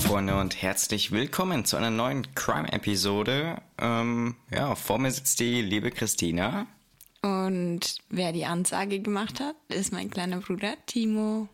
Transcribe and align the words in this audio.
Freunde 0.00 0.36
und 0.38 0.60
herzlich 0.60 1.12
willkommen 1.12 1.64
zu 1.64 1.76
einer 1.76 1.90
neuen 1.90 2.34
Crime-Episode. 2.34 3.60
Ähm, 3.78 4.34
ja, 4.50 4.74
vor 4.74 4.98
mir 4.98 5.10
sitzt 5.10 5.40
die 5.40 5.62
liebe 5.62 5.90
Christina. 5.90 6.66
Und 7.22 7.98
wer 8.08 8.32
die 8.32 8.46
Ansage 8.46 9.00
gemacht 9.00 9.40
hat, 9.40 9.56
ist 9.68 9.92
mein 9.92 10.10
kleiner 10.10 10.40
Bruder 10.40 10.74
Timo. 10.86 11.48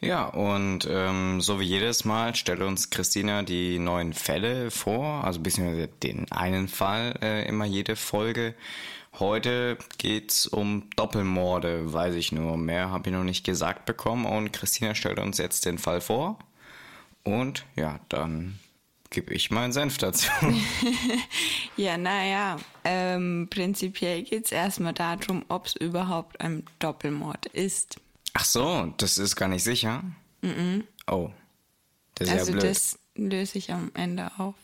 Ja, 0.00 0.26
und 0.26 0.88
ähm, 0.90 1.40
so 1.40 1.60
wie 1.60 1.64
jedes 1.64 2.04
Mal 2.04 2.34
stellt 2.34 2.60
uns 2.60 2.90
Christina 2.90 3.42
die 3.42 3.78
neuen 3.78 4.12
Fälle 4.12 4.70
vor, 4.70 5.24
also 5.24 5.40
beziehungsweise 5.40 5.88
den 5.88 6.30
einen 6.32 6.68
Fall 6.68 7.14
äh, 7.22 7.48
immer 7.48 7.64
jede 7.64 7.96
Folge. 7.96 8.54
Heute 9.18 9.78
geht's 9.98 10.46
um 10.46 10.90
Doppelmorde, 10.96 11.92
weiß 11.92 12.16
ich 12.16 12.32
nur. 12.32 12.56
Mehr 12.56 12.90
habe 12.90 13.10
ich 13.10 13.14
noch 13.14 13.22
nicht 13.22 13.44
gesagt 13.44 13.86
bekommen 13.86 14.26
und 14.26 14.52
Christina 14.52 14.94
stellt 14.94 15.20
uns 15.20 15.38
jetzt 15.38 15.66
den 15.66 15.78
Fall 15.78 16.00
vor. 16.00 16.38
Und 17.24 17.64
ja, 17.74 18.00
dann 18.08 18.58
gebe 19.10 19.32
ich 19.32 19.50
meinen 19.50 19.72
Senf 19.72 19.98
dazu. 19.98 20.30
ja, 21.76 21.96
naja, 21.96 22.56
ähm, 22.84 23.48
prinzipiell 23.48 24.22
geht 24.22 24.46
es 24.46 24.52
erstmal 24.52 24.92
darum, 24.92 25.44
ob 25.48 25.66
es 25.66 25.76
überhaupt 25.76 26.40
ein 26.40 26.64
Doppelmord 26.80 27.46
ist. 27.46 27.96
Ach 28.34 28.44
so, 28.44 28.92
das 28.98 29.18
ist 29.18 29.36
gar 29.36 29.48
nicht 29.48 29.62
sicher? 29.62 30.02
Mm, 30.42 30.46
-mm. 30.46 30.84
Oh, 31.06 31.30
das 32.16 32.28
ist 32.28 32.34
also 32.34 32.52
ja 32.52 32.58
blöd. 32.58 32.70
das 32.70 32.98
löse 33.14 33.58
ich 33.58 33.72
am 33.72 33.90
Ende 33.94 34.30
auf. 34.38 34.54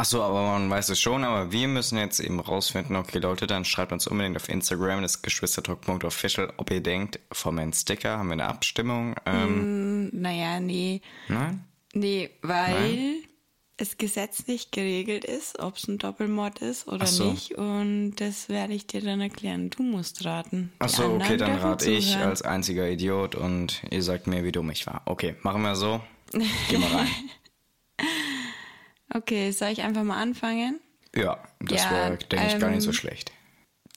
Ach 0.00 0.04
so, 0.04 0.22
aber 0.22 0.42
man 0.42 0.70
weiß 0.70 0.90
es 0.90 1.00
schon, 1.00 1.24
aber 1.24 1.50
wir 1.50 1.66
müssen 1.66 1.98
jetzt 1.98 2.20
eben 2.20 2.38
rausfinden, 2.38 2.94
okay 2.94 3.18
Leute, 3.18 3.48
dann 3.48 3.64
schreibt 3.64 3.90
uns 3.90 4.06
unbedingt 4.06 4.36
auf 4.36 4.48
Instagram, 4.48 5.02
das 5.02 5.22
geschwistertalk.official, 5.22 6.52
ob 6.56 6.70
ihr 6.70 6.80
denkt, 6.80 7.18
vom 7.32 7.72
Sticker 7.72 8.18
haben 8.18 8.28
wir 8.28 8.34
eine 8.34 8.46
Abstimmung. 8.46 9.16
Ähm, 9.26 10.04
mm, 10.04 10.10
naja, 10.12 10.60
nee. 10.60 11.00
Nein? 11.26 11.64
Nee, 11.98 12.30
weil 12.42 12.74
Nein? 12.74 13.14
es 13.76 13.96
gesetzlich 13.96 14.70
geregelt 14.70 15.24
ist, 15.24 15.58
ob 15.58 15.76
es 15.76 15.88
ein 15.88 15.98
Doppelmord 15.98 16.60
ist 16.60 16.88
oder 16.88 17.06
so. 17.06 17.32
nicht. 17.32 17.52
Und 17.52 18.16
das 18.16 18.48
werde 18.48 18.74
ich 18.74 18.86
dir 18.86 19.00
dann 19.00 19.20
erklären. 19.20 19.70
Du 19.70 19.82
musst 19.82 20.24
raten. 20.24 20.72
Ach 20.78 20.88
so, 20.88 21.04
okay, 21.14 21.36
dann 21.36 21.58
rate 21.58 21.90
ich 21.90 22.16
als 22.16 22.42
einziger 22.42 22.88
Idiot 22.88 23.34
und 23.34 23.82
ihr 23.90 24.02
sagt 24.02 24.26
mir, 24.26 24.44
wie 24.44 24.52
dumm 24.52 24.70
ich 24.70 24.86
war. 24.86 25.02
Okay, 25.06 25.36
machen 25.42 25.62
wir 25.62 25.76
so. 25.76 26.00
Geh 26.68 26.78
mal 26.78 26.92
rein. 26.92 27.08
okay, 29.14 29.50
soll 29.50 29.68
ich 29.68 29.82
einfach 29.82 30.04
mal 30.04 30.20
anfangen? 30.20 30.80
Ja, 31.14 31.42
das 31.60 31.84
ja, 31.84 31.90
war, 31.90 32.10
denke 32.16 32.46
ich, 32.46 32.54
ähm, 32.54 32.60
gar 32.60 32.70
nicht 32.70 32.82
so 32.82 32.90
ähm, 32.90 32.94
schlecht. 32.94 33.32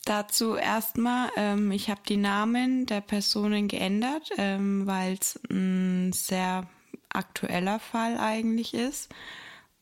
Dazu 0.06 0.56
erstmal, 0.56 1.30
ähm, 1.36 1.72
ich 1.72 1.90
habe 1.90 2.02
die 2.08 2.18
Namen 2.18 2.86
der 2.88 3.02
Personen 3.02 3.68
geändert, 3.68 4.30
ähm, 4.38 4.88
weil 4.88 5.14
es 5.14 5.40
ein 5.50 6.12
sehr 6.14 6.68
aktueller 7.16 7.80
Fall 7.80 8.18
eigentlich 8.18 8.74
ist 8.74 9.14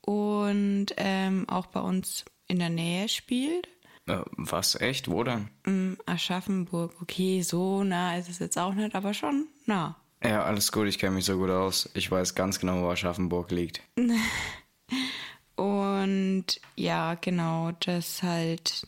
und 0.01 0.87
ähm, 0.97 1.47
auch 1.47 1.67
bei 1.67 1.79
uns 1.79 2.25
in 2.47 2.59
der 2.59 2.69
Nähe 2.69 3.07
spielt. 3.09 3.67
Äh, 4.07 4.21
was, 4.31 4.75
echt? 4.75 5.09
Wo 5.09 5.23
denn? 5.23 5.49
Mm, 5.65 5.93
Aschaffenburg. 6.05 6.93
Okay, 7.01 7.41
so 7.41 7.83
nah 7.83 8.17
ist 8.17 8.29
es 8.29 8.39
jetzt 8.39 8.57
auch 8.57 8.73
nicht, 8.73 8.95
aber 8.95 9.13
schon 9.13 9.47
nah. 9.65 9.95
Ja, 10.23 10.43
alles 10.43 10.71
gut, 10.71 10.87
ich 10.87 10.99
kenne 10.99 11.15
mich 11.15 11.25
so 11.25 11.37
gut 11.37 11.49
aus. 11.49 11.89
Ich 11.93 12.11
weiß 12.11 12.35
ganz 12.35 12.59
genau, 12.59 12.81
wo 12.81 12.89
Aschaffenburg 12.89 13.51
liegt. 13.51 13.81
und 15.55 16.45
ja, 16.75 17.15
genau, 17.15 17.71
dass 17.79 18.23
halt, 18.23 18.87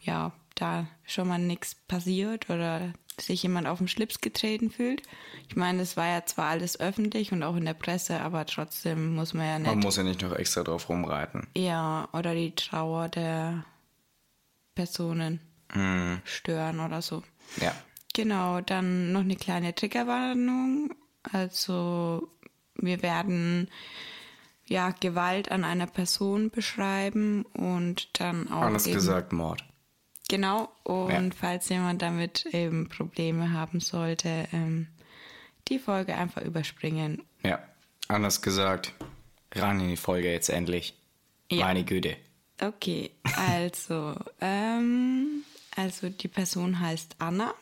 ja, 0.00 0.32
da 0.56 0.86
schon 1.04 1.28
mal 1.28 1.38
nichts 1.38 1.74
passiert 1.74 2.50
oder 2.50 2.92
sich 3.20 3.42
jemand 3.42 3.66
auf 3.66 3.78
den 3.78 3.88
Schlips 3.88 4.20
getreten 4.20 4.70
fühlt. 4.70 5.02
Ich 5.48 5.56
meine, 5.56 5.82
es 5.82 5.96
war 5.96 6.06
ja 6.06 6.26
zwar 6.26 6.50
alles 6.50 6.78
öffentlich 6.80 7.32
und 7.32 7.42
auch 7.42 7.56
in 7.56 7.64
der 7.64 7.74
Presse, 7.74 8.20
aber 8.20 8.44
trotzdem 8.46 9.14
muss 9.14 9.32
man 9.32 9.46
ja 9.46 9.58
nicht. 9.58 9.68
Man 9.68 9.78
muss 9.78 9.96
ja 9.96 10.02
nicht 10.02 10.22
noch 10.22 10.34
extra 10.34 10.62
drauf 10.62 10.88
rumreiten. 10.88 11.46
Ja, 11.56 12.08
oder 12.12 12.34
die 12.34 12.54
Trauer 12.54 13.08
der 13.08 13.64
Personen 14.74 15.40
hm. 15.72 16.20
stören 16.24 16.80
oder 16.80 17.00
so. 17.00 17.22
Ja. 17.60 17.74
Genau, 18.14 18.60
dann 18.60 19.12
noch 19.12 19.20
eine 19.20 19.36
kleine 19.36 19.74
Triggerwarnung. 19.74 20.94
Also, 21.32 22.28
wir 22.74 23.02
werden 23.02 23.68
ja 24.64 24.90
Gewalt 24.90 25.50
an 25.50 25.64
einer 25.64 25.86
Person 25.86 26.50
beschreiben 26.50 27.44
und 27.52 28.20
dann 28.20 28.50
auch. 28.50 28.62
Alles 28.62 28.84
gesagt, 28.84 29.32
Mord. 29.32 29.64
Genau, 30.28 30.72
und 30.82 31.10
ja. 31.10 31.30
falls 31.38 31.68
jemand 31.68 32.02
damit 32.02 32.46
eben 32.46 32.88
Probleme 32.88 33.52
haben 33.52 33.80
sollte, 33.80 34.48
ähm, 34.52 34.88
die 35.68 35.78
Folge 35.78 36.16
einfach 36.16 36.42
überspringen. 36.42 37.22
Ja, 37.44 37.60
anders 38.08 38.42
gesagt, 38.42 38.92
ran 39.54 39.80
in 39.80 39.88
die 39.88 39.96
Folge 39.96 40.32
jetzt 40.32 40.48
endlich. 40.48 40.94
Ja. 41.50 41.66
Meine 41.66 41.84
Güte. 41.84 42.16
Okay, 42.60 43.10
also, 43.36 44.14
ähm, 44.40 45.44
also 45.76 46.08
die 46.08 46.28
Person 46.28 46.80
heißt 46.80 47.16
Anna. 47.18 47.54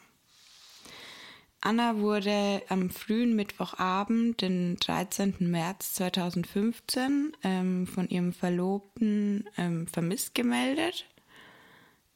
Anna 1.60 1.96
wurde 1.96 2.62
am 2.68 2.90
frühen 2.90 3.34
Mittwochabend, 3.36 4.42
den 4.42 4.76
13. 4.76 5.36
März 5.40 5.94
2015, 5.94 7.34
ähm, 7.42 7.86
von 7.86 8.08
ihrem 8.08 8.34
Verlobten 8.34 9.48
ähm, 9.56 9.86
vermisst 9.86 10.34
gemeldet. 10.34 11.06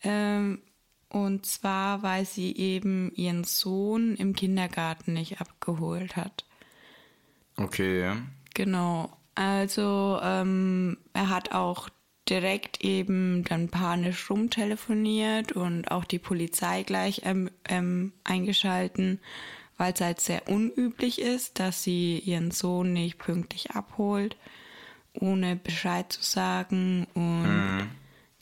Ähm, 0.02 0.62
und 1.08 1.46
zwar, 1.46 2.02
weil 2.02 2.26
sie 2.26 2.54
eben 2.56 3.12
ihren 3.14 3.44
Sohn 3.44 4.14
im 4.16 4.34
Kindergarten 4.34 5.14
nicht 5.14 5.40
abgeholt 5.40 6.16
hat. 6.16 6.44
Okay, 7.56 8.00
ja. 8.00 8.16
Genau. 8.54 9.10
Also 9.34 10.18
ähm, 10.22 10.98
er 11.14 11.30
hat 11.30 11.52
auch 11.52 11.88
direkt 12.28 12.84
eben 12.84 13.42
dann 13.44 13.68
panisch 13.68 14.28
rumtelefoniert 14.28 15.52
und 15.52 15.90
auch 15.90 16.04
die 16.04 16.18
Polizei 16.18 16.82
gleich 16.82 17.22
ähm, 17.24 17.50
ähm, 17.68 18.12
eingeschalten, 18.24 19.20
weil 19.78 19.94
es 19.94 20.00
halt 20.00 20.20
sehr 20.20 20.46
unüblich 20.48 21.22
ist, 21.22 21.58
dass 21.58 21.82
sie 21.82 22.18
ihren 22.18 22.50
Sohn 22.50 22.92
nicht 22.92 23.16
pünktlich 23.16 23.70
abholt, 23.70 24.36
ohne 25.14 25.56
Bescheid 25.56 26.12
zu 26.12 26.22
sagen 26.22 27.06
und 27.14 27.44
mhm 27.44 27.90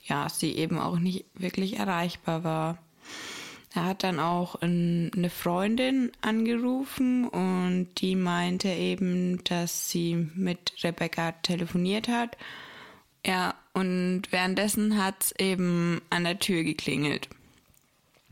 ja, 0.08 0.28
sie 0.28 0.52
eben 0.52 0.78
auch 0.78 0.98
nicht 0.98 1.26
wirklich 1.34 1.78
erreichbar 1.78 2.44
war. 2.44 2.78
Er 3.74 3.84
hat 3.84 4.04
dann 4.04 4.20
auch 4.20 4.54
eine 4.62 5.28
Freundin 5.28 6.10
angerufen 6.22 7.28
und 7.28 7.88
die 7.98 8.16
meinte 8.16 8.68
eben, 8.68 9.44
dass 9.44 9.90
sie 9.90 10.30
mit 10.34 10.72
Rebecca 10.82 11.32
telefoniert 11.32 12.08
hat. 12.08 12.38
Ja, 13.24 13.54
und 13.74 14.22
währenddessen 14.30 15.02
hat 15.02 15.24
es 15.24 15.32
eben 15.32 16.00
an 16.08 16.24
der 16.24 16.38
Tür 16.38 16.62
geklingelt. 16.62 17.28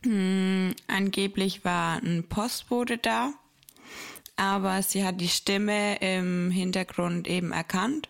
Hm, 0.03 0.75
angeblich 0.87 1.65
war 1.65 1.99
ein 2.03 2.25
Postbote 2.27 2.97
da, 2.97 3.35
aber 4.37 4.83
sie 4.83 5.05
hat 5.05 5.21
die 5.21 5.29
Stimme 5.29 5.97
im 5.97 6.51
Hintergrund 6.51 7.29
eben 7.29 7.53
erkannt 7.53 8.09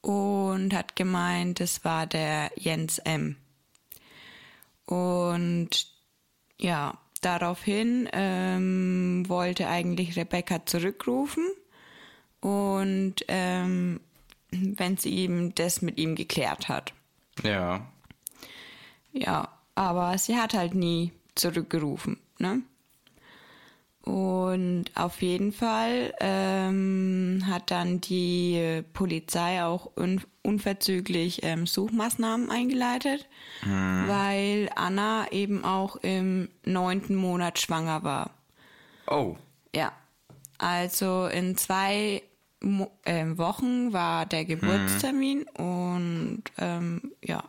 und 0.00 0.74
hat 0.74 0.96
gemeint, 0.96 1.60
es 1.60 1.84
war 1.84 2.06
der 2.06 2.50
Jens 2.56 2.98
M. 2.98 3.36
Und 4.86 5.70
ja, 6.58 6.98
daraufhin 7.20 8.08
ähm, 8.12 9.24
wollte 9.28 9.68
eigentlich 9.68 10.16
Rebecca 10.16 10.64
zurückrufen 10.64 11.44
und 12.40 13.16
ähm, 13.28 14.00
wenn 14.50 14.96
sie 14.96 15.10
ihm 15.10 15.54
das 15.54 15.82
mit 15.82 15.98
ihm 15.98 16.14
geklärt 16.14 16.68
hat. 16.68 16.94
Ja. 17.42 17.86
Ja, 19.12 19.48
aber 19.74 20.16
sie 20.18 20.36
hat 20.36 20.54
halt 20.54 20.74
nie 20.74 21.12
zurückgerufen, 21.34 22.18
ne? 22.38 22.62
Und 24.08 24.86
auf 24.94 25.20
jeden 25.20 25.52
Fall 25.52 26.14
ähm, 26.18 27.42
hat 27.46 27.70
dann 27.70 28.00
die 28.00 28.82
Polizei 28.94 29.62
auch 29.62 29.90
un 29.98 30.22
unverzüglich 30.42 31.40
ähm, 31.42 31.66
Suchmaßnahmen 31.66 32.50
eingeleitet, 32.50 33.28
mhm. 33.66 34.08
weil 34.08 34.70
Anna 34.74 35.30
eben 35.30 35.62
auch 35.62 35.96
im 35.96 36.48
neunten 36.64 37.16
Monat 37.16 37.58
schwanger 37.58 38.02
war. 38.02 38.30
Oh. 39.06 39.36
Ja. 39.74 39.92
Also 40.56 41.26
in 41.26 41.58
zwei 41.58 42.22
Mo 42.60 42.90
äh, 43.04 43.26
Wochen 43.36 43.92
war 43.92 44.24
der 44.24 44.46
Geburtstermin 44.46 45.44
mhm. 45.58 45.64
und 45.64 46.42
ähm, 46.56 47.12
ja, 47.22 47.44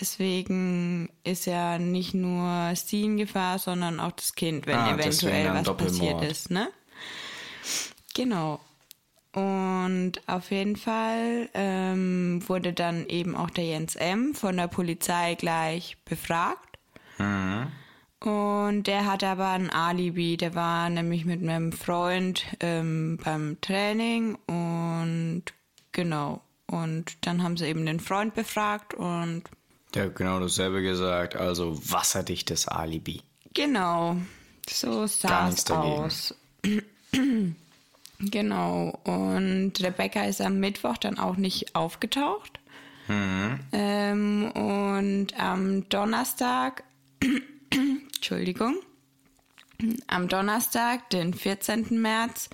Deswegen 0.00 1.08
ist 1.22 1.46
ja 1.46 1.78
nicht 1.78 2.14
nur 2.14 2.72
sie 2.74 3.04
in 3.04 3.16
Gefahr, 3.16 3.58
sondern 3.58 4.00
auch 4.00 4.12
das 4.12 4.34
Kind, 4.34 4.66
wenn 4.66 4.76
ah, 4.76 4.94
eventuell 4.94 5.54
was 5.54 5.76
passiert 5.76 6.22
ist, 6.22 6.50
ne? 6.50 6.68
Genau. 8.14 8.60
Und 9.32 10.12
auf 10.26 10.50
jeden 10.50 10.76
Fall 10.76 11.48
ähm, 11.54 12.42
wurde 12.46 12.72
dann 12.72 13.06
eben 13.06 13.34
auch 13.34 13.50
der 13.50 13.64
Jens 13.64 13.96
M. 13.96 14.34
von 14.34 14.56
der 14.56 14.68
Polizei 14.68 15.34
gleich 15.34 15.96
befragt. 16.04 16.78
Mhm. 17.18 17.72
Und 18.20 18.86
der 18.86 19.06
hatte 19.06 19.26
aber 19.26 19.50
ein 19.50 19.70
Alibi. 19.70 20.36
Der 20.36 20.54
war 20.54 20.88
nämlich 20.88 21.24
mit 21.24 21.42
einem 21.42 21.72
Freund 21.72 22.44
ähm, 22.60 23.18
beim 23.22 23.60
Training 23.60 24.36
und 24.46 25.44
genau. 25.92 26.40
Und 26.66 27.26
dann 27.26 27.42
haben 27.42 27.56
sie 27.56 27.66
eben 27.66 27.84
den 27.84 28.00
Freund 28.00 28.34
befragt 28.34 28.94
und. 28.94 29.42
Der 29.94 30.06
hat 30.06 30.16
genau 30.16 30.40
dasselbe 30.40 30.82
gesagt, 30.82 31.36
also 31.36 31.78
wasserdichtes 31.90 32.66
Alibi. 32.66 33.22
Genau, 33.54 34.16
so 34.68 35.06
sah 35.06 35.48
es 35.48 35.70
aus. 35.70 36.34
genau, 38.18 38.98
und 39.04 39.72
Rebecca 39.80 40.24
ist 40.24 40.40
am 40.40 40.58
Mittwoch 40.58 40.96
dann 40.96 41.18
auch 41.18 41.36
nicht 41.36 41.76
aufgetaucht. 41.76 42.58
Mhm. 43.06 43.60
Ähm, 43.72 44.50
und 44.52 45.38
am 45.38 45.88
Donnerstag 45.88 46.82
Entschuldigung, 48.14 48.76
am 50.06 50.28
Donnerstag, 50.28 51.10
den 51.10 51.34
14. 51.34 52.00
März, 52.00 52.48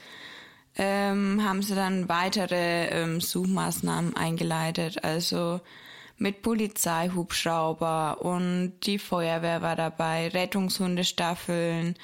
ähm, 0.77 1.43
haben 1.45 1.63
sie 1.63 1.75
dann 1.75 2.09
weitere 2.09 2.87
ähm, 2.89 3.21
Suchmaßnahmen 3.21 4.17
eingeleitet. 4.17 5.05
Also 5.05 5.61
mit 6.21 6.43
Polizeihubschrauber 6.43 8.21
und 8.21 8.75
die 8.81 8.99
Feuerwehr 8.99 9.63
war 9.63 9.75
dabei, 9.75 10.29
Rettungshundestaffeln, 10.29 11.97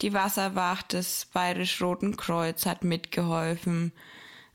die 0.00 0.12
Wasserwacht 0.12 0.94
des 0.94 1.26
Bayerisch-Roten 1.32 2.16
Kreuz 2.16 2.66
hat 2.66 2.82
mitgeholfen. 2.82 3.92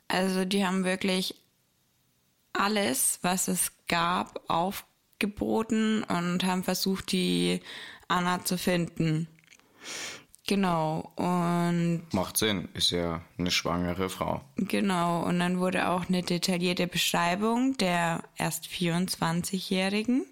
Also 0.10 0.44
die 0.44 0.66
haben 0.66 0.84
wirklich 0.84 1.36
alles, 2.52 3.20
was 3.22 3.48
es 3.48 3.72
gab, 3.88 4.42
aufgeboten 4.50 6.04
und 6.04 6.44
haben 6.44 6.66
versucht, 6.66 7.14
die 7.14 7.62
Anna 8.10 8.44
zu 8.44 8.58
finden. 8.58 9.30
Genau, 10.48 11.12
und. 11.18 12.04
Macht 12.14 12.38
Sinn, 12.38 12.70
ist 12.74 12.92
ja 12.92 13.22
eine 13.38 13.52
schwangere 13.52 14.10
Frau. 14.10 14.42
Genau, 14.56 15.24
und 15.24 15.40
dann 15.40 15.60
wurde 15.60 15.90
auch 15.90 16.08
eine 16.08 16.24
detaillierte 16.24 16.88
Beschreibung 16.88 17.76
der 17.78 18.24
erst 18.38 18.66
24-Jährigen 18.68 20.26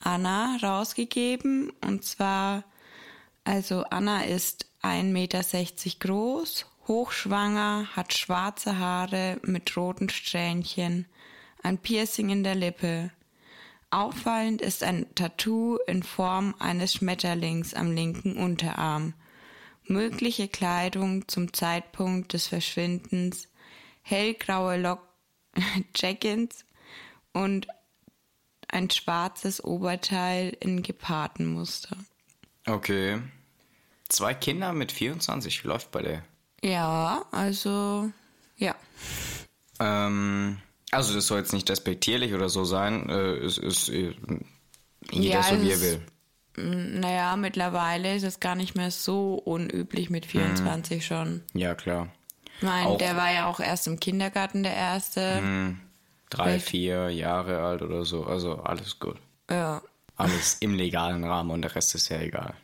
Anna 0.00 0.56
rausgegeben. 0.62 1.70
Und 1.86 2.04
zwar, 2.04 2.64
also 3.44 3.84
Anna 3.90 4.22
ist 4.22 4.66
1,60 4.82 5.04
Meter 5.12 5.42
groß, 6.00 6.66
hochschwanger, 6.88 7.88
hat 7.94 8.14
schwarze 8.14 8.78
Haare 8.78 9.38
mit 9.42 9.76
roten 9.76 10.08
Strähnchen, 10.08 11.06
ein 11.62 11.76
Piercing 11.76 12.30
in 12.30 12.42
der 12.42 12.54
Lippe, 12.54 13.10
Auffallend 13.90 14.62
ist 14.62 14.84
ein 14.84 15.06
Tattoo 15.14 15.78
in 15.86 16.02
Form 16.02 16.54
eines 16.58 16.94
Schmetterlings 16.94 17.74
am 17.74 17.92
linken 17.92 18.36
Unterarm. 18.36 19.14
Mögliche 19.84 20.46
Kleidung 20.46 21.26
zum 21.26 21.52
Zeitpunkt 21.52 22.32
des 22.32 22.46
Verschwindens 22.46 23.48
hellgraue 24.02 24.80
Lock 24.80 25.00
Jackins 25.96 26.64
und 27.32 27.66
ein 28.68 28.88
schwarzes 28.90 29.62
Oberteil 29.62 30.56
in 30.60 30.82
Gepardenmuster. 30.82 31.96
Okay. 32.66 33.20
Zwei 34.08 34.34
Kinder 34.34 34.72
mit 34.72 34.92
24 34.92 35.64
läuft 35.64 35.90
bei 35.90 36.02
der. 36.02 36.24
Ja, 36.62 37.24
also 37.32 38.10
ja. 38.56 38.74
Ähm, 39.80 40.60
also 40.90 41.14
das 41.14 41.26
soll 41.26 41.38
jetzt 41.38 41.52
nicht 41.52 41.70
respektierlich 41.70 42.34
oder 42.34 42.48
so 42.48 42.64
sein. 42.64 43.08
Äh, 43.08 43.36
es 43.36 43.58
ist 43.58 43.88
äh, 43.88 44.14
jeder 45.10 45.34
ja, 45.34 45.42
so 45.42 45.62
wie 45.62 45.70
er 45.70 45.80
will. 45.80 46.02
Naja, 46.56 47.36
mittlerweile 47.36 48.16
ist 48.16 48.24
es 48.24 48.40
gar 48.40 48.54
nicht 48.54 48.74
mehr 48.74 48.90
so 48.90 49.34
unüblich 49.34 50.10
mit 50.10 50.26
24 50.26 50.96
hm. 50.96 51.02
schon. 51.02 51.42
Ja, 51.54 51.74
klar. 51.74 52.08
Ich 52.56 52.62
meine, 52.66 52.96
der 52.98 53.16
war 53.16 53.32
ja 53.32 53.46
auch 53.46 53.60
erst 53.60 53.86
im 53.86 53.98
Kindergarten 54.00 54.62
der 54.62 54.74
Erste. 54.74 55.38
Hm. 55.38 55.80
Drei, 56.28 56.44
Vielleicht. 56.44 56.68
vier 56.68 57.10
Jahre 57.10 57.60
alt 57.60 57.82
oder 57.82 58.04
so. 58.04 58.24
Also 58.24 58.56
alles 58.56 58.98
gut. 58.98 59.16
Ja. 59.48 59.82
Alles 60.16 60.58
im 60.60 60.74
legalen 60.74 61.24
Rahmen 61.24 61.50
und 61.50 61.62
der 61.62 61.74
Rest 61.74 61.94
ist 61.94 62.08
ja 62.10 62.20
egal. 62.20 62.54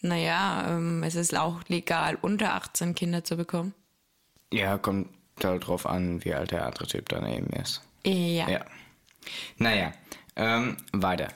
Naja, 0.00 0.66
ähm, 0.68 1.02
es 1.02 1.16
ist 1.16 1.36
auch 1.36 1.60
legal, 1.68 2.16
unter 2.20 2.54
18 2.54 2.94
Kinder 2.94 3.24
zu 3.24 3.36
bekommen. 3.36 3.74
Ja, 4.52 4.78
kommt 4.78 5.08
halt 5.44 5.66
drauf 5.66 5.86
an, 5.86 6.24
wie 6.24 6.34
alt 6.34 6.50
der 6.50 6.66
andere 6.66 6.86
Typ 6.86 7.08
daneben 7.08 7.48
ist. 7.50 7.82
Ja. 8.04 8.48
ja. 8.48 8.60
Naja, 9.58 9.92
ähm, 10.36 10.76
weiter 10.92 11.28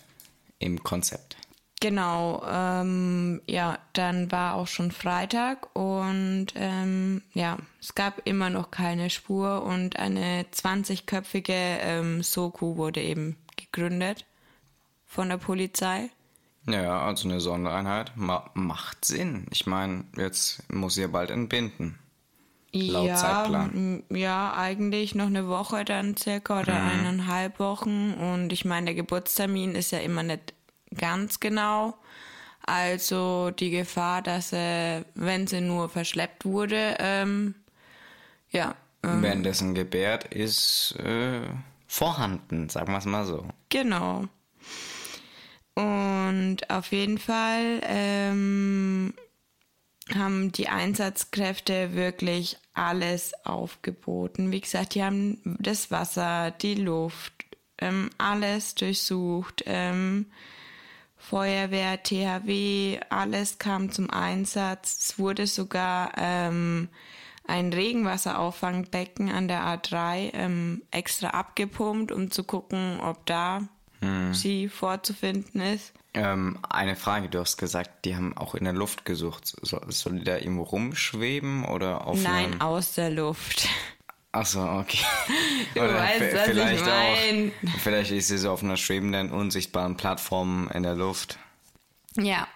im 0.59 0.83
Konzept. 0.83 1.37
Genau, 1.81 2.43
ähm, 2.51 3.43
ja, 3.47 3.79
dann 3.93 4.33
war 4.33 4.55
auch 4.55 4.69
schon 4.69 4.91
Freitag 4.91 5.69
und 5.77 6.47
ähm, 6.55 7.21
ja, 7.35 7.59
es 7.79 7.95
gab 7.95 8.23
immer 8.27 8.49
noch 8.49 8.71
keine 8.71 9.11
Spur 9.11 9.63
und 9.65 9.99
eine 9.99 10.45
20-köpfige 10.45 11.53
ähm, 11.53 12.23
Soku 12.23 12.77
wurde 12.77 13.03
eben 13.03 13.37
gegründet 13.57 14.25
von 15.05 15.29
der 15.29 15.37
Polizei. 15.37 16.09
Ja, 16.67 17.03
also 17.03 17.29
eine 17.29 17.41
Sondereinheit 17.41 18.13
Ma 18.17 18.51
macht 18.55 19.05
Sinn. 19.05 19.47
Ich 19.51 19.67
meine, 19.67 20.05
jetzt 20.17 20.63
muss 20.73 20.95
sie 20.95 21.03
ja 21.03 21.09
bald 21.09 21.31
entbinden. 21.31 21.99
Laut 22.75 23.07
ja, 23.07 23.15
Zeitplan. 23.15 24.03
Ja, 24.11 24.53
eigentlich 24.57 25.15
noch 25.15 25.27
eine 25.27 25.47
Woche 25.47 25.85
dann 25.85 26.17
circa 26.17 26.61
oder 26.61 26.75
mhm. 26.75 26.91
eineinhalb 26.91 27.61
Wochen. 27.61 28.15
Und 28.15 28.53
ich 28.53 28.65
meine, 28.65 28.87
der 28.87 28.95
Geburtstermin 28.95 29.77
ist 29.77 29.93
ja 29.93 29.99
immer 29.99 30.25
nicht 30.25 30.55
ganz 30.97 31.39
genau. 31.39 31.95
Also 32.67 33.51
die 33.51 33.71
Gefahr, 33.71 34.23
dass 34.23 34.53
er, 34.53 35.05
wenn 35.15 35.47
sie 35.47 35.61
nur 35.61 35.89
verschleppt 35.89 36.45
wurde, 36.45 36.97
ähm, 36.99 37.55
ja. 38.51 38.75
Ähm, 39.05 39.23
Währenddessen 39.23 39.75
gebärt, 39.75 40.25
ist 40.35 40.97
äh, 40.99 41.43
vorhanden, 41.87 42.69
sagen 42.71 42.93
wir 42.93 42.99
es 42.99 43.05
mal 43.05 43.25
so. 43.25 43.47
Genau. 43.69 44.25
Und 45.75 46.59
auf 46.71 46.91
jeden 46.91 47.19
Fall 47.19 47.81
ähm, 47.83 49.13
haben 50.13 50.53
die 50.53 50.69
Einsatzkräfte 50.69 51.95
wirklich 51.95 52.59
alles 52.75 53.33
aufgeboten. 53.45 54.53
Wie 54.53 54.61
gesagt, 54.61 54.95
die 54.95 55.03
haben 55.03 55.41
das 55.61 55.91
Wasser, 55.91 56.51
die 56.51 56.75
Luft, 56.75 57.33
ähm, 57.79 58.11
alles 58.19 58.75
durchsucht. 58.75 59.63
Ähm, 59.67 60.27
Feuerwehr, 61.17 62.03
THW, 62.03 63.01
alles 63.09 63.59
kam 63.59 63.91
zum 63.91 64.11
Einsatz. 64.11 64.99
Es 64.99 65.19
wurde 65.19 65.47
sogar 65.47 66.13
ähm, 66.19 66.89
ein 67.47 67.73
Regenwasserauffangbecken 67.73 69.31
an 69.31 69.49
der 69.49 69.63
A3 69.63 70.35
ähm, 70.35 70.83
extra 70.91 71.29
abgepumpt, 71.29 72.13
um 72.13 72.31
zu 72.31 72.45
gucken, 72.45 73.01
ob 73.01 73.25
da 73.25 73.63
hm. 74.01 74.35
sie 74.35 74.69
vorzufinden 74.69 75.63
ist. 75.63 75.95
Ähm, 76.15 76.59
eine 76.69 76.95
Frage, 76.95 77.29
du 77.29 77.41
hast 77.41 77.57
gesagt, 77.57 78.05
die 78.05 78.15
haben 78.15 78.37
auch 78.37 78.55
in 78.55 78.65
der 78.65 78.73
Luft 78.73 79.05
gesucht. 79.05 79.57
So, 79.63 79.81
soll 79.89 80.21
die 80.21 80.25
da 80.25 80.37
irgendwo 80.37 80.63
rumschweben 80.63 81.65
oder 81.65 82.07
auf 82.07 82.23
Nein, 82.23 82.61
aus 82.61 82.95
der 82.95 83.11
Luft. 83.11 83.69
Achso, 84.31 84.81
okay. 84.81 84.99
Du 85.75 85.81
oder 85.81 85.95
weißt, 85.95 86.35
was 86.35 86.43
vielleicht 86.45 86.81
ich 86.81 86.87
mein. 86.87 87.53
auch. 87.75 87.79
Vielleicht 87.79 88.11
ist 88.13 88.29
sie 88.29 88.39
so 88.39 88.53
auf 88.53 88.63
einer 88.63 88.77
schwebenden, 88.77 89.33
unsichtbaren 89.33 89.97
Plattform 89.97 90.71
in 90.73 90.85
der 90.85 90.95
Luft. 90.95 91.39
Ja, 92.17 92.47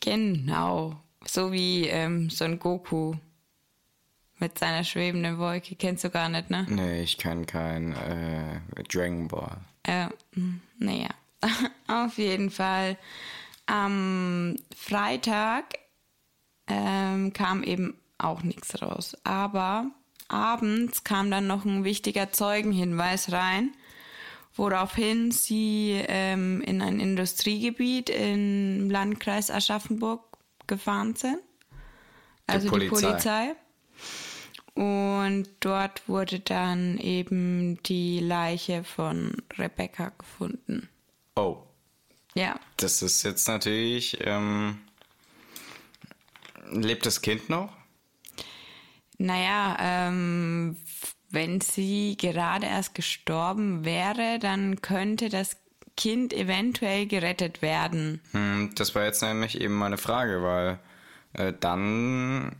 genau. 0.00 0.96
So 1.26 1.52
wie 1.52 1.86
ähm, 1.88 2.30
so 2.30 2.44
ein 2.44 2.58
Goku 2.58 3.14
mit 4.38 4.58
seiner 4.58 4.84
schwebenden 4.84 5.38
Wolke. 5.38 5.76
Kennst 5.76 6.04
du 6.04 6.10
gar 6.10 6.28
nicht, 6.28 6.48
ne? 6.48 6.66
Nee, 6.68 7.02
ich 7.02 7.18
kenne 7.18 7.44
kein 7.44 7.92
äh, 7.94 8.60
Dragon 8.84 9.28
Ball. 9.28 9.58
Äh, 9.82 10.08
naja. 10.78 11.08
Auf 11.86 12.18
jeden 12.18 12.50
Fall. 12.50 12.96
Am 13.66 14.56
Freitag 14.74 15.78
ähm, 16.66 17.32
kam 17.32 17.62
eben 17.62 17.98
auch 18.18 18.42
nichts 18.42 18.80
raus. 18.82 19.16
Aber 19.24 19.90
abends 20.28 21.04
kam 21.04 21.30
dann 21.30 21.46
noch 21.46 21.64
ein 21.64 21.84
wichtiger 21.84 22.32
Zeugenhinweis 22.32 23.32
rein, 23.32 23.72
woraufhin 24.54 25.30
sie 25.30 26.02
ähm, 26.08 26.60
in 26.62 26.82
ein 26.82 27.00
Industriegebiet 27.00 28.10
im 28.10 28.90
Landkreis 28.90 29.50
Aschaffenburg 29.50 30.24
gefahren 30.66 31.14
sind. 31.14 31.38
Also 32.46 32.70
die 32.70 32.88
Polizei. 32.88 32.98
Die 32.98 33.06
Polizei. 33.06 33.54
Und 34.74 35.48
dort 35.58 36.08
wurde 36.08 36.38
dann 36.38 36.98
eben 36.98 37.82
die 37.82 38.20
Leiche 38.20 38.84
von 38.84 39.32
Rebecca 39.58 40.12
gefunden. 40.16 40.88
Oh. 41.38 41.62
Ja. 42.34 42.58
Das 42.78 43.00
ist 43.02 43.22
jetzt 43.22 43.46
natürlich. 43.46 44.18
Ähm, 44.22 44.80
lebt 46.70 47.06
das 47.06 47.22
Kind 47.22 47.48
noch? 47.48 47.72
Naja, 49.18 49.76
ähm, 49.80 50.76
wenn 51.30 51.60
sie 51.60 52.16
gerade 52.16 52.66
erst 52.66 52.94
gestorben 52.94 53.84
wäre, 53.84 54.38
dann 54.40 54.80
könnte 54.80 55.28
das 55.28 55.56
Kind 55.96 56.32
eventuell 56.32 57.06
gerettet 57.06 57.62
werden? 57.62 58.20
Hm, 58.32 58.72
das 58.74 58.94
war 58.94 59.04
jetzt 59.04 59.22
nämlich 59.22 59.60
eben 59.60 59.74
meine 59.74 59.98
Frage, 59.98 60.42
weil 60.42 60.78
äh, 61.34 61.52
dann 61.58 62.56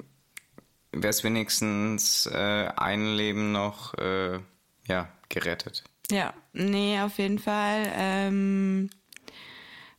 wäre 0.93 1.11
es 1.11 1.25
wenigstens 1.25 2.27
äh, 2.27 2.69
ein 2.77 3.07
Leben 3.15 3.53
noch 3.53 3.95
äh, 3.95 4.39
ja, 4.87 5.09
gerettet. 5.29 5.85
Ja, 6.11 6.33
nee, 6.53 7.01
auf 7.01 7.19
jeden 7.19 7.39
Fall 7.39 7.93
ähm, 7.95 8.91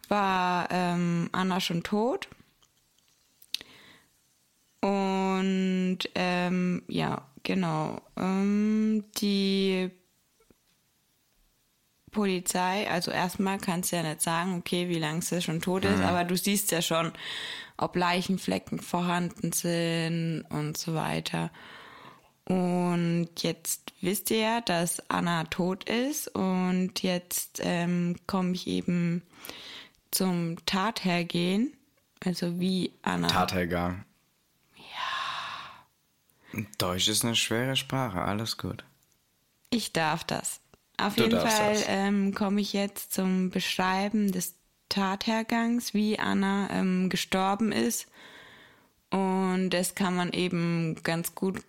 war 0.07 0.67
ähm, 0.71 1.29
Anna 1.31 1.59
schon 1.59 1.83
tot. 1.83 2.27
Und 4.81 5.99
ähm, 6.15 6.83
ja, 6.87 7.27
genau. 7.43 8.01
Ähm, 8.17 9.03
die 9.17 9.91
Polizei, 12.11 12.89
also 12.89 13.11
erstmal 13.11 13.59
kannst 13.59 13.91
du 13.91 13.97
ja 13.97 14.03
nicht 14.03 14.21
sagen, 14.21 14.57
okay, 14.57 14.89
wie 14.89 14.99
lange 14.99 15.21
sie 15.21 15.41
schon 15.41 15.61
tot 15.61 15.85
ist, 15.85 15.99
mhm. 15.99 16.05
aber 16.05 16.23
du 16.23 16.35
siehst 16.35 16.71
ja 16.71 16.81
schon, 16.81 17.11
ob 17.77 17.95
Leichenflecken 17.95 18.79
vorhanden 18.79 19.51
sind 19.51 20.45
und 20.49 20.77
so 20.77 20.95
weiter. 20.95 21.51
Und 22.49 23.29
jetzt 23.37 23.93
wisst 24.01 24.31
ihr 24.31 24.39
ja, 24.39 24.61
dass 24.61 25.07
Anna 25.09 25.43
tot 25.45 25.87
ist 25.87 26.27
und 26.29 27.03
jetzt 27.03 27.61
ähm, 27.63 28.15
komme 28.25 28.53
ich 28.53 28.65
eben 28.65 29.21
zum 30.09 30.57
Tathergehen, 30.65 31.71
also 32.25 32.59
wie 32.59 32.91
Anna. 33.03 33.27
Tathergang. 33.27 34.03
Ja. 34.75 36.63
Deutsch 36.79 37.07
ist 37.07 37.23
eine 37.23 37.35
schwere 37.35 37.75
Sprache, 37.75 38.19
alles 38.19 38.57
gut. 38.57 38.83
Ich 39.69 39.93
darf 39.93 40.23
das. 40.23 40.59
Auf 40.97 41.15
du 41.15 41.25
jeden 41.25 41.39
Fall 41.39 41.77
ähm, 41.85 42.33
komme 42.33 42.61
ich 42.61 42.73
jetzt 42.73 43.13
zum 43.13 43.51
Beschreiben 43.51 44.31
des 44.31 44.55
Tathergangs, 44.89 45.93
wie 45.93 46.17
Anna 46.17 46.67
ähm, 46.71 47.09
gestorben 47.09 47.71
ist. 47.71 48.07
Und 49.11 49.69
das 49.69 49.93
kann 49.93 50.15
man 50.15 50.33
eben 50.33 50.95
ganz 51.03 51.35
gut 51.35 51.63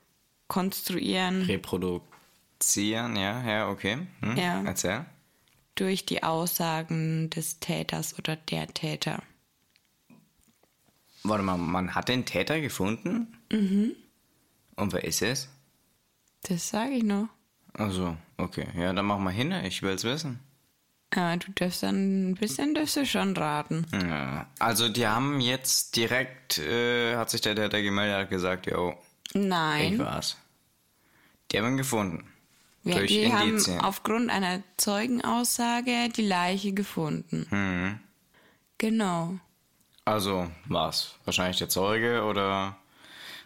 konstruieren. 0.50 1.42
Reproduzieren, 1.42 3.16
ja, 3.16 3.42
ja, 3.46 3.68
okay. 3.70 4.06
Hm, 4.20 4.36
ja. 4.36 4.62
Erzähl. 4.64 5.06
Durch 5.76 6.04
die 6.04 6.22
Aussagen 6.22 7.30
des 7.30 7.60
Täters 7.60 8.18
oder 8.18 8.36
der 8.36 8.66
Täter. 8.66 9.22
Warte 11.22 11.44
mal, 11.44 11.56
man 11.56 11.94
hat 11.94 12.08
den 12.08 12.26
Täter 12.26 12.60
gefunden? 12.60 13.38
Mhm. 13.50 13.92
Und 14.76 14.92
wer 14.92 15.04
ist 15.04 15.22
es? 15.22 15.48
Das 16.42 16.68
sage 16.68 16.92
ich 16.92 17.04
noch. 17.04 17.28
Also, 17.74 18.16
okay. 18.36 18.66
Ja, 18.76 18.92
dann 18.92 19.06
mach 19.06 19.18
mal 19.18 19.30
hin, 19.30 19.52
ich 19.64 19.82
will's 19.82 20.04
wissen. 20.04 20.40
Ja, 21.14 21.36
du 21.36 21.52
darfst 21.52 21.82
dann 21.82 22.30
ein 22.30 22.34
bisschen 22.34 22.74
darfst 22.74 22.96
du 22.96 23.06
schon 23.06 23.36
raten. 23.36 23.86
Ja, 23.92 24.48
also 24.58 24.88
die 24.88 25.06
haben 25.06 25.40
jetzt 25.40 25.96
direkt, 25.96 26.58
äh, 26.58 27.16
hat 27.16 27.30
sich 27.30 27.40
der 27.40 27.56
Täter 27.56 27.82
gemeldet, 27.82 28.16
hat 28.16 28.30
gesagt, 28.30 28.66
yo, 28.66 28.96
Nein. 29.34 29.94
Ich 29.94 29.98
war's. 29.98 30.36
Die 31.50 31.58
haben 31.58 31.68
ihn 31.68 31.76
gefunden. 31.76 32.26
Ja, 32.82 32.96
durch 32.96 33.08
die 33.08 33.24
Indizien. 33.24 33.78
haben 33.78 33.84
aufgrund 33.84 34.30
einer 34.30 34.62
Zeugenaussage 34.76 36.08
die 36.16 36.26
Leiche 36.26 36.72
gefunden. 36.72 37.46
Mhm. 37.50 38.00
Genau. 38.78 39.38
Also 40.04 40.50
was? 40.66 41.16
Wahrscheinlich 41.24 41.58
der 41.58 41.68
Zeuge 41.68 42.24
oder? 42.24 42.76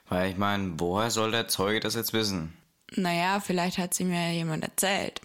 Weil 0.09 0.31
ich 0.31 0.37
meine, 0.37 0.75
woher 0.79 1.11
soll 1.11 1.33
der 1.33 1.49
Zeuge 1.49 1.81
das 1.81 1.95
jetzt 1.95 2.13
wissen? 2.13 2.57
Naja, 2.95 3.41
vielleicht 3.41 3.79
hat 3.79 3.95
sie 3.95 4.05
mir 4.05 4.33
jemand 4.33 4.63
erzählt. 4.63 5.21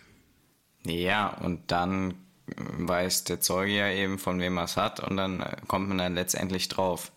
Ja, 0.86 1.28
und 1.28 1.72
dann 1.72 2.16
weiß 2.56 3.26
der 3.26 3.42
Zeuge 3.42 3.74
ja 3.74 3.90
eben, 3.90 4.18
von 4.18 4.40
wem 4.40 4.58
er 4.58 4.64
es 4.64 4.78
hat, 4.78 5.02
und 5.02 5.18
dann 5.18 5.46
kommt 5.68 5.90
man 5.90 5.98
dann 6.00 6.16
letztendlich 6.16 6.68
drauf. 6.70 7.12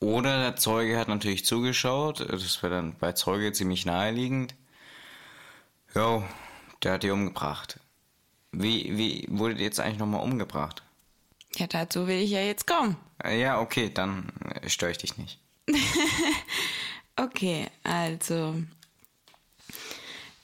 Oder 0.00 0.40
der 0.40 0.56
Zeuge 0.56 0.98
hat 0.98 1.08
natürlich 1.08 1.44
zugeschaut, 1.44 2.20
das 2.20 2.62
wäre 2.62 2.74
dann 2.74 2.96
bei 2.98 3.12
Zeuge 3.12 3.52
ziemlich 3.52 3.84
naheliegend. 3.84 4.54
Jo, 5.94 6.22
der 6.82 6.92
hat 6.92 7.02
die 7.02 7.10
umgebracht. 7.10 7.80
Wie, 8.52 8.96
wie 8.96 9.26
wurde 9.28 9.56
die 9.56 9.64
jetzt 9.64 9.80
eigentlich 9.80 9.98
nochmal 9.98 10.22
umgebracht? 10.22 10.82
Ja, 11.56 11.66
dazu 11.66 12.06
will 12.06 12.18
ich 12.18 12.30
ja 12.30 12.40
jetzt 12.40 12.66
kommen. 12.66 12.96
Äh, 13.22 13.40
ja, 13.40 13.60
okay, 13.60 13.90
dann 13.92 14.30
äh, 14.62 14.68
störe 14.68 14.92
ich 14.92 14.98
dich 14.98 15.18
nicht. 15.18 15.40
okay, 17.16 17.66
also. 17.82 18.62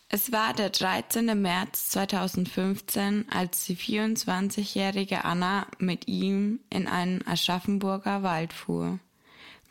Es 0.08 0.32
war 0.32 0.54
der 0.54 0.70
13. 0.70 1.40
März 1.40 1.90
2015, 1.90 3.26
als 3.30 3.64
die 3.64 3.76
24-jährige 3.76 5.24
Anna 5.24 5.66
mit 5.78 6.08
ihm 6.08 6.60
in 6.70 6.86
einen 6.86 7.26
Aschaffenburger 7.26 8.22
Wald 8.22 8.52
fuhr. 8.52 8.98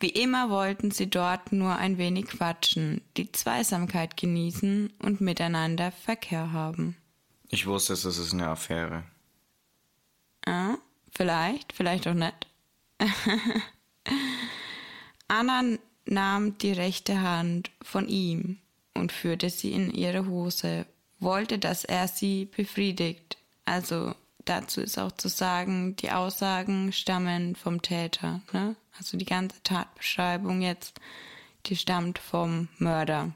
Wie 0.04 0.10
immer 0.10 0.50
wollten 0.50 0.90
sie 0.90 1.08
dort 1.08 1.50
nur 1.50 1.76
ein 1.76 1.96
wenig 1.96 2.26
quatschen, 2.26 3.00
die 3.16 3.32
Zweisamkeit 3.32 4.18
genießen 4.18 4.92
und 4.98 5.22
miteinander 5.22 5.92
Verkehr 5.92 6.52
haben. 6.52 6.94
Ich 7.48 7.66
wusste, 7.66 7.94
es 7.94 8.04
ist 8.04 8.34
eine 8.34 8.48
Affäre. 8.48 9.04
Ah, 10.44 10.74
vielleicht, 11.10 11.72
vielleicht 11.72 12.06
auch 12.06 12.12
nicht. 12.12 12.46
Anna 15.28 15.78
nahm 16.04 16.58
die 16.58 16.72
rechte 16.72 17.22
Hand 17.22 17.70
von 17.80 18.06
ihm 18.06 18.58
und 18.92 19.10
führte 19.10 19.48
sie 19.48 19.72
in 19.72 19.90
ihre 19.90 20.26
Hose, 20.26 20.84
wollte, 21.18 21.58
dass 21.58 21.82
er 21.82 22.08
sie 22.08 22.44
befriedigt. 22.44 23.38
Also 23.64 24.14
dazu 24.44 24.82
ist 24.82 24.98
auch 24.98 25.12
zu 25.12 25.30
sagen, 25.30 25.96
die 25.96 26.10
Aussagen 26.10 26.92
stammen 26.92 27.56
vom 27.56 27.80
Täter. 27.80 28.42
Ne? 28.52 28.76
Also 28.98 29.16
die 29.16 29.24
ganze 29.24 29.62
Tatbeschreibung 29.62 30.62
jetzt, 30.62 31.00
die 31.66 31.76
stammt 31.76 32.18
vom 32.18 32.68
Mörder. 32.78 33.32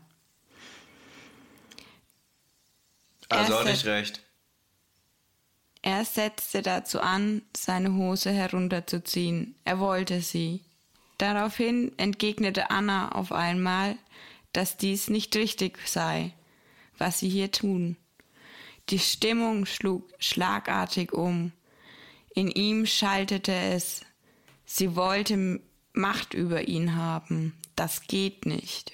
Also 3.28 3.58
hatte 3.58 3.70
ich 3.70 3.84
recht. 3.84 4.22
Er 5.82 6.04
setzte 6.04 6.62
dazu 6.62 7.00
an, 7.00 7.42
seine 7.56 7.94
Hose 7.94 8.30
herunterzuziehen. 8.30 9.54
Er 9.64 9.78
wollte 9.78 10.20
sie. 10.20 10.62
Daraufhin 11.18 11.92
entgegnete 11.98 12.70
Anna 12.70 13.12
auf 13.12 13.32
einmal, 13.32 13.96
dass 14.52 14.76
dies 14.76 15.08
nicht 15.08 15.34
richtig 15.36 15.78
sei, 15.86 16.32
was 16.96 17.20
sie 17.20 17.28
hier 17.28 17.50
tun. 17.50 17.96
Die 18.90 18.98
Stimmung 18.98 19.66
schlug 19.66 20.08
schlagartig 20.18 21.12
um. 21.12 21.52
In 22.34 22.48
ihm 22.50 22.86
schaltete 22.86 23.52
es. 23.52 24.04
Sie 24.70 24.94
wollte 24.96 25.62
Macht 25.94 26.34
über 26.34 26.68
ihn 26.68 26.94
haben. 26.94 27.54
Das 27.74 28.02
geht 28.02 28.44
nicht. 28.44 28.92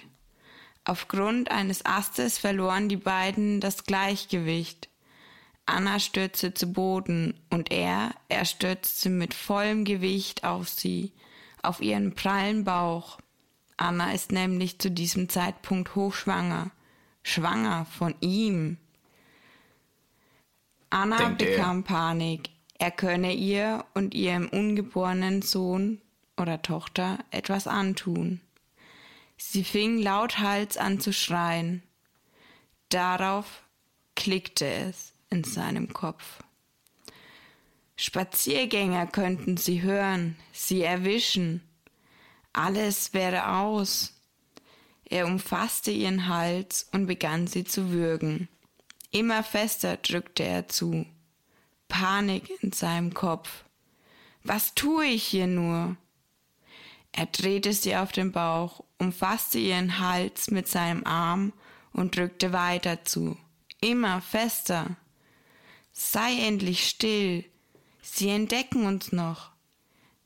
Aufgrund 0.85 1.51
eines 1.51 1.85
Astes 1.85 2.39
verloren 2.39 2.89
die 2.89 2.97
beiden 2.97 3.61
das 3.61 3.85
Gleichgewicht. 3.85 4.89
Anna 5.67 5.99
stürzte 5.99 6.55
zu 6.55 6.69
Boden 6.69 7.41
und 7.51 7.73
er, 7.73 8.15
er 8.29 8.45
stürzte 8.45 9.11
mit 9.11 9.35
vollem 9.35 9.85
Gewicht 9.85 10.45
auf 10.45 10.69
sie, 10.69 11.13
auf 11.61 11.81
ihren 11.81 12.15
prallen 12.15 12.63
Bauch. 12.63 13.19
Anna 13.77 14.13
ist 14.13 14.31
nämlich 14.31 14.79
zu 14.79 14.93
diesem 14.93 15.29
Zeitpunkt 15.29 15.97
hochschwanger, 15.97 16.71
schwanger 17.25 17.85
von 17.87 18.15
ihm. 18.21 18.79
Anna 20.89 21.17
Denkt 21.17 21.39
bekam 21.39 21.81
er. 21.81 21.83
Panik. 21.83 22.54
Er 22.79 22.91
könne 22.91 23.33
ihr 23.33 23.85
und 23.95 24.15
ihrem 24.15 24.49
ungeborenen 24.49 25.43
Sohn 25.43 26.01
oder 26.37 26.63
Tochter 26.63 27.19
etwas 27.31 27.67
antun. 27.67 28.41
Sie 29.37 29.65
fing 29.65 29.99
lauthals 29.99 30.77
an 30.77 31.01
zu 31.01 31.13
schreien. 31.13 31.83
Darauf 32.89 33.63
klickte 34.17 34.67
es 34.67 35.13
in 35.31 35.45
seinem 35.45 35.93
Kopf. 35.93 36.43
Spaziergänger 37.97 39.07
könnten 39.07 39.57
sie 39.57 39.83
hören, 39.83 40.37
sie 40.53 40.83
erwischen. 40.83 41.63
Alles 42.53 43.15
wäre 43.15 43.49
aus. 43.57 44.15
Er 45.05 45.27
umfasste 45.27 45.91
ihren 45.91 46.29
Hals 46.29 46.89
und 46.93 47.07
begann 47.07 47.47
sie 47.47 47.65
zu 47.65 47.91
würgen. 47.91 48.49
Immer 49.11 49.45
fester 49.45 49.97
drückte 49.97 50.43
er 50.43 50.69
zu. 50.69 51.07
Panik 51.89 52.51
in 52.63 52.73
seinem 52.73 53.15
Kopf. 53.15 53.65
Was 54.43 54.75
tue 54.75 55.07
ich 55.07 55.25
hier 55.25 55.47
nur? 55.47 55.97
Er 57.13 57.27
drehte 57.27 57.73
sie 57.73 57.97
auf 57.97 58.13
den 58.13 58.33
Bauch, 58.33 58.85
umfasste 58.99 59.59
ihren 59.59 60.01
Hals 60.01 60.51
mit 60.51 60.69
seinem 60.69 61.05
Arm 61.05 61.53
und 61.93 62.17
drückte 62.17 62.53
weiter 62.53 63.05
zu. 63.05 63.37
Immer 63.81 64.21
fester. 64.21 64.97
Sei 65.93 66.35
endlich 66.47 66.89
still. 66.89 67.45
Sie 68.03 68.29
entdecken 68.29 68.87
uns 68.87 69.13
noch. 69.13 69.53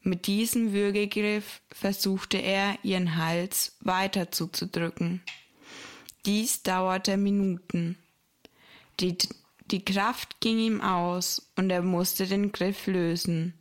Mit 0.02 0.26
diesem 0.26 0.72
Würgegriff 0.72 1.60
versuchte 1.70 2.38
er, 2.38 2.78
ihren 2.82 3.16
Hals 3.16 3.76
weiter 3.80 4.32
zuzudrücken. 4.32 5.22
Dies 6.24 6.62
dauerte 6.62 7.16
Minuten. 7.16 7.98
Die 9.00 9.18
Die 9.70 9.84
Kraft 9.84 10.40
ging 10.40 10.58
ihm 10.58 10.80
aus 10.80 11.50
und 11.56 11.68
er 11.68 11.82
musste 11.82 12.26
den 12.26 12.52
Griff 12.52 12.86
lösen. 12.86 13.52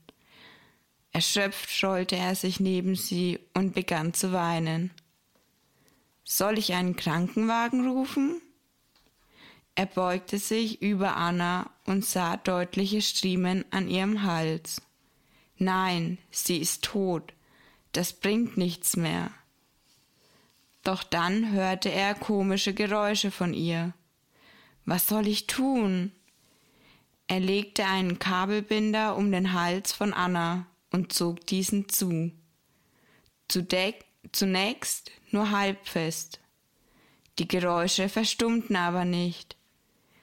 Erschöpft 1.11 1.69
schollte 1.69 2.15
er 2.15 2.35
sich 2.35 2.59
neben 2.61 2.95
sie 2.95 3.39
und 3.53 3.73
begann 3.73 4.13
zu 4.13 4.31
weinen. 4.31 4.91
Soll 6.23 6.57
ich 6.57 6.73
einen 6.73 6.95
Krankenwagen 6.95 7.89
rufen? 7.89 8.41
Er 9.75 9.85
beugte 9.85 10.39
sich 10.39 10.81
über 10.81 11.17
Anna 11.17 11.69
und 11.85 12.05
sah 12.05 12.37
deutliche 12.37 13.01
Striemen 13.01 13.65
an 13.71 13.89
ihrem 13.89 14.23
Hals. 14.23 14.81
Nein, 15.57 16.19
sie 16.31 16.57
ist 16.57 16.83
tot. 16.83 17.33
Das 17.91 18.13
bringt 18.13 18.57
nichts 18.57 18.95
mehr. 18.95 19.31
Doch 20.83 21.03
dann 21.03 21.51
hörte 21.51 21.91
er 21.91 22.15
komische 22.15 22.73
Geräusche 22.73 23.29
von 23.29 23.53
ihr. 23.53 23.93
Was 24.87 25.05
soll 25.05 25.27
ich 25.27 25.47
tun? 25.47 26.13
Er 27.27 27.41
legte 27.41 27.83
einen 27.83 28.19
Kabelbinder 28.19 29.17
um 29.17 29.33
den 29.33 29.51
Hals 29.51 29.91
von 29.91 30.13
Anna 30.13 30.65
und 30.91 31.11
zog 31.11 31.45
diesen 31.45 31.89
zu. 31.89 32.31
Zunächst 33.49 35.11
nur 35.31 35.51
halb 35.51 35.85
fest. 35.85 36.39
Die 37.37 37.49
Geräusche 37.49 38.07
verstummten 38.07 38.77
aber 38.77 39.03
nicht. 39.03 39.57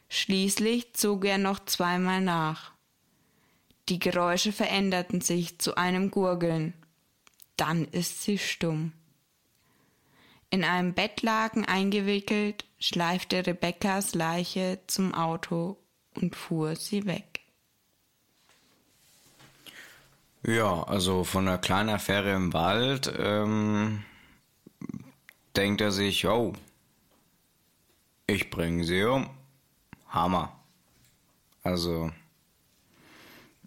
Schließlich 0.08 0.94
zog 0.94 1.26
er 1.26 1.36
noch 1.36 1.62
zweimal 1.66 2.22
nach. 2.22 2.72
Die 3.90 3.98
Geräusche 3.98 4.52
veränderten 4.52 5.20
sich 5.20 5.58
zu 5.58 5.76
einem 5.76 6.10
Gurgeln. 6.10 6.72
Dann 7.58 7.84
ist 7.84 8.22
sie 8.22 8.38
stumm. 8.38 8.92
In 10.54 10.62
einem 10.62 10.94
Bettlaken 10.94 11.64
eingewickelt, 11.64 12.64
schleifte 12.78 13.44
Rebekkas 13.44 14.14
Leiche 14.14 14.78
zum 14.86 15.12
Auto 15.12 15.78
und 16.14 16.36
fuhr 16.36 16.76
sie 16.76 17.06
weg. 17.06 17.40
Ja, 20.44 20.84
also 20.84 21.24
von 21.24 21.48
einer 21.48 21.58
kleinen 21.58 21.88
Affäre 21.88 22.32
im 22.32 22.52
Wald 22.52 23.12
ähm, 23.18 24.04
denkt 25.56 25.80
er 25.80 25.90
sich, 25.90 26.24
oh, 26.28 26.52
ich 28.28 28.48
bringe 28.48 28.84
sie 28.84 29.02
um. 29.02 29.28
Hammer. 30.06 30.56
Also 31.64 32.12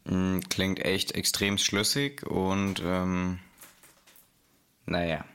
mh, 0.06 0.16
mm, 0.16 0.40
klingt 0.48 0.80
echt 0.80 1.12
extrem 1.16 1.58
schlüssig 1.58 2.26
und 2.26 2.82
ähm, 2.82 3.40
naja. 4.86 5.26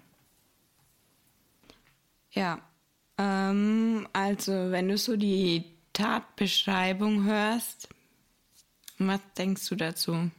Ja, 2.33 2.61
ähm, 3.19 4.09
also 4.13 4.53
wenn 4.71 4.89
du 4.89 4.97
so 4.97 5.17
die 5.17 5.65
Tatbeschreibung 5.93 7.25
hörst, 7.25 7.89
was 8.99 9.21
denkst 9.37 9.69
du 9.69 9.77
dazu? 9.77 10.31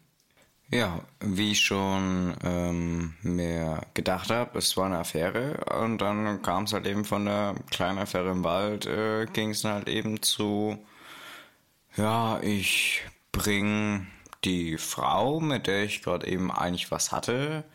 Ja, 0.69 1.01
wie 1.19 1.51
ich 1.51 1.61
schon 1.61 2.35
ähm, 2.43 3.13
mir 3.21 3.81
gedacht 3.93 4.31
habe, 4.31 4.57
es 4.57 4.75
war 4.75 4.87
eine 4.87 4.97
Affäre 4.97 5.63
und 5.81 5.99
dann 5.99 6.41
kam 6.41 6.63
es 6.63 6.73
halt 6.73 6.87
eben 6.87 7.05
von 7.05 7.25
der 7.25 7.53
kleinen 7.69 7.99
Affäre 7.99 8.31
im 8.31 8.43
Wald, 8.43 8.87
äh, 8.87 9.27
ging 9.27 9.51
es 9.51 9.63
halt 9.65 9.87
eben 9.87 10.23
zu, 10.23 10.83
ja, 11.95 12.39
ich 12.41 13.03
bring 13.31 14.07
die 14.43 14.79
Frau, 14.79 15.39
mit 15.39 15.67
der 15.67 15.83
ich 15.83 16.01
gerade 16.01 16.25
eben 16.27 16.51
eigentlich 16.51 16.89
was 16.89 17.11
hatte, 17.11 17.65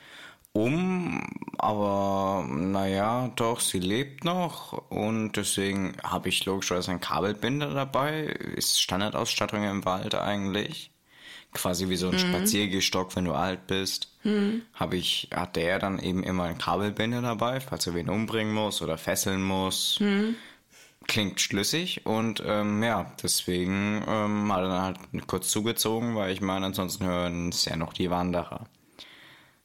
um, 0.52 1.22
aber 1.58 2.46
naja, 2.48 3.30
doch, 3.36 3.60
sie 3.60 3.80
lebt 3.80 4.24
noch 4.24 4.72
und 4.90 5.32
deswegen 5.32 5.96
habe 6.02 6.28
ich 6.28 6.44
logischerweise 6.44 6.90
einen 6.90 7.00
Kabelbinder 7.00 7.72
dabei, 7.72 8.22
ist 8.22 8.80
Standardausstattung 8.80 9.62
im 9.64 9.84
Wald 9.84 10.14
eigentlich 10.14 10.90
quasi 11.52 11.88
wie 11.88 11.96
so 11.96 12.08
ein 12.08 12.14
mhm. 12.14 12.18
Spaziergestock, 12.18 13.14
wenn 13.16 13.24
du 13.24 13.32
alt 13.32 13.66
bist, 13.66 14.12
mhm. 14.22 14.62
habe 14.74 14.96
ich, 14.96 15.30
hat 15.34 15.56
der 15.56 15.78
dann 15.78 15.98
eben 15.98 16.22
immer 16.22 16.44
ein 16.44 16.58
Kabelbinder 16.58 17.22
dabei, 17.22 17.60
falls 17.60 17.86
er 17.86 17.94
wen 17.94 18.08
umbringen 18.08 18.54
muss 18.54 18.82
oder 18.82 18.98
fesseln 18.98 19.42
muss. 19.42 19.98
Mhm. 20.00 20.36
Klingt 21.06 21.40
schlüssig 21.40 22.04
und 22.04 22.42
ähm, 22.44 22.82
ja, 22.82 23.12
deswegen 23.22 24.04
ähm, 24.06 24.52
hat 24.52 24.60
er 24.60 24.68
dann 24.68 24.82
halt 24.82 25.26
kurz 25.26 25.48
zugezogen, 25.48 26.14
weil 26.16 26.32
ich 26.32 26.42
meine, 26.42 26.66
ansonsten 26.66 27.06
hören 27.06 27.48
es 27.48 27.64
ja 27.64 27.76
noch 27.76 27.94
die 27.94 28.10
Wanderer. 28.10 28.66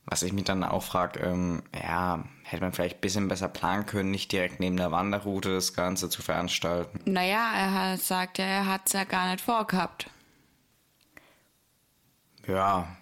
Was 0.06 0.22
ich 0.22 0.34
mich 0.34 0.44
dann 0.44 0.63
auch 0.63 0.84
frage, 0.84 1.22
ähm, 1.22 1.63
ja, 1.74 2.26
hätte 2.44 2.62
man 2.62 2.74
vielleicht 2.74 2.98
ein 2.98 3.02
bisschen 3.02 3.28
besser 3.30 3.48
planen 3.48 3.86
können, 3.86 4.12
nicht 4.12 4.32
direkt 4.32 4.60
neben 4.60 4.76
der 4.76 4.92
Wanderroute 4.92 5.54
das 5.54 5.74
Ganze 5.74 6.10
zu 6.10 6.22
veranstalten. 6.22 7.00
Naja, 7.06 7.52
er 7.56 7.74
hat, 7.74 8.02
sagt 8.02 8.38
ja, 8.38 8.46
er 8.46 8.68
hat 8.68 8.82
es 8.86 8.94
ja 8.94 9.06
gar 9.06 9.32
nicht 9.32 9.42
vorgehabt. 9.42 10.10
Ja, 12.46 12.98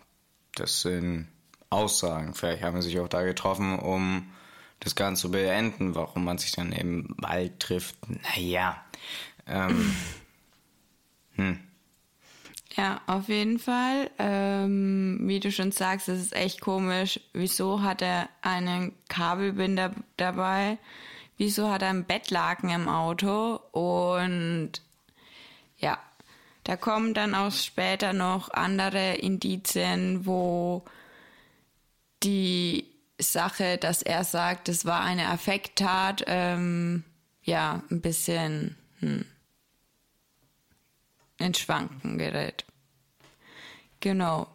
das 0.53 0.81
sind 0.81 1.27
Aussagen. 1.71 2.35
Vielleicht 2.35 2.61
haben 2.61 2.75
wir 2.75 2.83
sich 2.83 2.99
auch 2.99 3.07
da 3.07 3.23
getroffen, 3.23 3.79
um 3.79 4.31
das 4.79 4.95
Ganze 4.95 5.23
zu 5.23 5.31
beenden, 5.31 5.95
warum 5.95 6.23
man 6.23 6.37
sich 6.37 6.51
dann 6.51 6.71
im 6.71 7.15
Wald 7.17 7.59
trifft. 7.59 7.95
Naja. 8.07 8.83
Ähm, 9.47 9.95
hm. 11.35 11.59
Ja, 12.77 13.01
auf 13.05 13.27
jeden 13.27 13.59
Fall. 13.59 14.09
Ähm, 14.17 15.19
wie 15.23 15.39
du 15.39 15.51
schon 15.51 15.71
sagst, 15.71 16.07
es 16.07 16.21
ist 16.21 16.35
echt 16.35 16.61
komisch. 16.61 17.19
Wieso 17.33 17.81
hat 17.81 18.01
er 18.01 18.29
einen 18.41 18.93
Kabelbinder 19.09 19.91
dabei? 20.15 20.77
Wieso 21.37 21.69
hat 21.69 21.81
er 21.81 21.89
einen 21.89 22.05
Bettlaken 22.05 22.69
im 22.69 22.87
Auto? 22.87 23.59
Und 23.71 24.73
ja, 25.77 25.97
da 26.63 26.77
kommen 26.77 27.13
dann 27.13 27.35
auch 27.35 27.51
später 27.51 28.13
noch 28.13 28.51
andere 28.51 29.15
Indizien, 29.15 30.25
wo 30.25 30.85
die 32.23 32.85
Sache, 33.19 33.77
dass 33.77 34.01
er 34.01 34.23
sagt, 34.23 34.69
es 34.69 34.85
war 34.85 35.01
eine 35.01 35.27
Affekttat, 35.27 36.23
ähm, 36.27 37.03
ja, 37.43 37.83
ein 37.89 38.01
bisschen 38.01 38.77
hm, 38.99 39.25
ins 41.41 41.59
Schwanken 41.59 42.17
gerät. 42.17 42.65
Genau. 43.99 44.47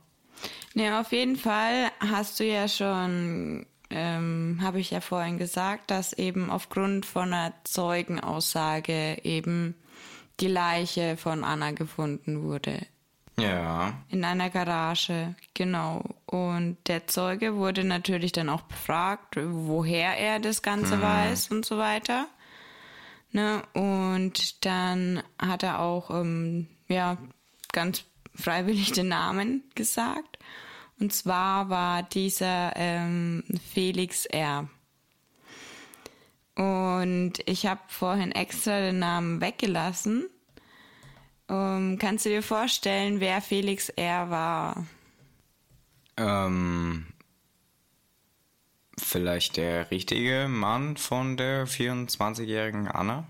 Ne, 0.74 0.98
auf 0.98 1.12
jeden 1.12 1.36
Fall 1.36 1.90
hast 2.00 2.38
du 2.40 2.44
ja 2.44 2.68
schon, 2.68 3.66
ähm, 3.90 4.58
habe 4.60 4.80
ich 4.80 4.90
ja 4.90 5.00
vorhin 5.00 5.38
gesagt, 5.38 5.90
dass 5.90 6.12
eben 6.12 6.50
aufgrund 6.50 7.06
von 7.06 7.32
einer 7.32 7.54
Zeugenaussage 7.64 9.18
eben 9.24 9.74
die 10.40 10.48
Leiche 10.48 11.16
von 11.16 11.44
Anna 11.44 11.70
gefunden 11.70 12.42
wurde. 12.42 12.86
Ja. 13.38 13.92
In 14.08 14.24
einer 14.24 14.50
Garage, 14.50 15.34
genau. 15.54 16.02
Und 16.24 16.78
der 16.86 17.06
Zeuge 17.06 17.56
wurde 17.56 17.84
natürlich 17.84 18.32
dann 18.32 18.48
auch 18.48 18.62
befragt, 18.62 19.36
woher 19.36 20.16
er 20.16 20.40
das 20.40 20.62
Ganze 20.62 20.96
mhm. 20.96 21.02
weiß 21.02 21.50
und 21.50 21.64
so 21.64 21.78
weiter. 21.78 22.26
Ne? 23.32 23.62
Und 23.74 24.64
dann 24.64 25.22
hat 25.38 25.62
er 25.62 25.80
auch, 25.80 26.10
ähm, 26.10 26.68
ja, 26.88 27.18
ganz 27.72 28.04
freiwillig 28.34 28.92
den 28.92 29.08
Namen 29.08 29.64
gesagt. 29.74 30.38
Und 30.98 31.12
zwar 31.12 31.68
war 31.68 32.02
dieser 32.02 32.72
ähm, 32.76 33.44
Felix 33.72 34.26
R. 34.26 34.68
Und 36.54 37.34
ich 37.44 37.66
habe 37.66 37.82
vorhin 37.88 38.32
extra 38.32 38.80
den 38.80 38.98
Namen 38.98 39.40
weggelassen. 39.40 40.28
Um, 41.48 41.56
ähm, 41.56 41.98
kannst 42.00 42.24
du 42.24 42.30
dir 42.30 42.42
vorstellen, 42.42 43.20
wer 43.20 43.40
Felix 43.40 43.88
R. 43.90 44.30
war? 44.30 44.86
Ähm, 46.16 47.06
vielleicht 48.98 49.56
der 49.56 49.90
richtige 49.92 50.48
Mann 50.48 50.96
von 50.96 51.36
der 51.36 51.68
24-jährigen 51.68 52.88
Anna? 52.88 53.28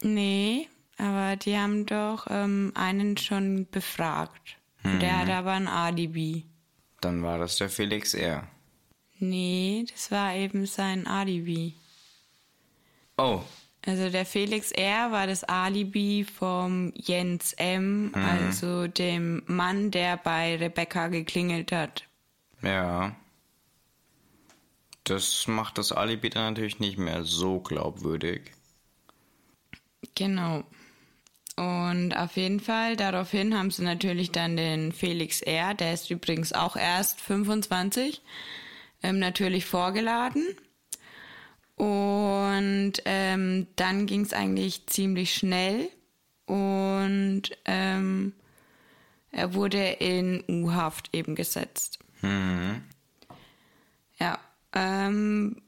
Nee, 0.00 0.68
aber 1.00 1.36
die 1.36 1.56
haben 1.56 1.86
doch 1.86 2.26
ähm, 2.28 2.72
einen 2.74 3.16
schon 3.16 3.66
befragt. 3.70 4.56
Hm. 4.82 5.00
Der 5.00 5.18
hat 5.18 5.30
aber 5.30 5.52
ein 5.52 5.68
Alibi. 5.68 6.46
Dann 7.00 7.22
war 7.22 7.38
das 7.38 7.56
der 7.56 7.70
Felix 7.70 8.14
R. 8.14 8.46
Nee, 9.18 9.86
das 9.90 10.10
war 10.10 10.34
eben 10.34 10.66
sein 10.66 11.06
Alibi. 11.06 11.74
Oh. 13.16 13.42
Also 13.86 14.10
der 14.10 14.26
Felix 14.26 14.72
R. 14.72 15.10
war 15.10 15.26
das 15.26 15.44
Alibi 15.44 16.24
vom 16.24 16.92
Jens 16.94 17.54
M., 17.54 18.08
mhm. 18.08 18.14
also 18.14 18.86
dem 18.86 19.42
Mann, 19.46 19.90
der 19.90 20.18
bei 20.18 20.56
Rebecca 20.56 21.08
geklingelt 21.08 21.72
hat. 21.72 22.04
Ja. 22.62 23.16
Das 25.04 25.46
macht 25.46 25.78
das 25.78 25.92
Alibi 25.92 26.28
dann 26.28 26.52
natürlich 26.52 26.78
nicht 26.78 26.98
mehr 26.98 27.24
so 27.24 27.60
glaubwürdig. 27.60 28.52
Genau. 30.14 30.62
Und 31.60 32.16
auf 32.16 32.36
jeden 32.36 32.58
Fall, 32.58 32.96
daraufhin 32.96 33.54
haben 33.54 33.70
sie 33.70 33.82
natürlich 33.82 34.30
dann 34.30 34.56
den 34.56 34.92
Felix 34.92 35.42
R., 35.42 35.74
der 35.74 35.92
ist 35.92 36.10
übrigens 36.10 36.54
auch 36.54 36.74
erst 36.74 37.20
25, 37.20 38.22
ähm, 39.02 39.18
natürlich 39.18 39.66
vorgeladen. 39.66 40.42
Und 41.76 42.94
ähm, 43.04 43.66
dann 43.76 44.06
ging 44.06 44.22
es 44.22 44.32
eigentlich 44.32 44.86
ziemlich 44.86 45.34
schnell. 45.34 45.90
und 46.46 47.42
ähm, 47.66 48.32
er 49.30 49.52
wurde 49.52 49.82
in 50.00 50.42
U-Haft 50.48 51.14
eben 51.14 51.34
gesetzt. 51.34 51.98
Mhm. 52.22 52.82
Ja, 54.18 54.38
ähm, 54.74 55.60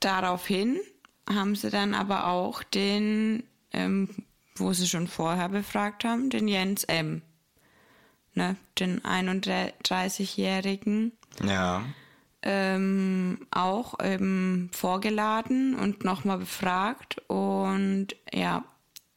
daraufhin 0.00 0.80
haben 1.28 1.54
sie 1.54 1.68
dann 1.68 1.92
aber 1.92 2.28
auch 2.28 2.62
den, 2.62 3.42
ähm, 3.72 4.08
wo 4.56 4.72
sie 4.72 4.86
schon 4.88 5.06
vorher 5.08 5.48
befragt 5.48 6.04
haben, 6.04 6.30
den 6.30 6.48
Jens 6.48 6.84
M. 6.84 7.22
Ne, 8.34 8.56
den 8.78 9.00
31-Jährigen 9.02 11.12
Ja. 11.44 11.82
ähm, 12.42 13.46
auch 13.50 13.94
ähm, 14.00 14.70
vorgeladen 14.72 15.74
und 15.74 16.04
nochmal 16.04 16.38
befragt. 16.38 17.20
Und 17.28 18.08
ja, 18.32 18.64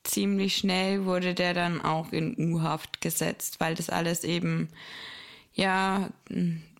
ziemlich 0.04 0.58
schnell 0.58 1.06
wurde 1.06 1.34
der 1.34 1.54
dann 1.54 1.82
auch 1.82 2.12
in 2.12 2.36
U-Haft 2.38 3.00
gesetzt, 3.02 3.60
weil 3.60 3.76
das 3.76 3.90
alles 3.90 4.24
eben, 4.26 4.68
ja, 5.54 6.10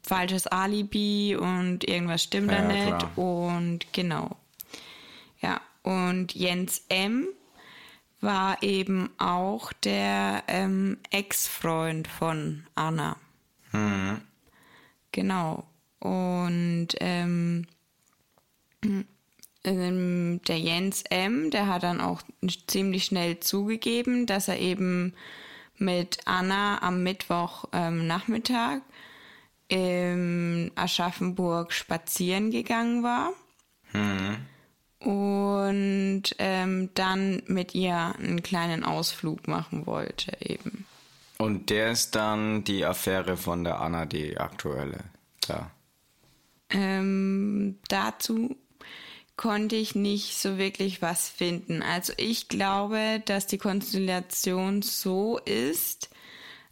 falsches 0.04 0.46
Alibi 0.48 1.38
und 1.40 1.88
irgendwas 1.88 2.22
stimmt 2.24 2.52
Ja, 2.52 2.62
da 2.62 2.68
nicht. 2.68 2.86
klar. 3.00 3.18
Und 3.18 3.94
genau. 3.94 4.36
Ja, 5.42 5.62
und 5.84 6.36
Jens 6.36 6.84
M. 6.90 7.28
war 8.26 8.62
eben 8.62 9.10
auch 9.18 9.72
der 9.72 10.44
ähm, 10.48 10.98
Ex-Freund 11.12 12.08
von 12.08 12.66
Anna. 12.76 13.16
Mhm. 13.72 14.22
Genau. 15.12 15.66
Und 16.00 16.90
ähm, 17.00 17.68
ähm, 19.64 20.42
der 20.48 20.60
Jens 20.60 21.04
M., 21.10 21.52
der 21.52 21.68
hat 21.68 21.84
dann 21.84 22.02
auch 22.02 22.22
ziemlich 22.68 23.06
schnell 23.06 23.40
zugegeben, 23.40 24.26
dass 24.26 24.48
er 24.48 24.60
eben 24.60 25.14
mit 25.78 26.20
Anna 26.26 26.82
am 26.82 27.04
Mittwoch 27.04 27.66
ähm, 27.72 28.12
in 29.68 30.72
Aschaffenburg 30.76 31.74
spazieren 31.74 32.52
gegangen 32.52 33.04
war 33.04 33.32
und 35.06 36.24
ähm, 36.40 36.90
dann 36.96 37.44
mit 37.46 37.76
ihr 37.76 38.16
einen 38.18 38.42
kleinen 38.42 38.84
Ausflug 38.84 39.48
machen 39.48 39.86
wollte 39.86 40.36
eben. 40.40 40.88
Und 41.38 41.70
der 41.70 41.92
ist 41.92 42.16
dann 42.16 42.64
die 42.64 42.84
Affäre 42.86 43.38
von 43.38 43.64
der 43.64 43.82
Anna, 43.82 44.06
die 44.06 44.38
aktuelle. 44.38 45.04
Ja. 45.48 45.70
Ähm, 46.72 47.78
dazu 47.88 48.56
konnte 49.38 49.76
ich 49.76 49.94
nicht 49.94 50.38
so 50.38 50.58
wirklich 50.58 51.04
was 51.04 51.30
finden. 51.30 51.84
Also 51.84 52.14
ich 52.18 52.48
glaube, 52.48 53.22
dass 53.26 53.46
die 53.46 53.60
Konstellation 53.60 54.82
so 54.82 55.38
ist. 55.38 56.10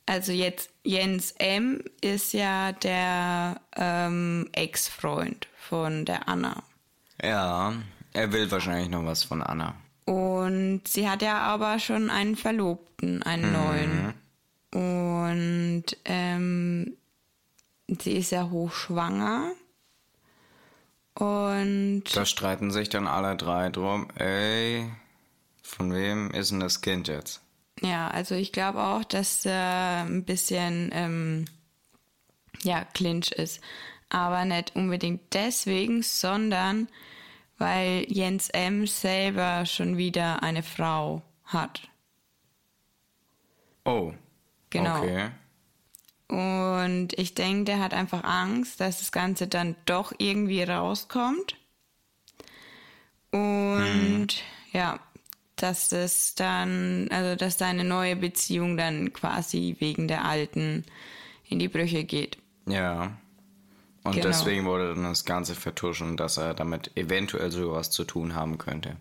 Also 0.08 0.32
jetzt 0.32 0.72
Jens 0.84 1.36
M. 1.38 1.84
ist 2.02 2.34
ja 2.34 2.72
der 2.72 3.62
ähm, 3.76 4.50
Ex-Freund 4.54 5.48
von 5.56 6.06
der 6.06 6.28
Anna. 6.28 6.64
Ja, 7.22 7.74
er 8.14 8.32
will 8.32 8.50
wahrscheinlich 8.52 8.90
noch 8.90 9.06
was 9.06 9.24
von 9.24 9.42
Anna. 9.42 9.76
Und 10.06 10.82
sie 10.88 11.10
hat 11.10 11.22
ja 11.22 11.40
aber 11.40 11.80
schon 11.80 12.10
einen 12.10 12.36
Verlobten, 12.36 13.24
einen 13.24 13.52
neuen. 13.54 14.14
Und 14.74 15.86
ähm, 16.06 16.98
sie 17.88 18.14
ist 18.14 18.32
ja 18.32 18.50
hochschwanger. 18.50 19.52
Und 21.16 22.04
Da 22.14 22.26
streiten 22.26 22.72
sich 22.72 22.90
dann 22.90 23.08
alle 23.08 23.36
drei 23.36 23.70
drum, 23.70 24.10
ey, 24.16 24.90
von 25.62 25.94
wem 25.94 26.32
ist 26.32 26.52
denn 26.52 26.60
das 26.60 26.82
Kind 26.82 27.08
jetzt? 27.08 27.42
Ja, 27.82 28.08
also 28.10 28.36
ich 28.36 28.52
glaube 28.52 28.80
auch, 28.80 29.04
dass 29.04 29.46
äh, 29.46 29.52
ein 29.52 30.24
bisschen 30.24 30.90
ähm, 30.94 31.46
ja 32.64 32.84
Clinch 32.94 33.32
ist, 33.32 33.62
aber 34.10 34.46
nicht 34.46 34.76
unbedingt 34.76 35.22
deswegen, 35.34 36.02
sondern 36.02 36.88
weil 37.64 38.06
Jens 38.10 38.50
M 38.50 38.86
selber 38.88 39.66
schon 39.66 39.96
wieder 39.96 40.44
eine 40.44 40.64
Frau 40.64 41.22
hat. 41.46 41.88
Oh. 43.86 44.12
Genau. 44.70 44.98
Okay. 45.02 45.30
Und 46.28 47.18
ich 47.18 47.36
denke, 47.36 47.64
der 47.64 47.80
hat 47.80 47.94
einfach 47.94 48.26
Angst, 48.26 48.82
dass 48.82 49.00
das 49.00 49.14
Ganze 49.14 49.48
dann 49.48 49.78
doch 49.86 50.12
irgendwie 50.18 50.64
rauskommt. 50.64 51.56
Und 53.32 54.28
ja, 54.74 55.00
dass 55.56 55.88
das 55.88 56.36
dann, 56.36 57.08
also 57.12 57.38
dass 57.38 57.58
seine 57.58 57.86
neue 57.86 58.18
Beziehung 58.18 58.76
dann 58.76 59.14
quasi 59.14 59.78
wegen 59.80 60.10
der 60.10 60.26
alten 60.26 60.84
in 61.48 61.60
die 61.60 61.70
Brüche 61.70 62.04
geht. 62.04 62.38
Ja. 62.66 63.16
Und 64.04 64.16
Genau. 64.16 64.28
deswegen 64.28 64.66
wurde 64.66 64.94
dann 64.94 65.04
das 65.04 65.26
Ganze 65.26 65.56
vertuschen, 65.56 66.18
dass 66.18 66.38
er 66.38 66.54
damit 66.54 66.92
eventuell 66.96 67.52
sowas 67.52 67.90
zu 67.90 68.04
tun 68.04 68.36
haben 68.36 68.58
könnte. 68.58 68.98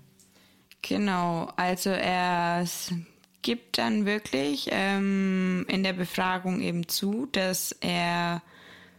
Genau, 0.81 1.53
also 1.57 1.91
er 1.91 2.65
gibt 3.43 3.79
dann 3.79 4.07
wirklich 4.07 4.69
ähm, 4.71 5.65
in 5.69 5.83
der 5.83 5.93
Befragung 5.93 6.61
eben 6.61 6.89
zu, 6.89 7.29
dass 7.33 7.73
er 7.81 8.43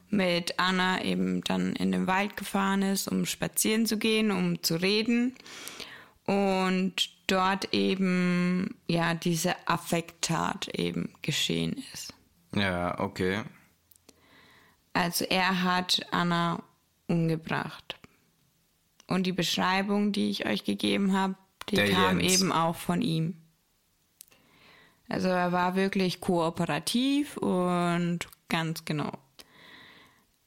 mit 0.09 0.59
Anna 0.59 1.03
eben 1.03 1.41
dann 1.43 1.73
in 1.75 1.91
den 1.91 2.07
Wald 2.07 2.37
gefahren 2.37 2.81
ist, 2.83 3.07
um 3.07 3.25
spazieren 3.25 3.85
zu 3.85 3.97
gehen, 3.97 4.31
um 4.31 4.61
zu 4.61 4.75
reden 4.75 5.35
und 6.25 7.09
dort 7.27 7.73
eben 7.73 8.75
ja 8.87 9.13
diese 9.13 9.55
Affekttat 9.67 10.67
eben 10.69 11.13
geschehen 11.21 11.83
ist. 11.93 12.13
Ja, 12.53 12.99
okay. 12.99 13.41
Also 14.93 15.25
er 15.25 15.63
hat 15.63 16.05
Anna 16.11 16.61
umgebracht. 17.07 17.97
Und 19.07 19.23
die 19.25 19.31
Beschreibung, 19.31 20.11
die 20.11 20.29
ich 20.29 20.45
euch 20.45 20.63
gegeben 20.63 21.13
habe, 21.13 21.35
die 21.69 21.75
Der 21.75 21.91
kam 21.91 22.19
Jens. 22.19 22.41
eben 22.41 22.51
auch 22.51 22.75
von 22.75 23.01
ihm. 23.01 23.35
Also 25.09 25.27
er 25.27 25.51
war 25.51 25.75
wirklich 25.75 26.21
kooperativ 26.21 27.37
und 27.37 28.19
ganz 28.49 28.85
genau. 28.85 29.11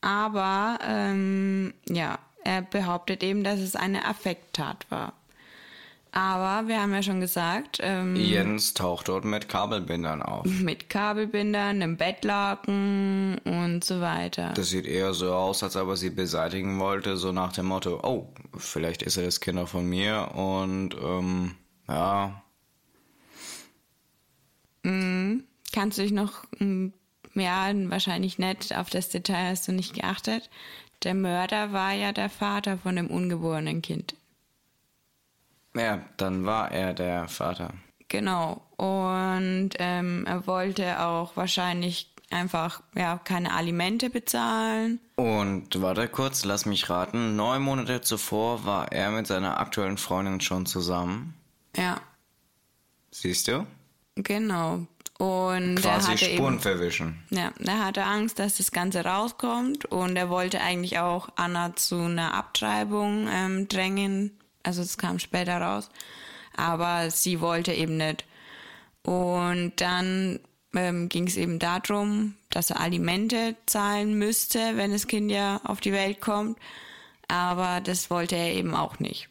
Aber 0.00 0.78
ähm, 0.82 1.74
ja, 1.88 2.18
er 2.44 2.62
behauptet 2.62 3.22
eben, 3.22 3.44
dass 3.44 3.60
es 3.60 3.76
eine 3.76 4.04
Affekttat 4.06 4.86
war. 4.90 5.12
Aber 6.16 6.66
wir 6.66 6.80
haben 6.80 6.94
ja 6.94 7.02
schon 7.02 7.20
gesagt, 7.20 7.78
ähm, 7.82 8.16
Jens 8.16 8.72
taucht 8.72 9.08
dort 9.08 9.26
mit 9.26 9.50
Kabelbindern 9.50 10.22
auf. 10.22 10.46
mit 10.46 10.88
Kabelbindern, 10.88 11.82
einem 11.82 11.98
Bettlaken 11.98 13.38
und 13.44 13.84
so 13.84 14.00
weiter. 14.00 14.54
Das 14.54 14.70
sieht 14.70 14.86
eher 14.86 15.12
so 15.12 15.34
aus, 15.34 15.62
als 15.62 15.76
ob 15.76 15.88
er 15.88 15.96
sie 15.96 16.08
beseitigen 16.08 16.78
wollte, 16.78 17.18
so 17.18 17.32
nach 17.32 17.52
dem 17.52 17.66
Motto, 17.66 18.00
oh, 18.02 18.32
vielleicht 18.56 19.02
ist 19.02 19.18
er 19.18 19.24
das 19.24 19.40
Kind 19.40 19.58
auch 19.58 19.68
von 19.68 19.86
mir 19.86 20.30
und 20.34 20.94
ähm, 20.94 21.54
ja, 21.86 22.42
Kannst 25.72 25.98
du 25.98 26.02
dich 26.02 26.12
noch, 26.12 26.44
ja, 27.34 27.70
wahrscheinlich 27.90 28.38
nicht, 28.38 28.76
auf 28.76 28.88
das 28.88 29.08
Detail 29.08 29.50
hast 29.50 29.66
du 29.66 29.72
nicht 29.72 29.94
geachtet. 29.94 30.48
Der 31.02 31.14
Mörder 31.14 31.72
war 31.72 31.92
ja 31.92 32.12
der 32.12 32.30
Vater 32.30 32.78
von 32.78 32.96
dem 32.96 33.08
ungeborenen 33.08 33.82
Kind. 33.82 34.14
Ja, 35.78 36.00
dann 36.16 36.46
war 36.46 36.70
er 36.72 36.94
der 36.94 37.28
Vater. 37.28 37.72
Genau. 38.08 38.62
Und 38.76 39.70
ähm, 39.78 40.24
er 40.26 40.46
wollte 40.46 41.00
auch 41.00 41.36
wahrscheinlich 41.36 42.12
einfach 42.30 42.82
ja 42.94 43.18
keine 43.22 43.54
Alimente 43.54 44.10
bezahlen. 44.10 45.00
Und 45.16 45.80
warte 45.80 46.08
kurz, 46.08 46.44
lass 46.44 46.66
mich 46.66 46.90
raten, 46.90 47.36
neun 47.36 47.62
Monate 47.62 48.00
zuvor 48.00 48.64
war 48.64 48.92
er 48.92 49.10
mit 49.10 49.26
seiner 49.26 49.58
aktuellen 49.60 49.96
Freundin 49.96 50.40
schon 50.40 50.66
zusammen. 50.66 51.34
Ja, 51.76 52.00
Siehst 53.10 53.48
du? 53.48 53.66
genau. 54.16 54.86
Und 55.18 55.76
er 55.76 55.80
Quasi 55.80 56.12
hatte 56.12 56.24
Spuren 56.26 56.54
eben, 56.54 56.60
verwischen. 56.62 57.22
ja, 57.30 57.50
er 57.58 57.84
hatte 57.86 58.04
Angst, 58.04 58.38
dass 58.38 58.58
das 58.58 58.70
Ganze 58.70 59.02
rauskommt 59.02 59.86
und 59.86 60.14
er 60.16 60.28
wollte 60.28 60.60
eigentlich 60.60 60.98
auch 60.98 61.30
Anna 61.36 61.74
zu 61.74 61.96
einer 61.96 62.34
Abtreibung 62.34 63.26
ähm, 63.32 63.66
drängen. 63.68 64.38
Also 64.66 64.82
es 64.82 64.98
kam 64.98 65.18
später 65.18 65.58
raus. 65.58 65.88
Aber 66.56 67.10
sie 67.10 67.40
wollte 67.40 67.72
eben 67.72 67.96
nicht. 67.96 68.24
Und 69.02 69.74
dann 69.76 70.40
ähm, 70.74 71.08
ging 71.08 71.26
es 71.26 71.36
eben 71.36 71.58
darum, 71.58 72.34
dass 72.50 72.70
er 72.70 72.80
Alimente 72.80 73.56
zahlen 73.66 74.18
müsste, 74.18 74.76
wenn 74.76 74.90
das 74.90 75.06
Kind 75.06 75.30
ja 75.30 75.60
auf 75.64 75.80
die 75.80 75.92
Welt 75.92 76.20
kommt. 76.20 76.58
Aber 77.28 77.80
das 77.80 78.10
wollte 78.10 78.36
er 78.36 78.52
eben 78.54 78.74
auch 78.74 78.98
nicht. 78.98 79.28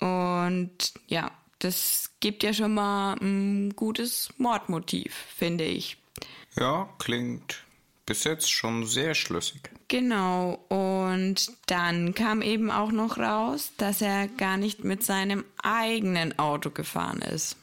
Und 0.00 0.92
ja, 1.06 1.30
das 1.58 2.10
gibt 2.20 2.42
ja 2.42 2.52
schon 2.52 2.74
mal 2.74 3.14
ein 3.20 3.74
gutes 3.76 4.30
Mordmotiv, 4.38 5.14
finde 5.36 5.64
ich. 5.64 5.96
Ja, 6.56 6.88
klingt 6.98 7.64
bis 8.06 8.24
jetzt 8.24 8.50
schon 8.50 8.86
sehr 8.86 9.14
schlüssig. 9.14 9.70
Genau, 9.88 10.54
und 10.68 11.50
dann 11.66 12.14
kam 12.14 12.42
eben 12.42 12.70
auch 12.70 12.92
noch 12.92 13.18
raus, 13.18 13.72
dass 13.76 14.00
er 14.00 14.28
gar 14.28 14.56
nicht 14.56 14.84
mit 14.84 15.02
seinem 15.02 15.44
eigenen 15.62 16.38
Auto 16.38 16.70
gefahren 16.70 17.22
ist. 17.22 17.56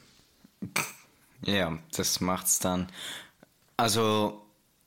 Ja, 1.42 1.78
das 1.96 2.20
macht's 2.20 2.58
dann. 2.58 2.88
Also, 3.76 4.42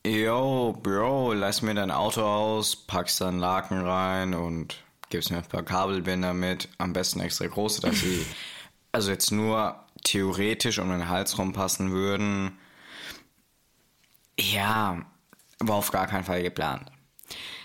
yo, 0.06 0.78
Bro, 0.84 1.34
lass 1.34 1.62
mir 1.62 1.74
dein 1.74 1.92
Auto 1.92 2.22
aus, 2.22 2.76
packst 2.76 3.22
dann 3.22 3.40
Laken 3.40 3.82
rein 3.82 4.34
und 4.34 4.84
gibst 5.10 5.32
mir 5.32 5.38
ein 5.38 5.46
paar 5.46 5.64
Kabelbinder 5.64 6.34
mit. 6.34 6.70
Am 6.78 6.94
besten 6.94 7.20
extra 7.20 7.48
große, 7.48 7.82
dass 7.82 8.00
sie 8.00 8.26
also 8.92 9.12
jetzt 9.12 9.32
nur 9.32 9.84
theoretisch 10.04 10.80
um 10.80 10.90
den 10.90 11.08
Hals 11.08 11.38
rumpassen 11.38 11.92
würden. 11.92 12.58
Ja, 14.40 15.06
war 15.62 15.76
auf 15.76 15.91
gar 15.91 16.08
keinen 16.08 16.24
Fall 16.24 16.43
geplant. 16.43 16.91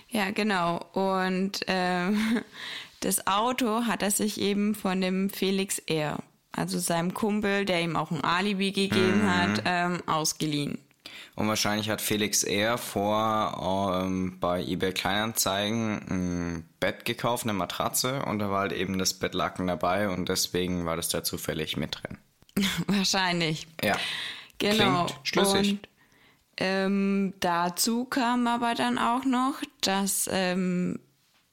Ja, 0.09 0.31
genau. 0.31 0.85
Und 0.93 1.61
ähm, 1.67 2.43
das 3.01 3.27
Auto 3.27 3.85
hat 3.87 4.03
er 4.03 4.11
sich 4.11 4.41
eben 4.41 4.75
von 4.75 5.01
dem 5.01 5.31
Felix 5.31 5.79
R., 5.79 6.19
also 6.53 6.79
seinem 6.79 7.13
Kumpel, 7.13 7.65
der 7.67 7.83
ihm 7.83 7.97
auch 7.97 8.11
ein 8.11 8.25
Alibi 8.25 8.73
gegeben 8.73 9.25
mhm. 9.25 9.31
hat, 9.31 9.63
ähm, 9.67 10.03
ausgeliehen. 10.07 10.79
Und 11.35 11.49
wahrscheinlich 11.49 11.91
hat 11.91 12.01
Felix 12.01 12.45
R. 12.45 12.79
vor 12.79 14.03
ähm, 14.03 14.39
bei 14.41 14.63
eBay 14.63 14.93
Kleinanzeigen 14.93 16.01
ein 16.09 16.69
Bett 16.81 17.05
gekauft, 17.05 17.45
eine 17.45 17.53
Matratze 17.53 18.23
und 18.25 18.39
da 18.39 18.51
war 18.51 18.61
halt 18.61 18.73
eben 18.73 18.99
das 18.99 19.13
Bettlaken 19.15 19.67
dabei 19.67 20.09
und 20.09 20.31
deswegen 20.31 20.87
war 20.87 20.97
das 20.97 21.11
da 21.11 21.23
zufällig 21.23 21.77
mit 21.77 21.99
drin. 22.01 22.17
Wahrscheinlich. 22.87 23.67
Ja. 23.85 23.97
Genau. 24.59 25.05
Klingt 25.05 25.29
schlüssig. 25.29 25.73
Und 25.73 25.89
ähm, 26.59 27.35
dazu 27.41 28.05
kam 28.05 28.47
aber 28.47 28.75
dann 28.75 28.99
auch 28.99 29.25
noch, 29.25 29.55
dass 29.81 30.29
ähm, 30.33 30.99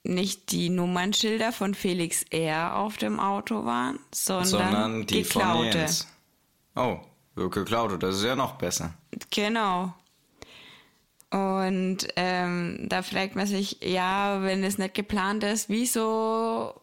nicht 0.03 0.51
die 0.51 0.69
Nummernschilder 0.69 1.51
von 1.51 1.73
Felix 1.73 2.23
R. 2.29 2.75
auf 2.75 2.97
dem 2.97 3.19
Auto 3.19 3.65
waren, 3.65 3.99
sondern, 4.13 4.45
Sondern 4.45 5.05
die 5.05 5.23
geklaute. 5.23 5.71
von 5.71 5.79
Jens. 5.79 6.07
Oh, 6.75 6.99
geklaute, 7.35 7.97
das 7.97 8.17
ist 8.17 8.23
ja 8.23 8.35
noch 8.35 8.55
besser. 8.55 8.93
Genau. 9.31 9.93
Und 11.31 11.99
ähm, 12.15 12.85
da 12.89 13.01
fragt 13.01 13.35
man 13.35 13.47
sich, 13.47 13.79
ja, 13.81 14.43
wenn 14.43 14.63
es 14.63 14.77
nicht 14.77 14.93
geplant 14.93 15.43
ist, 15.43 15.67
wieso 15.67 16.75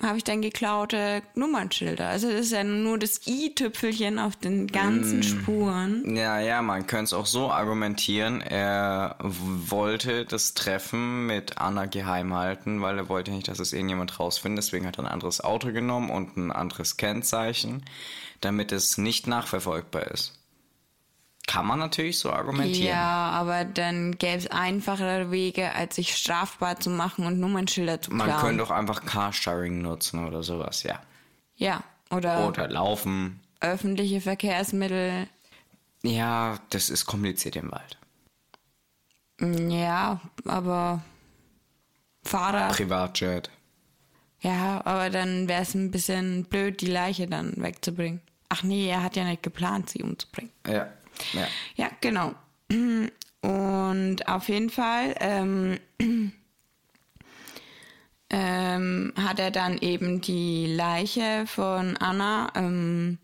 habe 0.00 0.16
ich 0.18 0.24
dann 0.24 0.42
geklaute 0.42 1.22
Nummernschilder? 1.34 2.08
Also 2.08 2.30
das 2.30 2.40
ist 2.40 2.52
ja 2.52 2.62
nur 2.62 2.98
das 2.98 3.26
i-Tüpfelchen 3.26 4.18
auf 4.18 4.36
den 4.36 4.68
ganzen 4.68 5.24
Spuren. 5.24 6.14
Ja, 6.14 6.38
ja, 6.38 6.62
man 6.62 6.86
könnte 6.86 7.04
es 7.04 7.12
auch 7.12 7.26
so 7.26 7.50
argumentieren. 7.50 8.40
Er 8.40 9.16
wollte 9.20 10.24
das 10.24 10.54
Treffen 10.54 11.26
mit 11.26 11.58
Anna 11.58 11.86
geheim 11.86 12.32
halten, 12.34 12.80
weil 12.80 12.96
er 12.98 13.08
wollte 13.08 13.32
nicht, 13.32 13.48
dass 13.48 13.58
es 13.58 13.72
irgendjemand 13.72 14.20
rausfindet. 14.20 14.64
Deswegen 14.64 14.86
hat 14.86 14.98
er 14.98 15.04
ein 15.04 15.12
anderes 15.12 15.40
Auto 15.40 15.72
genommen 15.72 16.10
und 16.10 16.36
ein 16.36 16.52
anderes 16.52 16.96
Kennzeichen, 16.96 17.84
damit 18.40 18.70
es 18.70 18.98
nicht 18.98 19.26
nachverfolgbar 19.26 20.08
ist. 20.12 20.38
Kann 21.48 21.66
man 21.66 21.78
natürlich 21.78 22.18
so 22.18 22.30
argumentieren. 22.30 22.88
Ja, 22.88 23.30
aber 23.30 23.64
dann 23.64 24.18
gäbe 24.18 24.36
es 24.36 24.48
einfachere 24.48 25.30
Wege, 25.30 25.74
als 25.74 25.96
sich 25.96 26.14
strafbar 26.14 26.78
zu 26.78 26.90
machen 26.90 27.24
und 27.24 27.40
Nummernschilder 27.40 28.02
zu 28.02 28.12
Man 28.12 28.26
klauen. 28.26 28.40
könnte 28.42 28.62
auch 28.64 28.70
einfach 28.70 29.04
Carsharing 29.06 29.80
nutzen 29.80 30.26
oder 30.26 30.42
sowas, 30.42 30.82
ja. 30.82 31.00
ja, 31.56 31.82
oder 32.10 32.46
Oder 32.46 32.68
laufen. 32.68 33.40
öffentliche 33.60 34.20
Verkehrsmittel. 34.20 35.26
Ja, 36.02 36.58
das 36.68 36.90
ist 36.90 37.06
kompliziert 37.06 37.56
im 37.56 37.72
Wald. 37.72 37.96
Ja, 39.70 40.20
aber 40.44 41.02
Fahrrad. 42.24 42.72
Privatjet. 42.76 43.50
Ja, 44.40 44.82
aber 44.84 45.08
dann 45.10 45.48
wäre 45.48 45.62
es 45.62 45.74
ein 45.74 45.90
bisschen 45.90 46.44
blöd, 46.44 46.82
die 46.82 46.86
Leiche 46.86 47.26
dann 47.26 47.54
wegzubringen. 47.56 48.20
Ach 48.50 48.62
nee, 48.62 48.88
er 48.88 49.02
hat 49.02 49.16
ja 49.16 49.24
nicht 49.24 49.42
geplant, 49.42 49.90
sie 49.90 50.02
umzubringen. 50.02 50.52
Ja. 50.66 50.88
Ja. 51.32 51.46
Ja, 51.76 51.90
genau. 52.00 52.34
Und 53.40 54.28
auf 54.28 54.48
jeden 54.48 54.70
Fall 54.70 55.14
ähm, 55.20 55.78
ähm, 58.30 59.12
hat 59.16 59.38
er 59.38 59.50
dann 59.50 59.78
eben 59.78 60.20
die 60.20 60.66
Leiche 60.66 61.44
von 61.46 61.96
Anna 61.96 62.52
ähm, 62.54 63.18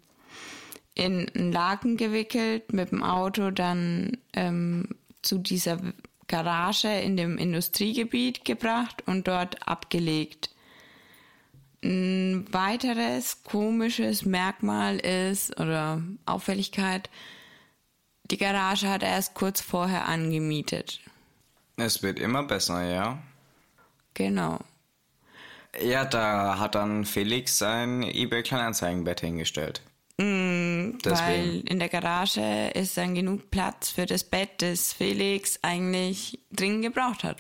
in 0.94 1.28
einen 1.34 1.52
Laken 1.52 1.96
gewickelt, 1.96 2.72
mit 2.72 2.92
dem 2.92 3.02
Auto 3.02 3.50
dann 3.50 4.16
ähm, 4.32 4.88
zu 5.22 5.38
dieser 5.38 5.78
Garage 6.28 6.88
in 6.88 7.16
dem 7.16 7.36
Industriegebiet 7.36 8.44
gebracht 8.44 9.02
und 9.06 9.28
dort 9.28 9.66
abgelegt. 9.66 10.50
Ein 11.82 12.46
weiteres 12.50 13.42
komisches 13.42 14.24
Merkmal 14.24 14.98
ist 14.98 15.60
oder 15.60 16.02
Auffälligkeit, 16.24 17.10
die 18.30 18.38
Garage 18.38 18.88
hat 18.88 19.02
er 19.02 19.10
erst 19.10 19.34
kurz 19.34 19.60
vorher 19.60 20.06
angemietet. 20.08 21.00
Es 21.76 22.02
wird 22.02 22.18
immer 22.18 22.44
besser, 22.44 22.82
ja. 22.88 23.18
Genau. 24.14 24.60
Ja, 25.82 26.04
da 26.04 26.58
hat 26.58 26.76
dann 26.76 27.04
Felix 27.04 27.58
sein 27.58 28.02
eBay 28.02 28.42
Kleinanzeigenbett 28.42 29.20
hingestellt. 29.20 29.82
Mm. 30.18 30.92
Weil 31.02 31.62
in 31.66 31.80
der 31.80 31.88
Garage 31.88 32.70
ist 32.74 32.96
dann 32.96 33.14
genug 33.14 33.50
Platz 33.50 33.90
für 33.90 34.06
das 34.06 34.22
Bett, 34.22 34.62
das 34.62 34.92
Felix 34.92 35.58
eigentlich 35.62 36.38
dringend 36.52 36.84
gebraucht 36.84 37.24
hat. 37.24 37.38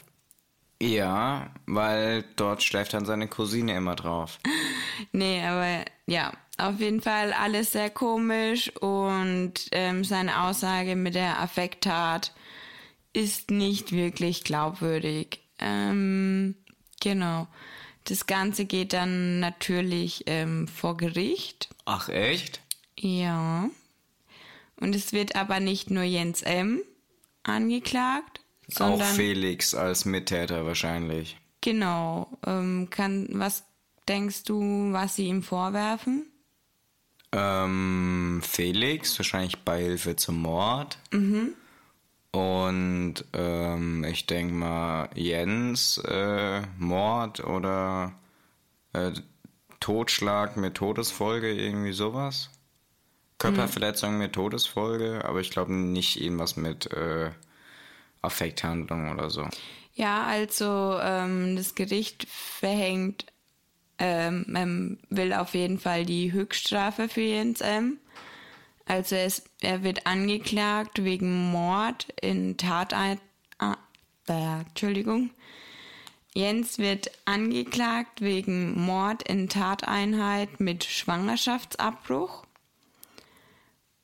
Ja, 0.84 1.50
weil 1.66 2.24
dort 2.36 2.62
schläft 2.62 2.92
dann 2.92 3.06
seine 3.06 3.28
Cousine 3.28 3.76
immer 3.76 3.96
drauf. 3.96 4.38
Nee, 5.10 5.44
aber 5.44 5.84
ja, 6.06 6.32
auf 6.56 6.78
jeden 6.78 7.00
Fall 7.00 7.32
alles 7.32 7.72
sehr 7.72 7.90
komisch 7.90 8.70
und 8.76 9.54
ähm, 9.72 10.04
seine 10.04 10.42
Aussage 10.42 10.94
mit 10.94 11.16
der 11.16 11.40
Affekttat 11.40 12.32
ist 13.12 13.50
nicht 13.50 13.90
wirklich 13.90 14.44
glaubwürdig. 14.44 15.40
Ähm, 15.58 16.54
genau. 17.00 17.48
Das 18.04 18.26
Ganze 18.26 18.66
geht 18.66 18.92
dann 18.92 19.40
natürlich 19.40 20.24
ähm, 20.26 20.68
vor 20.68 20.96
Gericht. 20.96 21.70
Ach 21.86 22.08
echt? 22.08 22.60
Ja. 22.96 23.68
Und 24.78 24.94
es 24.94 25.12
wird 25.12 25.34
aber 25.34 25.58
nicht 25.58 25.90
nur 25.90 26.04
Jens 26.04 26.42
M. 26.42 26.82
angeklagt, 27.42 28.43
Auch 28.70 28.76
sondern 28.76 29.14
Felix 29.14 29.74
als 29.74 30.04
Mittäter 30.04 30.66
wahrscheinlich. 30.66 31.36
genau. 31.60 32.28
Ähm, 32.46 32.88
kann 32.90 33.28
was 33.32 33.64
denkst 34.08 34.44
du, 34.44 34.92
was 34.92 35.16
sie 35.16 35.26
ihm 35.26 35.42
vorwerfen? 35.42 36.26
Ähm, 37.32 38.40
Felix, 38.44 39.18
wahrscheinlich 39.18 39.58
Beihilfe 39.64 40.14
zum 40.16 40.42
Mord. 40.42 40.98
Und 42.34 43.24
ähm, 43.32 44.04
ich 44.04 44.26
denke 44.26 44.54
mal 44.54 45.08
Jens, 45.14 45.98
äh, 45.98 46.62
Mord 46.78 47.44
oder 47.44 48.12
äh, 48.92 49.12
Totschlag 49.80 50.56
mit 50.56 50.74
Todesfolge, 50.74 51.52
irgendwie 51.52 51.92
sowas. 51.92 52.50
Körperverletzung 53.38 54.16
mit 54.16 54.32
Todesfolge, 54.32 55.24
aber 55.24 55.40
ich 55.40 55.50
glaube 55.50 55.72
nicht 55.72 56.20
irgendwas 56.20 56.56
mit 56.56 56.90
äh, 56.92 57.30
Affekthandlung 58.24 59.10
oder 59.10 59.30
so. 59.30 59.48
Ja, 59.94 60.24
also 60.24 60.98
ähm, 61.00 61.56
das 61.56 61.74
Gericht 61.74 62.26
verhängt, 62.28 63.26
ähm, 63.98 64.44
ähm, 64.56 64.98
will 65.08 65.32
auf 65.32 65.54
jeden 65.54 65.78
Fall 65.78 66.04
die 66.04 66.32
Höchststrafe 66.32 67.08
für 67.08 67.20
Jens 67.20 67.60
M. 67.60 67.98
Also 68.86 69.16
es, 69.16 69.44
er 69.60 69.82
wird 69.82 70.06
angeklagt 70.06 71.04
wegen 71.04 71.50
Mord 71.50 72.08
in 72.20 72.56
Tatein... 72.56 73.18
Ah, 73.58 73.76
äh, 74.28 74.60
Entschuldigung. 74.66 75.30
Jens 76.34 76.78
wird 76.78 77.12
angeklagt 77.24 78.20
wegen 78.20 78.78
Mord 78.84 79.22
in 79.22 79.48
Tateinheit 79.48 80.58
mit 80.58 80.82
Schwangerschaftsabbruch. 80.82 82.44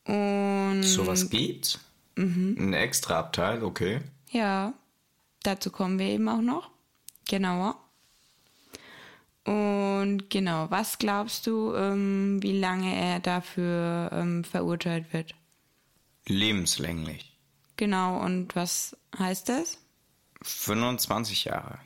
Und 0.04 0.85
Sowas 0.85 1.28
gibt's? 1.28 1.80
Ein 2.16 2.73
extra 2.75 3.18
Abteil, 3.18 3.62
okay. 3.62 4.01
Ja, 4.31 4.75
dazu 5.42 5.70
kommen 5.70 5.99
wir 5.99 6.07
eben 6.07 6.29
auch 6.29 6.42
noch. 6.42 6.70
Genauer. 7.29 7.77
Und 9.44 10.29
genau, 10.29 10.70
was 10.70 10.99
glaubst 10.99 11.46
du, 11.46 11.75
ähm, 11.75 12.42
wie 12.42 12.59
lange 12.59 12.94
er 12.94 13.20
dafür 13.20 14.11
ähm, 14.12 14.44
verurteilt 14.44 15.12
wird? 15.12 15.35
Lebenslänglich. 16.27 17.37
Genau, 17.77 18.20
und 18.20 18.55
was 18.55 18.96
heißt 19.18 19.49
das? 19.49 19.79
25 20.42 21.44
Jahre. 21.44 21.79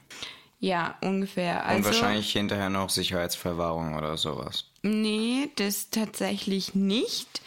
Ja, 0.58 0.96
ungefähr. 1.02 1.62
Und 1.62 1.68
Also, 1.70 1.84
wahrscheinlich 1.86 2.32
hinterher 2.32 2.70
noch 2.70 2.90
Sicherheitsverwahrung 2.90 3.94
oder 3.94 4.16
sowas. 4.16 4.64
Nee, 4.82 5.50
das 5.56 5.90
tatsächlich 5.90 6.74
nicht. 6.74 7.42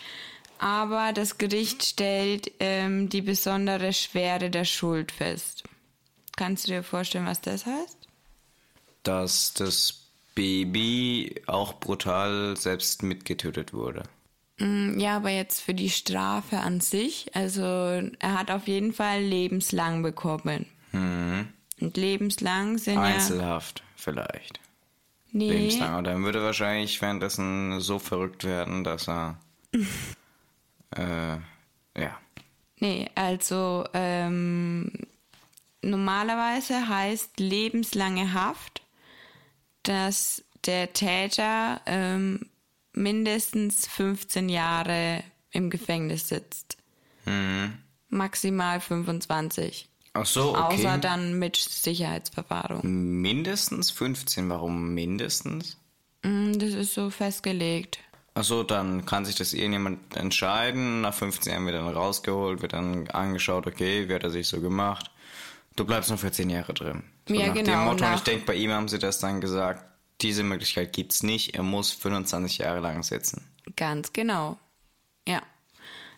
Aber 0.60 1.14
das 1.14 1.38
Gericht 1.38 1.84
stellt 1.84 2.52
ähm, 2.60 3.10
die 3.10 3.22
besondere 3.22 3.94
Schwere 3.94 4.50
der 4.50 4.66
Schuld 4.66 5.12
fest. 5.12 5.64
Kannst 6.36 6.68
du 6.68 6.72
dir 6.72 6.84
vorstellen, 6.84 7.26
was 7.26 7.42
das 7.42 7.66
heißt? 7.66 7.98
Dass 9.04 9.54
das 9.54 10.04
Baby 10.36 11.42
auch 11.48 11.74
brutal 11.80 12.56
selbst 12.58 13.02
mitgetötet 13.04 13.74
wurde. 13.74 14.04
Mm, 14.60 15.00
Ja, 15.00 15.18
aber 15.18 15.30
jetzt 15.32 15.62
für 15.62 15.74
die 15.74 15.90
Strafe 15.90 16.58
an 16.60 16.80
sich, 16.80 17.36
also 17.36 17.64
er 17.64 18.38
hat 18.40 18.52
auf 18.52 18.68
jeden 18.68 18.94
Fall 18.94 19.22
lebenslang 19.22 20.04
bekommen. 20.04 20.68
Und 21.80 21.96
lebenslang 21.96 22.78
sind 22.78 22.98
Einzelhaft 22.98 23.84
vielleicht. 23.96 24.58
ja... 24.58 24.64
Nee, 25.32 25.52
Lebenslang. 25.52 25.96
Und 25.96 26.04
dann 26.06 26.24
würde 26.24 26.40
er 26.40 26.46
wahrscheinlich 26.46 27.00
währenddessen 27.02 27.80
so 27.82 28.00
verrückt 28.00 28.44
werden, 28.44 28.84
dass 28.84 29.08
er. 29.08 29.40
äh, 30.96 31.38
ja. 32.00 32.20
nee, 32.80 33.10
also 33.16 33.86
ähm, 33.94 34.92
normalerweise 35.82 36.88
heißt 36.88 37.40
lebenslange 37.40 38.34
Haft, 38.34 38.82
dass 39.84 40.44
der 40.66 40.94
Täter 40.94 41.82
ähm, 41.86 42.50
mindestens 42.94 43.88
15 43.88 44.50
Jahre 44.50 45.24
im 45.52 45.70
Gefängnis 45.70 46.28
sitzt. 46.28 46.78
Maximal 48.10 48.80
25. 48.80 49.90
Ach 50.14 50.26
so, 50.26 50.56
okay. 50.58 50.76
Außer 50.76 50.98
dann 50.98 51.38
mit 51.38 51.58
Sicherheitsverwahrung. 51.58 52.82
Mindestens 53.22 53.92
15. 53.92 54.50
Warum 54.50 54.94
mindestens? 54.94 55.78
Mm, 56.24 56.54
Das 56.54 56.72
ist 56.72 56.94
so 56.94 57.10
festgelegt. 57.10 58.00
Ach 58.38 58.44
so, 58.44 58.62
dann 58.62 59.06
kann 59.06 59.26
sich 59.26 59.36
das 59.36 59.54
irgendjemand 59.54 60.16
entscheiden. 60.16 61.02
Nach 61.02 61.14
15 61.14 61.52
Jahren 61.52 61.66
wird 61.66 61.76
dann 61.76 61.88
rausgeholt, 61.88 62.62
wird 62.62 62.74
dann 62.74 63.08
angeschaut, 63.10 63.66
okay, 63.66 64.08
wie 64.08 64.14
hat 64.14 64.24
er 64.24 64.30
sich 64.30 64.48
so 64.48 64.62
gemacht. 64.62 65.10
Du 65.76 65.86
bleibst 65.86 66.12
noch 66.12 66.20
für 66.20 66.32
10 66.32 66.50
Jahre 66.52 66.74
drin. 66.74 67.04
So 67.28 67.34
Ja, 67.34 67.48
nach 67.48 67.56
dem 67.56 67.66
genau, 67.66 67.78
Motto, 67.86 67.92
und 67.92 68.02
nach- 68.02 68.16
ich 68.18 68.22
denke, 68.24 68.46
bei 68.46 68.54
ihm 68.54 68.72
haben 68.72 68.88
sie 68.88 69.00
das 69.00 69.18
dann 69.20 69.42
gesagt, 69.42 69.84
diese 70.22 70.44
Möglichkeit 70.44 70.94
gibt's 70.94 71.24
nicht. 71.24 71.56
Er 71.56 71.64
muss 71.64 71.92
25 71.92 72.60
Jahre 72.60 72.80
lang 72.80 73.02
sitzen. 73.04 73.44
Ganz 73.76 74.14
genau. 74.14 74.58
Ja. 75.28 75.42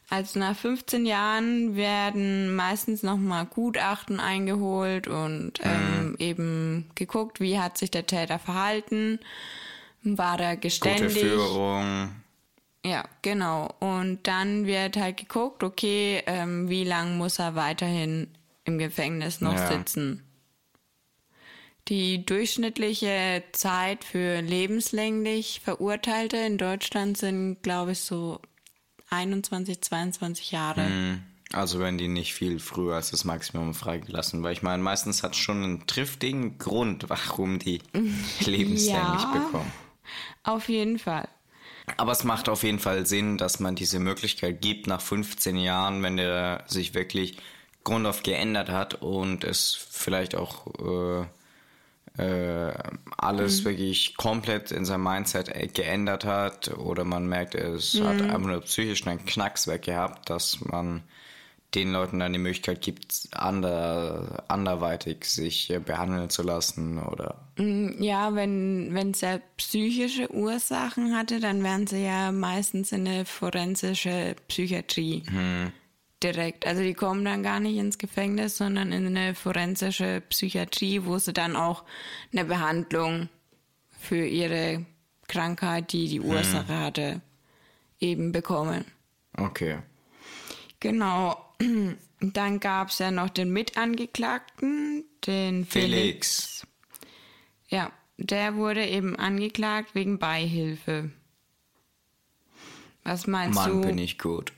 Also 0.10 0.40
nach 0.40 0.56
15 0.58 1.06
Jahren 1.06 1.76
werden 1.76 2.54
meistens 2.56 3.02
nochmal 3.04 3.46
Gutachten 3.46 4.20
eingeholt 4.20 5.08
und 5.08 5.54
ähm, 5.62 6.16
eben 6.20 6.90
geguckt, 6.96 7.40
wie 7.40 7.60
hat 7.60 7.78
sich 7.78 7.92
der 7.92 8.08
Täter 8.08 8.40
verhalten, 8.40 9.20
war 10.04 10.40
er 10.40 10.56
Gute 10.56 10.62
geständig. 10.62 11.18
Führung. 11.20 12.12
Ja, 12.86 13.04
genau. 13.22 13.74
Und 13.80 14.20
dann 14.24 14.66
wird 14.66 14.96
halt 14.98 15.18
geguckt, 15.18 15.64
okay, 15.64 16.24
ähm, 16.28 16.70
wie 16.70 16.84
lang 16.86 17.18
muss 17.18 17.38
er 17.40 17.56
weiterhin 17.56 18.28
im 18.64 18.78
Gefängnis 18.78 19.42
noch 19.42 19.54
Ja. 19.56 19.68
sitzen. 19.68 20.24
Die 21.88 22.24
durchschnittliche 22.26 23.44
Zeit 23.52 24.04
für 24.04 24.42
lebenslänglich 24.42 25.62
Verurteilte 25.64 26.38
in 26.38 26.58
Deutschland 26.60 27.18
sind, 27.18 27.64
glaube 27.64 27.94
ich, 27.94 28.00
so 28.02 28.40
21, 29.10 29.82
22 29.82 30.52
Jahre. 30.52 31.20
Also 31.52 31.80
werden 31.80 31.98
die 31.98 32.08
nicht 32.08 32.36
viel 32.36 32.60
früher 32.60 32.96
als 32.96 33.10
das 33.10 33.26
Maximum 33.26 33.74
freigelassen. 33.74 34.44
Weil 34.44 34.54
ich 34.54 34.62
meine, 34.62 34.84
meistens 34.84 35.24
hat 35.24 35.32
es 35.32 35.40
schon 35.40 35.64
einen 35.64 35.88
triftigen 35.88 36.60
Grund, 36.60 37.10
warum 37.10 37.58
die 37.58 37.82
lebenslänglich 38.46 39.24
Ja. 39.24 39.32
bekommen. 39.34 39.72
Auf 40.44 40.70
jeden 40.70 41.00
Fall. 41.00 41.28
Aber 41.98 42.12
es 42.12 42.24
macht 42.24 42.50
auf 42.50 42.64
jeden 42.64 42.80
Fall 42.80 43.06
Sinn, 43.06 43.38
dass 43.38 43.60
man 43.60 43.76
diese 43.76 44.00
Möglichkeit 44.00 44.62
gibt, 44.62 44.88
nach 44.88 45.02
15 45.02 45.58
Jahren, 45.58 46.04
wenn 46.04 46.18
der 46.18 46.64
sich 46.68 46.94
wirklich 46.94 47.38
grundauf 47.84 48.24
geändert 48.24 48.70
hat 48.70 48.96
und 48.96 49.44
es 49.44 49.74
vielleicht 49.90 50.36
auch 50.36 50.68
äh, 50.80 51.26
äh, 52.20 52.74
alles 53.18 53.64
wirklich 53.64 54.16
komplett 54.18 54.72
in 54.72 54.86
seinem 54.86 55.04
Mindset 55.04 55.50
äh, 55.50 55.68
geändert 55.68 56.26
hat 56.26 56.70
oder 56.78 57.06
man 57.06 57.28
merkt, 57.28 57.56
es 57.56 58.00
hat 58.02 58.22
einfach 58.22 58.40
nur 58.40 58.62
psychisch 58.62 59.08
einen 59.08 59.26
Knacks 59.26 59.68
weg 59.68 59.84
gehabt, 59.84 60.30
dass 60.30 60.60
man 60.62 61.04
den 61.76 61.92
Leuten 61.92 62.20
dann 62.20 62.34
die 62.34 62.40
Möglichkeit 62.40 62.82
gibt, 62.82 63.30
ander, 63.32 64.44
anderweitig 64.48 65.26
sich 65.26 65.70
äh, 65.70 65.80
behandeln 65.80 66.30
zu 66.30 66.42
lassen 66.42 67.00
oder 67.00 67.48
Ja, 67.58 68.34
wenn 68.36 68.94
wenn 68.94 69.12
es 69.12 69.22
ja 69.22 69.40
psychische 69.58 70.34
Ursachen 70.34 71.16
hatte, 71.16 71.40
dann 71.40 71.64
wären 71.64 71.86
sie 71.86 72.04
ja 72.04 72.32
meistens 72.32 72.92
in 72.92 73.08
eine 73.08 73.26
forensische 73.26 74.36
Psychiatrie 74.48 75.24
direkt. 76.24 76.66
Also 76.66 76.82
die 76.82 76.94
kommen 76.94 77.24
dann 77.26 77.44
gar 77.44 77.60
nicht 77.60 77.78
ins 77.78 77.98
Gefängnis, 77.98 78.58
sondern 78.58 78.92
in 78.92 79.06
eine 79.08 79.36
forensische 79.36 80.22
Psychiatrie, 80.30 81.06
wo 81.06 81.18
sie 81.18 81.34
dann 81.34 81.56
auch 81.56 81.84
eine 82.32 82.46
Behandlung 82.46 83.30
für 84.00 84.26
ihre 84.26 84.86
Krankheit, 85.28 85.94
die 85.94 86.08
die 86.08 86.22
Ursache 86.22 86.80
hatte, 86.80 87.22
eben 88.00 88.32
bekommen. 88.32 88.86
okay. 89.38 89.80
Genau. 90.80 91.49
Dann 92.22 92.60
gab 92.60 92.90
es 92.90 93.00
ja 93.00 93.12
noch 93.12 93.30
den 93.30 93.52
Mitangeklagten, 93.52 95.06
den 95.26 95.66
Felix. 95.66 96.64
Felix. 96.66 96.68
Ja, 97.70 97.92
der 98.18 98.56
wurde 98.56 98.86
eben 98.86 99.16
angeklagt 99.16 99.96
wegen 99.96 100.20
Beihilfe. 100.20 101.12
Was 103.04 103.28
meinst 103.28 103.56
Mann, 103.56 103.82
du? 103.82 103.88
bin 103.88 103.98
ich 103.98 104.18
gut. 104.18 104.52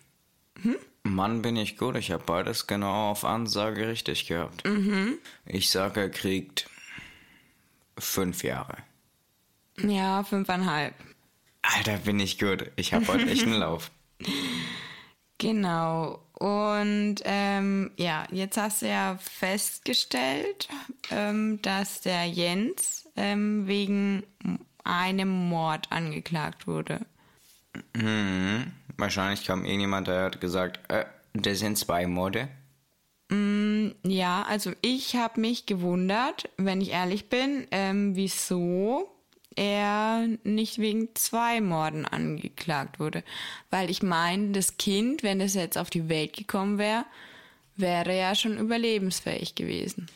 Mann, 1.03 1.41
bin 1.41 1.55
ich 1.55 1.77
gut. 1.77 1.95
Ich 1.95 2.11
habe 2.11 2.23
beides 2.23 2.67
genau 2.67 3.11
auf 3.11 3.25
Ansage 3.25 3.87
richtig 3.87 4.27
gehabt. 4.27 4.63
Ich 5.45 5.69
sage, 5.69 6.01
er 6.01 6.09
kriegt 6.09 6.69
fünf 7.97 8.43
Jahre. 8.43 8.77
Ja, 9.79 10.23
fünfeinhalb. 10.23 10.93
Alter, 11.63 11.97
bin 11.97 12.19
ich 12.19 12.39
gut. 12.39 12.71
Ich 12.75 12.93
habe 12.93 13.07
heute 13.07 13.29
echt 13.29 13.43
einen 13.43 13.53
Lauf. 13.59 13.91
Genau. 15.37 16.23
Und 16.41 17.17
ähm, 17.23 17.91
ja, 17.97 18.25
jetzt 18.31 18.57
hast 18.57 18.81
du 18.81 18.87
ja 18.87 19.15
festgestellt, 19.21 20.69
ähm, 21.11 21.61
dass 21.61 22.01
der 22.01 22.25
Jens 22.25 23.07
ähm, 23.15 23.67
wegen 23.67 24.23
einem 24.83 25.29
Mord 25.29 25.91
angeklagt 25.91 26.65
wurde. 26.65 27.01
Mhm. 27.93 28.71
Wahrscheinlich 28.97 29.45
kam 29.45 29.65
irgendjemand, 29.65 30.07
der 30.07 30.23
hat 30.23 30.41
gesagt, 30.41 30.79
äh, 30.91 31.05
das 31.33 31.59
sind 31.59 31.77
zwei 31.77 32.07
Morde. 32.07 32.47
Ja, 34.03 34.41
also 34.41 34.71
ich 34.81 35.15
habe 35.15 35.39
mich 35.39 35.67
gewundert, 35.67 36.49
wenn 36.57 36.81
ich 36.81 36.89
ehrlich 36.89 37.29
bin, 37.29 37.67
ähm, 37.69 38.15
wieso 38.15 39.11
er 39.55 40.27
nicht 40.43 40.79
wegen 40.79 41.09
zwei 41.15 41.61
Morden 41.61 42.05
angeklagt 42.05 42.99
wurde. 42.99 43.23
Weil 43.69 43.89
ich 43.89 44.03
meine, 44.03 44.51
das 44.51 44.77
Kind, 44.77 45.23
wenn 45.23 45.41
es 45.41 45.53
jetzt 45.53 45.77
auf 45.77 45.89
die 45.89 46.09
Welt 46.09 46.33
gekommen 46.33 46.77
wäre, 46.77 47.05
wäre 47.75 48.17
ja 48.17 48.35
schon 48.35 48.57
überlebensfähig 48.57 49.55
gewesen. 49.55 50.07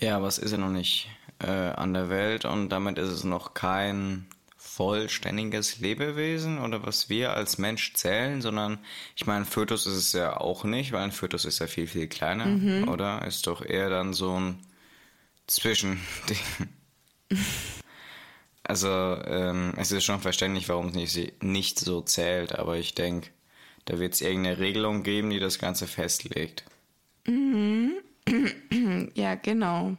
Ja, 0.00 0.16
aber 0.16 0.28
es 0.28 0.38
ist 0.38 0.52
ja 0.52 0.58
noch 0.58 0.70
nicht 0.70 1.08
äh, 1.40 1.46
an 1.46 1.94
der 1.94 2.08
Welt 2.08 2.44
und 2.44 2.68
damit 2.68 2.98
ist 2.98 3.10
es 3.10 3.24
noch 3.24 3.54
kein 3.54 4.26
vollständiges 4.56 5.78
Lebewesen 5.78 6.58
oder 6.58 6.84
was 6.84 7.08
wir 7.08 7.34
als 7.34 7.58
Mensch 7.58 7.94
zählen, 7.94 8.42
sondern 8.42 8.78
ich 9.14 9.24
meine, 9.24 9.44
Fötus 9.44 9.86
ist 9.86 9.94
es 9.94 10.12
ja 10.12 10.36
auch 10.36 10.64
nicht, 10.64 10.90
weil 10.90 11.02
ein 11.02 11.12
Fötus 11.12 11.44
ist 11.44 11.60
ja 11.60 11.68
viel, 11.68 11.86
viel 11.86 12.08
kleiner, 12.08 12.88
oder? 12.88 13.24
Ist 13.24 13.46
doch 13.46 13.64
eher 13.64 13.88
dann 13.88 14.14
so 14.14 14.38
ein 14.38 14.58
Zwischending. 15.46 16.00
Also, 18.66 18.88
ähm, 18.88 19.74
es 19.76 19.92
ist 19.92 20.04
schon 20.04 20.20
verständlich, 20.20 20.68
warum 20.68 20.88
es 20.88 20.94
nicht, 20.94 21.42
nicht 21.42 21.78
so 21.78 22.00
zählt, 22.00 22.54
aber 22.58 22.76
ich 22.78 22.94
denke, 22.94 23.28
da 23.84 23.98
wird 23.98 24.14
es 24.14 24.22
irgendeine 24.22 24.58
Regelung 24.58 25.02
geben, 25.02 25.28
die 25.30 25.38
das 25.38 25.58
Ganze 25.58 25.86
festlegt. 25.86 26.64
Ja, 29.14 29.34
genau. 29.34 29.96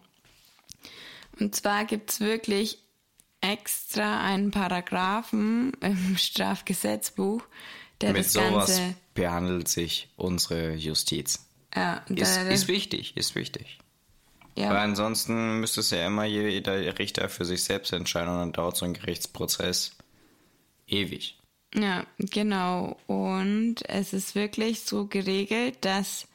Und 1.39 1.55
zwar 1.55 1.85
gibt's 1.85 2.19
wirklich 2.19 2.79
extra 3.41 4.23
einen 4.25 4.51
Paragraphen 4.51 5.73
im 5.81 6.17
Strafgesetzbuch, 6.17 7.43
der 8.01 8.13
Mit 8.13 8.25
das 8.25 8.33
sowas 8.33 8.77
Ganze. 8.77 8.95
behandelt 9.13 9.67
sich 9.67 10.09
unsere 10.15 10.73
Justiz. 10.73 11.47
Ja, 11.75 12.03
Ist, 12.09 12.37
ist 12.37 12.67
wichtig, 12.67 13.15
ist 13.15 13.35
wichtig. 13.35 13.77
Ja, 14.57 14.69
Weil 14.69 14.77
ansonsten 14.77 15.59
müsste 15.59 15.81
es 15.81 15.91
ja 15.91 16.07
immer 16.07 16.23
jeder 16.23 16.97
Richter 16.97 17.27
für 17.27 17.43
sich 17.43 17.63
selbst 17.63 17.91
entscheiden 17.91 18.29
und 18.29 18.39
dann 18.39 18.53
dauert 18.53 18.77
so 18.77 18.85
ein 18.85 18.93
Gerichtsprozess 18.93 19.97
ewig. 20.87 21.37
Ja, 21.73 22.05
genau. 22.17 22.97
Und 23.05 23.87
es 23.89 24.13
ist 24.13 24.33
wirklich 24.33 24.81
so 24.81 25.07
geregelt, 25.07 25.79
dass 25.81 26.27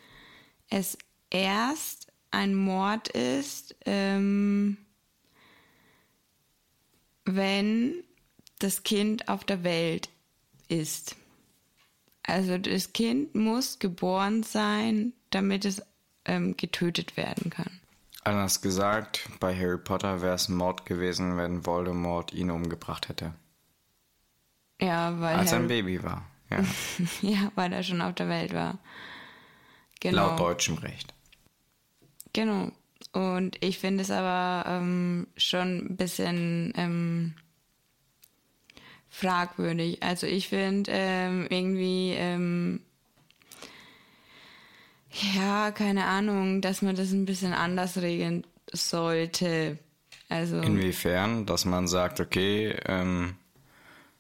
es 0.69 0.99
erst 1.31 2.09
ein 2.31 2.55
Mord 2.55 3.09
ist, 3.09 3.75
ähm, 3.87 4.77
wenn 7.25 7.95
das 8.59 8.83
Kind 8.83 9.29
auf 9.29 9.45
der 9.45 9.65
Welt 9.65 10.11
ist. 10.69 11.17
Also 12.23 12.59
das 12.59 12.93
Kind 12.93 13.35
muss 13.35 13.79
geboren 13.79 14.43
sein, 14.43 15.15
damit 15.31 15.65
es 15.65 15.83
ähm, 16.27 16.57
getötet 16.59 17.17
werden 17.17 17.49
kann. 17.49 17.80
Anders 18.23 18.61
gesagt, 18.61 19.29
bei 19.41 19.57
Harry 19.57 19.79
Potter 19.79 20.21
wäre 20.21 20.35
es 20.35 20.49
ein 20.49 20.57
Mord 20.57 20.85
gewesen, 20.85 21.37
wenn 21.37 21.65
Voldemort 21.65 22.33
ihn 22.33 22.51
umgebracht 22.51 23.09
hätte. 23.09 23.33
Ja, 24.81 25.19
weil 25.21 25.37
Als 25.37 25.53
er 25.53 25.59
ein 25.59 25.69
Baby 25.69 26.03
war. 26.03 26.27
Ja. 26.51 26.65
ja, 27.23 27.53
weil 27.55 27.73
er 27.73 27.83
schon 27.83 28.03
auf 28.03 28.15
der 28.15 28.29
Welt 28.29 28.53
war. 28.53 28.79
Genau. 30.01 30.29
Laut 30.29 30.41
deutschem 30.41 30.77
Recht. 30.79 31.15
Genau. 32.33 32.71
Und 33.13 33.57
ich 33.61 33.79
finde 33.79 34.03
es 34.03 34.11
aber 34.11 34.69
ähm, 34.69 35.27
schon 35.37 35.79
ein 35.79 35.97
bisschen 35.97 36.73
ähm, 36.77 37.35
fragwürdig. 39.09 40.03
Also 40.03 40.27
ich 40.27 40.49
finde 40.49 40.91
ähm, 40.93 41.47
irgendwie, 41.51 42.13
ähm, 42.13 42.81
ja, 45.35 45.71
keine 45.73 46.05
Ahnung, 46.07 46.61
dass 46.61 46.83
man 46.83 46.95
das 46.97 47.11
ein 47.13 47.25
bisschen 47.25 47.53
anders 47.53 47.97
regeln 47.99 48.47
sollte. 48.73 49.79
Also 50.29 50.61
Inwiefern, 50.61 51.47
dass 51.47 51.65
man 51.65 51.89
sagt, 51.89 52.21
okay, 52.21 52.77
ähm, 52.87 53.35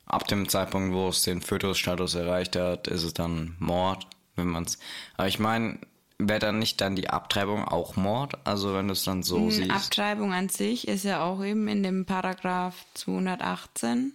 ab 0.07 0.27
dem 0.27 0.49
Zeitpunkt, 0.49 0.95
wo 0.95 1.09
es 1.09 1.23
den 1.23 1.41
Fötusstatus 1.41 2.15
erreicht 2.15 2.57
hat, 2.57 2.89
ist 2.89 3.05
es 3.05 3.15
dann 3.15 3.55
Mord, 3.59 4.07
wenn 4.37 4.49
man 4.49 4.65
es. 4.65 4.79
Aber 5.17 5.29
ich 5.29 5.39
meine, 5.39 5.79
wäre 6.19 6.41
dann 6.41 6.59
nicht 6.59 6.81
dann 6.81 6.97
die 6.97 7.09
Abtreibung 7.11 7.65
auch 7.67 7.97
Mord? 7.97 8.35
Also 8.45 8.75
wenn 8.75 8.89
du 8.89 8.93
es 8.93 9.05
dann 9.05 9.23
so 9.23 9.39
Mhm, 9.39 9.51
siehst. 9.51 9.71
Abtreibung 9.71 10.33
an 10.33 10.49
sich 10.49 10.89
ist 10.89 11.05
ja 11.05 11.23
auch 11.23 11.43
eben 11.45 11.69
in 11.69 11.83
dem 11.85 12.07
Paragraph 12.07 12.85
218 12.95 14.13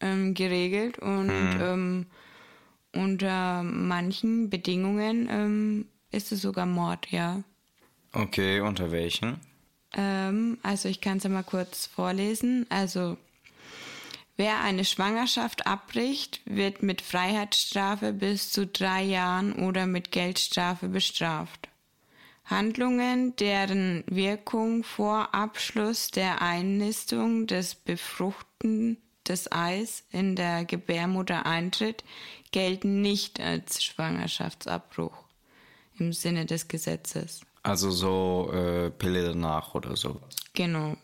ähm, 0.00 0.34
geregelt 0.34 0.98
und 0.98 1.56
ähm, 1.58 2.06
unter 2.94 3.62
manchen 3.62 4.48
Bedingungen 4.50 5.28
ähm, 5.30 5.86
ist 6.16 6.32
es 6.32 6.40
sogar 6.40 6.66
Mord, 6.66 7.10
ja. 7.10 7.42
Okay, 8.12 8.60
unter 8.60 8.90
welchen? 8.90 9.38
Ähm, 9.94 10.58
also 10.62 10.88
ich 10.88 11.00
kann 11.00 11.18
es 11.18 11.24
ja 11.24 11.30
mal 11.30 11.42
kurz 11.42 11.86
vorlesen. 11.86 12.66
Also 12.70 13.18
wer 14.36 14.60
eine 14.60 14.84
Schwangerschaft 14.84 15.66
abbricht, 15.66 16.40
wird 16.46 16.82
mit 16.82 17.02
Freiheitsstrafe 17.02 18.12
bis 18.12 18.50
zu 18.50 18.66
drei 18.66 19.02
Jahren 19.02 19.52
oder 19.52 19.86
mit 19.86 20.10
Geldstrafe 20.10 20.88
bestraft. 20.88 21.68
Handlungen, 22.46 23.34
deren 23.36 24.04
Wirkung 24.06 24.84
vor 24.84 25.34
Abschluss 25.34 26.10
der 26.10 26.40
Einnistung 26.40 27.46
des 27.46 27.74
Befruchten 27.74 28.98
des 29.28 29.50
Eis 29.50 30.04
in 30.12 30.36
der 30.36 30.64
Gebärmutter 30.64 31.44
eintritt, 31.44 32.04
gelten 32.52 33.02
nicht 33.02 33.40
als 33.40 33.82
Schwangerschaftsabbruch 33.82 35.25
im 35.98 36.12
Sinne 36.12 36.46
des 36.46 36.68
Gesetzes. 36.68 37.40
Also 37.62 37.90
so 37.90 38.50
äh, 38.52 38.90
Pille 38.90 39.24
danach 39.24 39.74
oder 39.74 39.96
so. 39.96 40.20
Genau. 40.54 40.96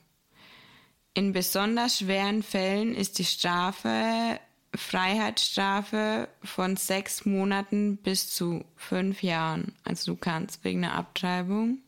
In 1.15 1.33
besonders 1.33 1.99
schweren 1.99 2.43
Fällen 2.43 2.95
ist 2.95 3.19
die 3.19 3.25
Strafe 3.25 4.39
Freiheitsstrafe 4.75 6.29
von 6.43 6.77
sechs 6.77 7.27
Monaten 7.27 7.99
bis 7.99 8.31
zu 8.31 8.65
fünf 8.77 9.23
Jahren. 9.23 9.75
Also 9.85 10.13
du 10.13 10.19
kannst 10.19 10.65
wegen 10.65 10.85
einer 10.85 10.95
Abtreibung. 10.95 11.79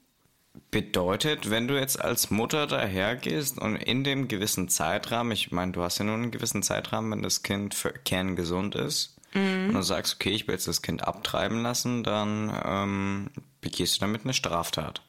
Bedeutet, 0.71 1.51
wenn 1.51 1.67
du 1.67 1.79
jetzt 1.79 2.01
als 2.01 2.31
Mutter 2.31 2.67
dahergehst 2.67 3.59
und 3.59 3.77
in 3.77 4.05
dem 4.05 4.29
gewissen 4.29 4.69
Zeitrahmen, 4.69 5.33
ich 5.33 5.51
meine, 5.51 5.73
du 5.73 5.83
hast 5.83 5.99
ja 5.99 6.05
nur 6.05 6.15
einen 6.15 6.31
gewissen 6.31 6.63
Zeitrahmen, 6.63 7.11
wenn 7.11 7.23
das 7.23 7.43
Kind 7.43 7.75
für 7.75 7.93
kerngesund 7.93 8.75
ist, 8.75 9.14
und 9.35 9.73
du 9.75 9.83
sagst, 9.83 10.15
okay, 10.15 10.31
ich 10.31 10.47
will 10.47 10.55
jetzt 10.55 10.69
das 10.69 10.83
Kind 10.83 11.03
abtreiben 11.07 11.63
lassen, 11.63 12.03
dann 12.05 12.53
ähm, 12.65 13.31
begehst 13.61 13.97
du 13.97 14.01
damit 14.01 14.23
eine 14.25 14.35
Straftat. 14.35 15.03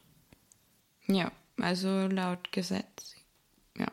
Ja, 1.06 1.30
also 1.60 2.06
laut 2.08 2.50
Gesetz. 2.52 3.14
Ja. 3.78 3.86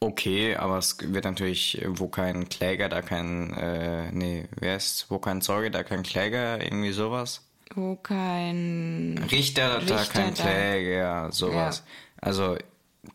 Okay, 0.00 0.56
aber 0.56 0.78
es 0.78 0.96
wird 1.00 1.24
natürlich, 1.24 1.80
wo 1.86 2.08
kein 2.08 2.48
Kläger, 2.48 2.88
da 2.88 3.02
kein, 3.02 3.52
äh, 3.54 4.10
nee, 4.12 4.48
wer 4.58 4.76
ist, 4.76 5.06
wo 5.10 5.18
kein 5.18 5.40
Zeuge, 5.42 5.70
da 5.70 5.82
kein 5.84 6.02
Kläger, 6.02 6.62
irgendwie 6.62 6.92
sowas. 6.92 7.42
Wo 7.74 7.96
kein. 7.96 9.24
Richter, 9.30 9.80
da 9.80 9.96
Richter, 9.96 10.12
kein 10.12 10.34
da- 10.34 10.42
Kläger, 10.42 11.32
sowas. 11.32 11.84
Ja. 11.86 11.92
Also, 12.22 12.56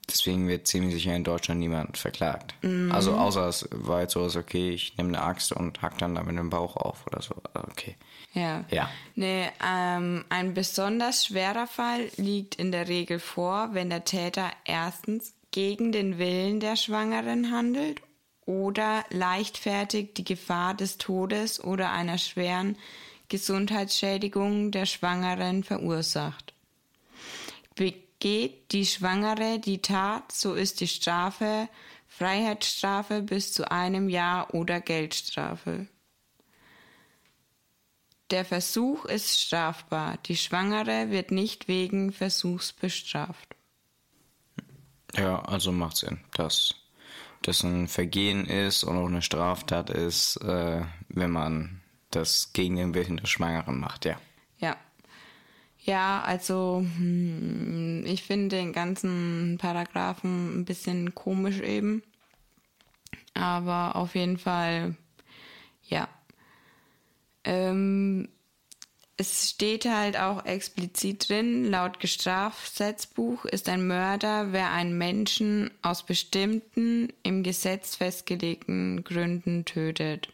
deswegen 0.09 0.47
wird 0.47 0.67
ziemlich 0.67 0.93
sicher 0.93 1.15
in 1.15 1.23
Deutschland 1.23 1.59
niemand 1.59 1.97
verklagt. 1.97 2.53
Mhm. 2.61 2.91
Also, 2.91 3.13
außer 3.13 3.47
es 3.47 3.67
war 3.71 4.01
jetzt 4.01 4.13
so, 4.13 4.25
ist, 4.25 4.35
okay, 4.35 4.71
ich 4.71 4.97
nehme 4.97 5.09
eine 5.09 5.21
Axt 5.21 5.51
und 5.51 5.81
hack 5.81 5.97
dann 5.97 6.15
damit 6.15 6.37
den 6.37 6.49
Bauch 6.49 6.75
auf 6.77 7.05
oder 7.07 7.21
so. 7.21 7.35
Okay. 7.53 7.95
Ja. 8.33 8.63
Ja. 8.69 8.89
Nee, 9.15 9.49
ähm, 9.65 10.25
ein 10.29 10.53
besonders 10.53 11.25
schwerer 11.25 11.67
Fall 11.67 12.09
liegt 12.17 12.55
in 12.55 12.71
der 12.71 12.87
Regel 12.87 13.19
vor, 13.19 13.69
wenn 13.73 13.89
der 13.89 14.05
Täter 14.05 14.51
erstens 14.65 15.33
gegen 15.51 15.91
den 15.91 16.17
Willen 16.17 16.59
der 16.59 16.77
Schwangeren 16.77 17.51
handelt 17.51 18.01
oder 18.45 19.03
leichtfertig 19.09 20.13
die 20.13 20.23
Gefahr 20.23 20.73
des 20.73 20.97
Todes 20.97 21.63
oder 21.63 21.91
einer 21.91 22.17
schweren 22.17 22.77
Gesundheitsschädigung 23.29 24.71
der 24.71 24.85
Schwangeren 24.85 25.63
verursacht. 25.63 26.53
Begeht 28.21 28.71
die 28.71 28.85
Schwangere 28.85 29.57
die 29.57 29.81
Tat, 29.81 30.31
so 30.31 30.53
ist 30.53 30.79
die 30.79 30.87
Strafe 30.87 31.67
Freiheitsstrafe 32.07 33.23
bis 33.23 33.51
zu 33.51 33.71
einem 33.71 34.09
Jahr 34.09 34.53
oder 34.53 34.79
Geldstrafe. 34.79 35.87
Der 38.29 38.45
Versuch 38.45 39.05
ist 39.05 39.41
strafbar. 39.41 40.19
Die 40.27 40.37
Schwangere 40.37 41.09
wird 41.09 41.31
nicht 41.31 41.67
wegen 41.67 42.11
Versuchs 42.11 42.73
bestraft. 42.73 43.55
Ja, 45.15 45.41
also 45.41 45.71
macht 45.71 45.97
Sinn, 45.97 46.19
dass 46.35 46.75
das 47.41 47.63
ein 47.63 47.87
Vergehen 47.87 48.45
ist 48.45 48.83
und 48.83 48.99
auch 48.99 49.07
eine 49.07 49.23
Straftat 49.23 49.89
ist, 49.89 50.37
äh, 50.43 50.83
wenn 51.09 51.31
man 51.31 51.81
das 52.11 52.53
gegen 52.53 52.75
den 52.75 52.93
Willen 52.93 53.17
der 53.17 53.25
Schwangeren 53.25 53.79
macht, 53.79 54.05
ja. 54.05 54.21
Ja. 54.59 54.77
Ja, 55.83 56.21
also 56.21 56.85
hm, 56.97 58.05
ich 58.05 58.23
finde 58.23 58.55
den 58.57 58.71
ganzen 58.71 59.57
Paragraphen 59.59 60.59
ein 60.61 60.65
bisschen 60.65 61.15
komisch 61.15 61.59
eben. 61.59 62.03
Aber 63.33 63.95
auf 63.95 64.13
jeden 64.15 64.37
Fall, 64.37 64.95
ja. 65.87 66.07
Ähm, 67.43 68.29
es 69.17 69.49
steht 69.51 69.85
halt 69.85 70.17
auch 70.17 70.45
explizit 70.45 71.29
drin, 71.29 71.65
laut 71.65 71.97
Strafgesetzbuch 72.03 73.45
ist 73.45 73.69
ein 73.69 73.85
Mörder, 73.87 74.51
wer 74.51 74.71
einen 74.71 74.97
Menschen 74.97 75.71
aus 75.81 76.03
bestimmten, 76.03 77.11
im 77.23 77.43
Gesetz 77.43 77.95
festgelegten 77.95 79.03
Gründen 79.03 79.65
tötet. 79.65 80.29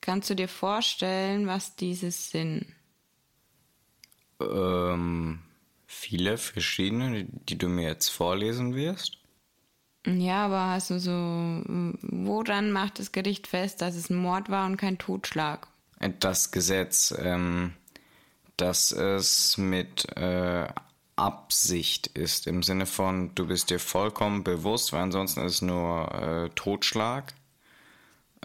Kannst 0.00 0.30
du 0.30 0.34
dir 0.34 0.48
vorstellen, 0.48 1.46
was 1.46 1.76
dieses 1.76 2.30
sind? 2.30 2.66
Ähm, 4.40 5.40
viele 5.86 6.38
verschiedene, 6.38 7.26
die, 7.48 7.58
du 7.58 7.68
mir 7.68 7.88
jetzt 7.88 8.08
vorlesen 8.08 8.74
wirst. 8.74 9.18
Ja, 10.06 10.44
aber 10.44 10.70
hast 10.70 10.90
du 10.90 11.00
so, 11.00 11.10
woran 11.10 12.70
macht 12.70 13.00
das 13.00 13.10
Gericht 13.10 13.46
fest, 13.48 13.82
dass 13.82 13.96
es 13.96 14.08
ein 14.08 14.16
Mord 14.16 14.50
war 14.50 14.66
und 14.66 14.76
kein 14.76 14.98
Totschlag? 14.98 15.66
Das 16.20 16.52
Gesetz, 16.52 17.14
ähm, 17.18 17.72
dass 18.56 18.92
es 18.92 19.58
mit 19.58 20.06
äh, 20.16 20.68
Absicht 21.16 22.08
ist, 22.08 22.46
im 22.46 22.62
Sinne 22.62 22.86
von, 22.86 23.34
du 23.34 23.46
bist 23.46 23.70
dir 23.70 23.80
vollkommen 23.80 24.44
bewusst, 24.44 24.92
weil 24.92 25.00
ansonsten 25.00 25.40
ist 25.40 25.54
es 25.54 25.62
nur 25.62 26.12
äh, 26.14 26.50
Totschlag, 26.50 27.32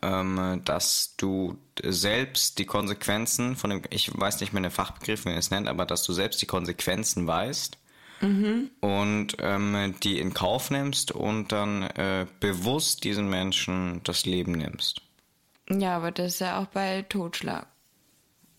ähm, 0.01 0.61
dass 0.65 1.15
du 1.17 1.57
selbst 1.83 2.59
die 2.59 2.65
Konsequenzen 2.65 3.55
von 3.55 3.69
dem, 3.69 3.81
ich 3.89 4.11
weiß 4.17 4.39
nicht 4.41 4.53
mehr 4.53 4.61
den 4.61 4.71
Fachbegriff, 4.71 5.25
wie 5.25 5.29
man 5.29 5.37
es 5.37 5.51
nennt, 5.51 5.67
aber 5.67 5.85
dass 5.85 6.03
du 6.03 6.13
selbst 6.13 6.41
die 6.41 6.47
Konsequenzen 6.47 7.27
weißt 7.27 7.77
und 8.21 9.29
ähm, 9.39 9.95
die 10.03 10.19
in 10.19 10.33
Kauf 10.33 10.69
nimmst 10.69 11.11
und 11.11 11.51
dann 11.51 11.83
äh, 11.83 12.27
bewusst 12.39 13.03
diesen 13.03 13.29
Menschen 13.29 14.01
das 14.03 14.25
Leben 14.25 14.51
nimmst. 14.51 15.01
Ja, 15.69 15.97
aber 15.97 16.11
das 16.11 16.33
ist 16.33 16.39
ja 16.39 16.61
auch 16.61 16.67
bei 16.67 17.01
Totschlag. 17.03 17.65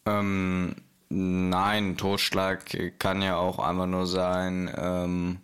Ähm, 0.05 0.75
nein, 1.09 1.97
Totschlag 1.97 2.99
kann 2.99 3.23
ja 3.23 3.37
auch 3.37 3.61
einfach 3.61 3.87
nur 3.87 4.07
sein, 4.07 4.69
ähm, 4.77 5.39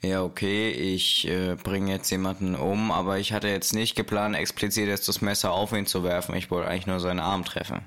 ja, 0.00 0.22
okay, 0.22 0.70
ich 0.70 1.26
äh, 1.26 1.56
bringe 1.56 1.90
jetzt 1.92 2.10
jemanden 2.10 2.54
um, 2.54 2.92
aber 2.92 3.18
ich 3.18 3.32
hatte 3.32 3.48
jetzt 3.48 3.74
nicht 3.74 3.96
geplant, 3.96 4.36
explizit 4.36 4.86
jetzt 4.86 5.08
das 5.08 5.20
Messer 5.20 5.52
auf 5.52 5.72
ihn 5.72 5.86
zu 5.86 6.04
werfen. 6.04 6.36
Ich 6.36 6.50
wollte 6.50 6.68
eigentlich 6.68 6.86
nur 6.86 7.00
seinen 7.00 7.20
Arm 7.20 7.44
treffen. 7.44 7.84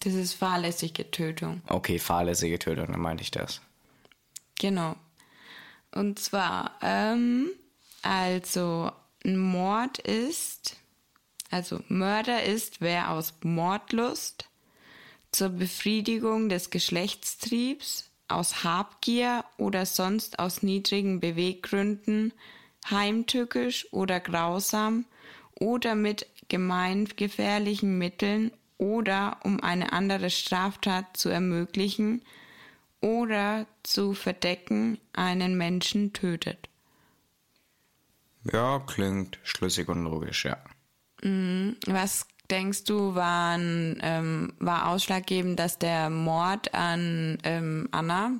Das 0.00 0.14
ist 0.14 0.34
fahrlässige 0.34 1.10
Tötung. 1.10 1.62
Okay, 1.68 1.98
fahrlässige 1.98 2.58
Tötung, 2.58 2.86
dann 2.88 3.00
meinte 3.00 3.22
ich 3.22 3.30
das. 3.30 3.60
Genau. 4.58 4.96
Und 5.92 6.18
zwar, 6.18 6.72
ähm, 6.82 7.50
also 8.02 8.90
ein 9.24 9.38
Mord 9.38 9.98
ist, 9.98 10.76
also 11.50 11.80
Mörder 11.88 12.42
ist, 12.42 12.80
wer 12.80 13.10
aus 13.10 13.34
Mordlust 13.42 14.48
zur 15.32 15.50
Befriedigung 15.50 16.48
des 16.48 16.70
Geschlechtstriebs, 16.70 18.05
aus 18.28 18.64
Habgier 18.64 19.44
oder 19.56 19.86
sonst 19.86 20.38
aus 20.38 20.62
niedrigen 20.62 21.20
Beweggründen 21.20 22.32
heimtückisch 22.90 23.86
oder 23.92 24.20
grausam 24.20 25.04
oder 25.54 25.94
mit 25.94 26.26
gemeingefährlichen 26.48 27.98
Mitteln 27.98 28.52
oder 28.78 29.38
um 29.42 29.62
eine 29.62 29.92
andere 29.92 30.30
Straftat 30.30 31.16
zu 31.16 31.28
ermöglichen 31.28 32.22
oder 33.00 33.66
zu 33.82 34.14
verdecken 34.14 34.98
einen 35.12 35.56
Menschen 35.56 36.12
tötet. 36.12 36.68
Ja, 38.52 38.78
klingt 38.80 39.38
schlüssig 39.42 39.88
und 39.88 40.04
logisch, 40.04 40.44
ja. 40.44 40.58
Was 41.86 42.28
denkst 42.50 42.84
du, 42.84 43.14
waren, 43.14 43.98
ähm, 44.02 44.52
war 44.58 44.88
ausschlaggebend, 44.88 45.58
dass 45.58 45.78
der 45.78 46.10
Mord 46.10 46.74
an 46.74 47.38
ähm, 47.44 47.88
Anna 47.90 48.32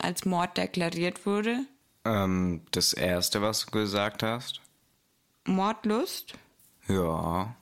als 0.00 0.24
Mord 0.24 0.56
deklariert 0.56 1.26
wurde? 1.26 1.60
Ähm, 2.04 2.62
das 2.70 2.92
erste, 2.92 3.42
was 3.42 3.66
du 3.66 3.70
gesagt 3.72 4.22
hast? 4.22 4.60
Mordlust? 5.46 6.34
Ja, 6.88 7.54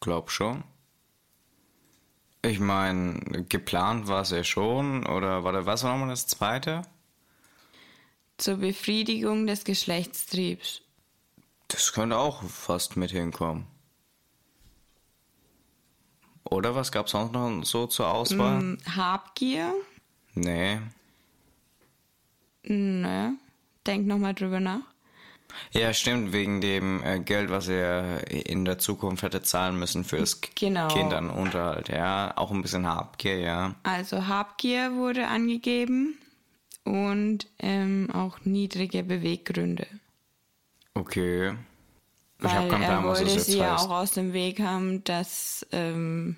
glaub 0.00 0.30
schon. 0.30 0.64
Ich 2.44 2.58
meine, 2.58 3.44
geplant 3.48 4.08
war 4.08 4.22
es 4.22 4.30
ja 4.30 4.42
schon, 4.42 5.06
oder 5.06 5.44
warte, 5.44 5.64
was 5.64 5.84
war 5.84 5.92
nochmal 5.92 6.08
das 6.08 6.26
zweite? 6.26 6.82
Zur 8.36 8.56
Befriedigung 8.56 9.46
des 9.46 9.64
Geschlechtstriebs. 9.64 10.82
Das 11.68 11.92
könnte 11.92 12.18
auch 12.18 12.42
fast 12.42 12.96
mit 12.96 13.12
hinkommen. 13.12 13.66
Oder 16.44 16.74
was 16.74 16.92
gab's 16.92 17.12
sonst 17.12 17.32
noch 17.32 17.64
so 17.64 17.86
zur 17.86 18.08
Auswahl? 18.08 18.58
Hm, 18.60 18.78
Habgier? 18.96 19.72
Nee. 20.34 20.78
Ne. 22.64 23.36
Denk 23.86 24.06
nochmal 24.06 24.34
drüber 24.34 24.60
nach. 24.60 24.80
Ja, 25.72 25.92
stimmt, 25.92 26.32
wegen 26.32 26.60
dem 26.62 27.02
äh, 27.04 27.20
Geld, 27.20 27.50
was 27.50 27.68
er 27.68 28.26
in 28.30 28.64
der 28.64 28.78
Zukunft 28.78 29.22
hätte 29.22 29.42
zahlen 29.42 29.78
müssen 29.78 30.02
für 30.02 30.16
das 30.16 30.40
K- 30.40 30.48
Genau. 30.54 30.88
Kind 30.88 31.12
an 31.12 31.28
Unterhalt. 31.28 31.88
Ja, 31.88 32.32
auch 32.36 32.50
ein 32.50 32.62
bisschen 32.62 32.86
Habgier, 32.86 33.38
ja. 33.38 33.74
Also 33.82 34.26
Habgier 34.28 34.94
wurde 34.94 35.26
angegeben 35.28 36.16
und 36.84 37.48
ähm, 37.58 38.08
auch 38.14 38.38
niedrige 38.44 39.02
Beweggründe. 39.02 39.86
Okay. 40.94 41.54
Ich 42.44 42.48
Weil 42.52 42.82
er 42.82 43.04
wollte 43.04 43.40
sie 43.40 43.58
ja 43.58 43.76
auch 43.76 43.90
aus 43.90 44.12
dem 44.12 44.32
Weg 44.32 44.60
haben, 44.60 45.04
dass 45.04 45.66
ähm, 45.72 46.36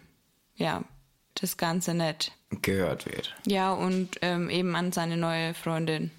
ja 0.54 0.84
das 1.34 1.56
Ganze 1.56 1.94
nicht. 1.94 2.32
Gehört 2.62 3.06
wird. 3.06 3.34
Ja, 3.46 3.72
und 3.72 4.18
ähm, 4.22 4.50
eben 4.50 4.76
an 4.76 4.92
seine 4.92 5.16
neue 5.16 5.54
Freundin 5.54 6.10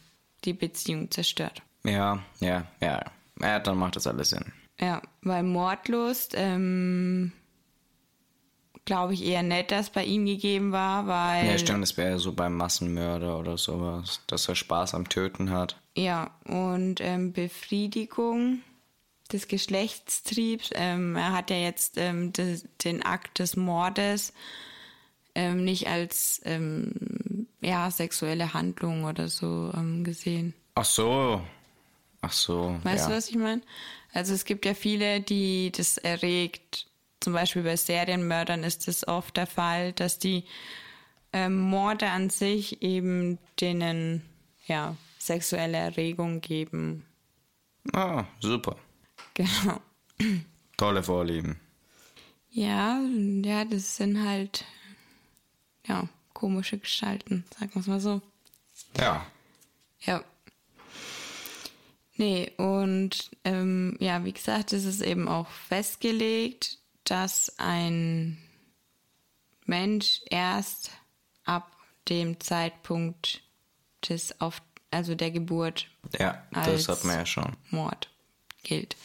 die 0.43 0.53
Beziehung 0.53 1.09
zerstört. 1.11 1.61
Ja, 1.83 2.23
ja, 2.39 2.65
ja. 2.81 3.03
Ja, 3.41 3.59
dann 3.59 3.77
macht 3.77 3.95
das 3.95 4.07
alles 4.07 4.29
Sinn. 4.29 4.53
Ja, 4.79 5.01
weil 5.21 5.43
Mordlust, 5.43 6.33
ähm, 6.35 7.31
glaube 8.85 9.13
ich 9.13 9.23
eher 9.23 9.43
nicht, 9.43 9.71
dass 9.71 9.89
bei 9.89 10.03
ihm 10.05 10.25
gegeben 10.25 10.71
war, 10.71 11.07
weil. 11.07 11.47
Ja, 11.47 11.57
stimmt, 11.57 11.83
das 11.83 11.97
wäre 11.97 12.11
ja 12.11 12.17
so 12.17 12.33
beim 12.33 12.55
Massenmörder 12.55 13.37
oder 13.39 13.57
sowas, 13.57 14.21
dass 14.27 14.47
er 14.47 14.55
Spaß 14.55 14.93
am 14.93 15.09
Töten 15.09 15.49
hat. 15.49 15.77
Ja, 15.95 16.31
und 16.45 17.01
ähm, 17.01 17.33
Befriedigung 17.33 18.59
des 19.31 19.47
Geschlechtstriebs. 19.47 20.69
Ähm, 20.73 21.15
er 21.15 21.33
hat 21.33 21.49
ja 21.49 21.57
jetzt 21.57 21.97
ähm, 21.97 22.33
des, 22.33 22.65
den 22.83 23.03
Akt 23.03 23.39
des 23.39 23.55
Mordes 23.55 24.33
ähm, 25.33 25.63
nicht 25.63 25.87
als 25.87 26.41
ähm, 26.45 27.47
ja, 27.61 27.89
sexuelle 27.91 28.53
Handlung 28.53 29.03
oder 29.03 29.27
so 29.27 29.71
ähm, 29.75 30.03
gesehen. 30.03 30.53
Ach 30.75 30.85
so. 30.85 31.41
Ach 32.21 32.31
so. 32.31 32.79
Weißt 32.83 33.05
ja. 33.05 33.09
du, 33.09 33.17
was 33.17 33.29
ich 33.29 33.35
meine? 33.35 33.61
Also 34.13 34.33
es 34.33 34.45
gibt 34.45 34.65
ja 34.65 34.73
viele, 34.73 35.21
die 35.21 35.71
das 35.71 35.97
erregt. 35.97 36.87
Zum 37.19 37.33
Beispiel 37.33 37.63
bei 37.63 37.75
Serienmördern 37.75 38.63
ist 38.63 38.87
es 38.87 39.07
oft 39.07 39.35
der 39.37 39.47
Fall, 39.47 39.93
dass 39.93 40.19
die 40.19 40.45
ähm, 41.33 41.59
Morde 41.59 42.09
an 42.09 42.29
sich 42.29 42.81
eben 42.81 43.37
denen 43.59 44.21
ja 44.67 44.95
sexuelle 45.19 45.77
Erregung 45.77 46.41
geben. 46.41 47.05
Ah, 47.93 48.25
super. 48.39 48.77
Genau. 49.35 49.79
Tolle 50.77 51.03
Vorlieben. 51.03 51.59
Ja, 52.51 52.99
ja, 53.43 53.65
das 53.65 53.97
sind 53.97 54.23
halt 54.25 54.65
ja 55.87 56.07
komische 56.33 56.77
Gestalten, 56.77 57.43
sagen 57.59 57.71
wir 57.73 57.81
es 57.81 57.87
mal 57.87 57.99
so. 57.99 58.21
Ja. 58.97 59.25
Ja. 60.01 60.23
Nee, 62.17 62.51
und 62.57 63.29
ähm, 63.43 63.97
ja, 63.99 64.23
wie 64.23 64.31
gesagt, 64.31 64.71
es 64.71 64.85
ist 64.85 65.01
eben 65.01 65.27
auch 65.27 65.49
festgelegt, 65.49 66.77
dass 67.03 67.53
ein 67.59 68.37
Mensch 69.65 70.21
erst 70.29 70.91
ab 71.43 71.75
dem 72.07 72.39
Zeitpunkt 72.39 73.43
des 74.07 74.39
auf 74.39 74.61
also 74.91 75.13
der 75.15 75.31
Geburt 75.31 75.87
Ja, 76.17 76.41
Als- 76.53 76.85
das 76.85 76.99
hat 76.99 77.03
man 77.05 77.17
ja 77.17 77.25
schon. 77.25 77.57
Mord 77.69 78.09
gilt. 78.65 78.97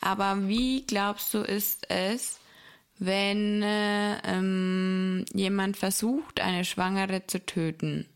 Aber 0.00 0.46
wie 0.46 0.84
glaubst 0.86 1.32
du, 1.32 1.38
ist 1.38 1.90
es, 1.90 2.38
wenn 2.98 3.62
äh, 3.62 4.18
ähm, 4.24 5.24
jemand 5.32 5.76
versucht, 5.76 6.40
eine 6.40 6.64
Schwangere 6.64 7.26
zu 7.26 7.44
töten 7.44 8.06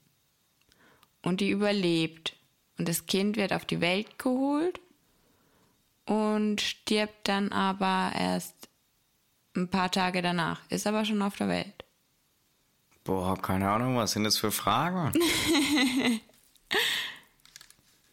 und 1.23 1.41
die 1.41 1.51
überlebt 1.51 2.35
und 2.79 2.89
das 2.89 3.07
Kind 3.07 3.37
wird 3.37 3.53
auf 3.53 3.65
die 3.65 3.81
Welt 3.81 4.19
geholt 4.19 4.81
und 6.07 6.61
stirbt 6.61 7.29
dann 7.29 7.53
aber 7.53 8.13
erst 8.19 8.55
ein 9.57 9.69
paar 9.69 9.91
Tage 9.91 10.23
danach, 10.23 10.61
ist 10.71 10.87
aber 10.87 11.05
schon 11.05 11.23
auf 11.23 11.37
der 11.37 11.49
Welt. 11.49 11.85
Boah, 13.05 13.41
keine 13.41 13.71
Ahnung, 13.71 13.97
was 13.97 14.13
sind 14.13 14.25
das 14.25 14.39
für 14.39 14.53
Fragen? 14.53 15.13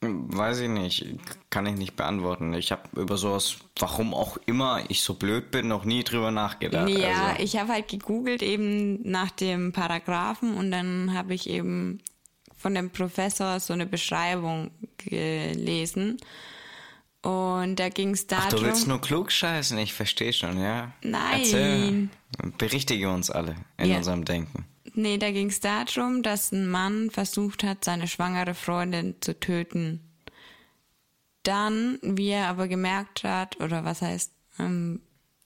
Weiß 0.08 0.60
ich 0.60 0.70
nicht, 0.70 1.05
kann 1.49 1.66
ich 1.66 1.76
nicht 1.76 1.95
beantworten. 1.95 2.53
Ich 2.53 2.72
habe 2.72 2.84
über 2.99 3.18
sowas, 3.18 3.58
warum 3.80 4.14
auch 4.14 4.38
immer 4.45 4.82
ich 4.89 5.01
so 5.01 5.14
blöd 5.16 5.51
bin, 5.51 5.68
noch 5.68 5.86
nie 5.86 6.03
drüber 6.03 6.32
nachgedacht. 6.32 6.89
Ja, 6.89 7.28
also, 7.30 7.43
ich 7.43 7.58
habe 7.58 7.74
halt 7.74 7.88
gegoogelt 7.88 8.41
eben 8.41 9.01
nach 9.10 9.32
dem 9.32 9.72
Paragraphen 9.72 10.55
und 10.55 10.72
dann 10.72 11.14
habe 11.14 11.34
ich 11.34 11.49
eben 11.49 11.99
von 12.55 12.74
dem 12.74 12.89
Professor 12.89 13.60
so 13.60 13.74
eine 13.74 13.86
Beschreibung 13.86 14.72
gelesen. 14.97 16.18
Und 17.22 17.76
da 17.78 17.89
ging 17.89 18.12
es 18.12 18.28
darum. 18.28 18.45
Ach, 18.47 18.53
du 18.53 18.62
willst 18.62 18.88
nur 18.88 19.01
klug 19.01 19.32
scheißen, 19.32 19.78
ich 19.80 19.93
verstehe 19.93 20.32
schon, 20.34 20.62
ja? 20.62 20.93
Nein. 21.01 21.39
Erzähl. 21.39 22.10
Berichtige 22.58 23.10
uns 23.10 23.30
alle 23.30 23.55
in 23.78 23.89
Ja. 23.89 23.97
unserem 23.97 24.24
Denken. 24.24 24.66
Nee, 24.97 25.19
da 25.19 25.29
ging 25.29 25.49
es 25.49 25.59
darum, 25.59 26.23
dass 26.23 26.51
ein 26.51 26.67
Mann 26.67 27.11
versucht 27.11 27.63
hat, 27.63 27.85
seine 27.85 28.07
schwangere 28.07 28.55
Freundin 28.55 29.13
zu 29.21 29.39
töten. 29.39 30.01
Dann, 31.43 31.99
wie 32.01 32.29
er 32.29 32.47
aber 32.47 32.67
gemerkt 32.67 33.23
hat, 33.23 33.61
oder 33.61 33.85
was 33.85 34.01
heißt, 34.01 34.31
ähm, 34.57 35.01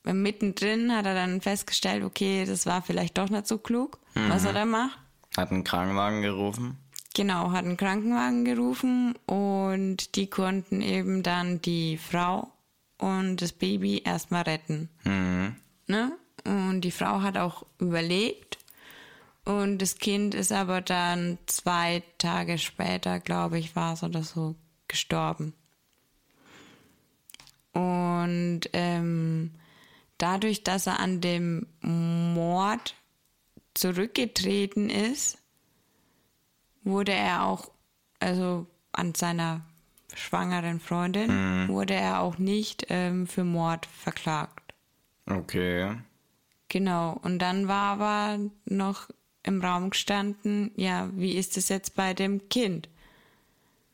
mittendrin 0.05 0.95
hat 0.95 1.05
er 1.05 1.15
dann 1.15 1.41
festgestellt, 1.41 2.05
okay, 2.05 2.45
das 2.45 2.65
war 2.65 2.81
vielleicht 2.81 3.17
doch 3.17 3.29
nicht 3.29 3.45
so 3.45 3.57
klug, 3.57 3.99
was 4.13 4.45
er 4.45 4.53
da 4.53 4.63
macht. 4.63 4.97
Hat 5.35 5.51
einen 5.51 5.65
Krankenwagen 5.65 6.21
gerufen. 6.21 6.77
Genau, 7.13 7.51
hat 7.51 7.65
einen 7.65 7.75
Krankenwagen 7.75 8.45
gerufen 8.45 9.15
und 9.25 10.15
die 10.15 10.27
konnten 10.27 10.81
eben 10.81 11.23
dann 11.23 11.61
die 11.61 11.97
Frau 11.97 12.53
und 12.97 13.41
das 13.41 13.51
Baby 13.51 14.01
erstmal 14.05 14.43
retten. 14.43 14.87
Mhm. 15.03 15.55
Ne? 15.87 16.13
Und 16.45 16.81
die 16.81 16.91
Frau 16.91 17.21
hat 17.21 17.37
auch 17.37 17.65
überlebt 17.79 18.61
und 19.45 19.79
das 19.79 19.97
Kind 19.97 20.35
ist 20.35 20.51
aber 20.51 20.81
dann 20.81 21.37
zwei 21.47 22.03
Tage 22.17 22.57
später, 22.57 23.19
glaube 23.19 23.57
ich, 23.57 23.75
war 23.75 23.93
es 23.93 24.03
oder 24.03 24.23
so, 24.23 24.55
gestorben. 24.87 25.53
Und 27.73 28.61
ähm, 28.73 29.51
dadurch, 30.17 30.63
dass 30.63 30.87
er 30.87 30.99
an 30.99 31.21
dem 31.21 31.67
Mord 31.81 32.95
zurückgetreten 33.73 34.89
ist, 34.89 35.37
wurde 36.83 37.13
er 37.13 37.45
auch, 37.45 37.71
also 38.19 38.67
an 38.91 39.15
seiner 39.15 39.61
schwangeren 40.13 40.79
Freundin, 40.79 41.69
wurde 41.69 41.93
er 41.93 42.19
auch 42.19 42.37
nicht 42.37 42.87
ähm, 42.89 43.25
für 43.27 43.45
Mord 43.45 43.85
verklagt. 43.85 44.73
Okay. 45.25 45.95
Genau. 46.67 47.17
Und 47.23 47.39
dann 47.39 47.67
war 47.67 47.93
aber 47.93 48.39
noch 48.65 49.07
im 49.43 49.61
Raum 49.63 49.89
gestanden, 49.89 50.71
ja, 50.75 51.09
wie 51.13 51.33
ist 51.33 51.57
es 51.57 51.69
jetzt 51.69 51.95
bei 51.95 52.13
dem 52.13 52.47
Kind? 52.49 52.89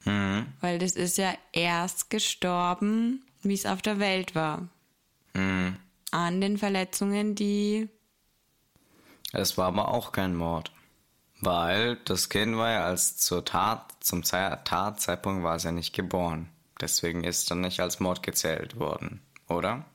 Mhm. 0.06 0.48
Weil 0.62 0.80
das 0.80 0.94
ist 0.94 1.18
ja 1.18 1.34
erst 1.52 2.10
gestorben, 2.10 3.24
wie 3.44 3.54
es 3.54 3.66
auf 3.66 3.82
der 3.82 4.00
Welt 4.00 4.36
war. 4.36 4.68
Mhm. 5.34 5.78
An 6.12 6.42
den 6.42 6.58
Verletzungen, 6.58 7.36
die. 7.36 7.90
Es 9.34 9.58
war 9.58 9.68
aber 9.68 9.90
auch 9.94 10.12
kein 10.12 10.36
Mord. 10.36 10.72
Weil 11.40 11.98
das 12.06 12.30
Kind 12.30 12.58
war 12.58 12.72
ja 12.72 12.86
als 12.86 13.18
zur 13.18 13.46
Tat, 13.46 13.94
zum 14.00 14.24
Ze- 14.24 14.60
Tatzeitpunkt 14.64 15.44
war 15.44 15.56
es 15.56 15.64
ja 15.64 15.72
nicht 15.72 15.94
geboren. 15.94 16.50
Deswegen 16.82 17.24
ist 17.24 17.40
es 17.40 17.46
dann 17.46 17.62
nicht 17.62 17.80
als 17.80 18.00
Mord 18.00 18.24
gezählt 18.24 18.78
worden. 18.80 19.22
oder? 19.48 19.86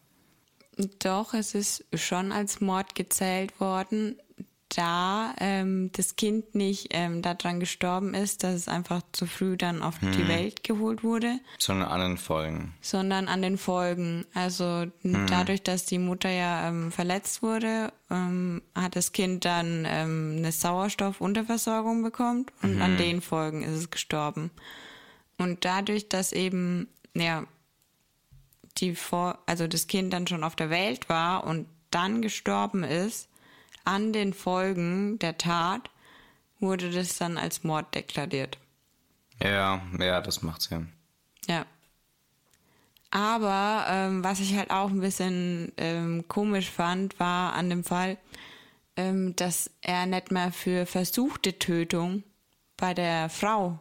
Doch, 1.01 1.35
es 1.35 1.55
ist 1.55 1.85
schon 1.95 2.33
als 2.33 2.61
Mord 2.61 2.95
gezählt 2.95 3.61
worden, 3.61 4.19
da 4.77 5.35
ähm, 5.39 5.91
das 5.93 6.17
Kind 6.17 6.55
nicht 6.55 6.89
ähm, 6.91 7.21
daran 7.21 7.61
gestorben 7.61 8.15
ist, 8.15 8.43
dass 8.43 8.55
es 8.55 8.69
einfach 8.69 9.03
zu 9.13 9.27
früh 9.27 9.57
dann 9.57 9.83
auf 9.83 9.99
die 9.99 10.27
Welt 10.29 10.65
geholt 10.65 11.05
wurde, 11.05 11.39
Sondern 11.59 11.89
an 11.89 12.01
den 12.01 12.17
Folgen. 12.17 12.75
sondern 12.81 13.29
an 13.29 13.43
den 13.43 13.59
Folgen. 13.59 14.25
Also 14.35 14.87
dadurch, 15.29 15.63
dass 15.63 15.85
die 15.85 15.99
Mutter 15.99 16.31
ja 16.31 16.69
ähm, 16.69 16.91
verletzt 16.91 17.43
wurde, 17.43 17.93
ähm, 18.11 18.63
hat 18.75 18.97
das 18.97 19.13
Kind 19.13 19.45
dann 19.45 19.85
ähm, 19.87 20.37
eine 20.39 20.53
Sauerstoffunterversorgung 20.53 22.03
bekommen 22.03 22.47
und 22.63 22.81
an 22.81 22.97
den 22.97 23.21
Folgen 23.21 23.63
ist 23.63 23.77
es 23.77 23.91
gestorben. 23.91 24.51
Und 25.39 25.65
dadurch, 25.65 26.09
dass 26.09 26.33
eben 26.33 26.89
ja 27.15 27.45
die 28.79 28.95
vor, 28.95 29.39
also 29.47 29.67
das 29.67 29.87
Kind 29.87 30.13
dann 30.13 30.27
schon 30.27 30.45
auf 30.45 30.57
der 30.57 30.71
Welt 30.71 31.09
war 31.09 31.45
und 31.45 31.67
dann 31.91 32.23
gestorben 32.23 32.85
ist, 32.85 33.29
an 33.85 34.13
den 34.13 34.33
Folgen 34.33 35.19
der 35.19 35.39
Tat, 35.39 35.91
wurde 36.61 36.91
das 36.91 37.19
dann 37.19 37.39
als 37.39 37.65
Mord 37.65 37.95
deklariert. 37.95 38.59
Ja, 39.43 39.83
ja, 39.99 40.21
das 40.21 40.43
macht 40.43 40.63
Sinn. 40.63 40.93
Ja. 41.49 41.67
Aber 43.11 43.85
ähm, 43.89 44.25
was 44.25 44.41
ich 44.41 44.57
halt 44.57 44.71
auch 44.71 44.89
ein 44.89 45.01
bisschen 45.01 45.73
ähm, 45.77 46.25
komisch 46.29 46.71
fand, 46.71 47.19
war 47.21 47.53
an 47.53 47.69
dem 47.69 47.85
Fall, 47.85 48.17
ähm, 48.97 49.37
dass 49.37 49.71
er 49.81 50.07
nicht 50.07 50.31
mehr 50.31 50.53
für 50.53 50.87
versuchte 50.87 51.59
Tötung 51.59 52.23
bei 52.77 52.95
der 52.95 53.29
Frau 53.29 53.79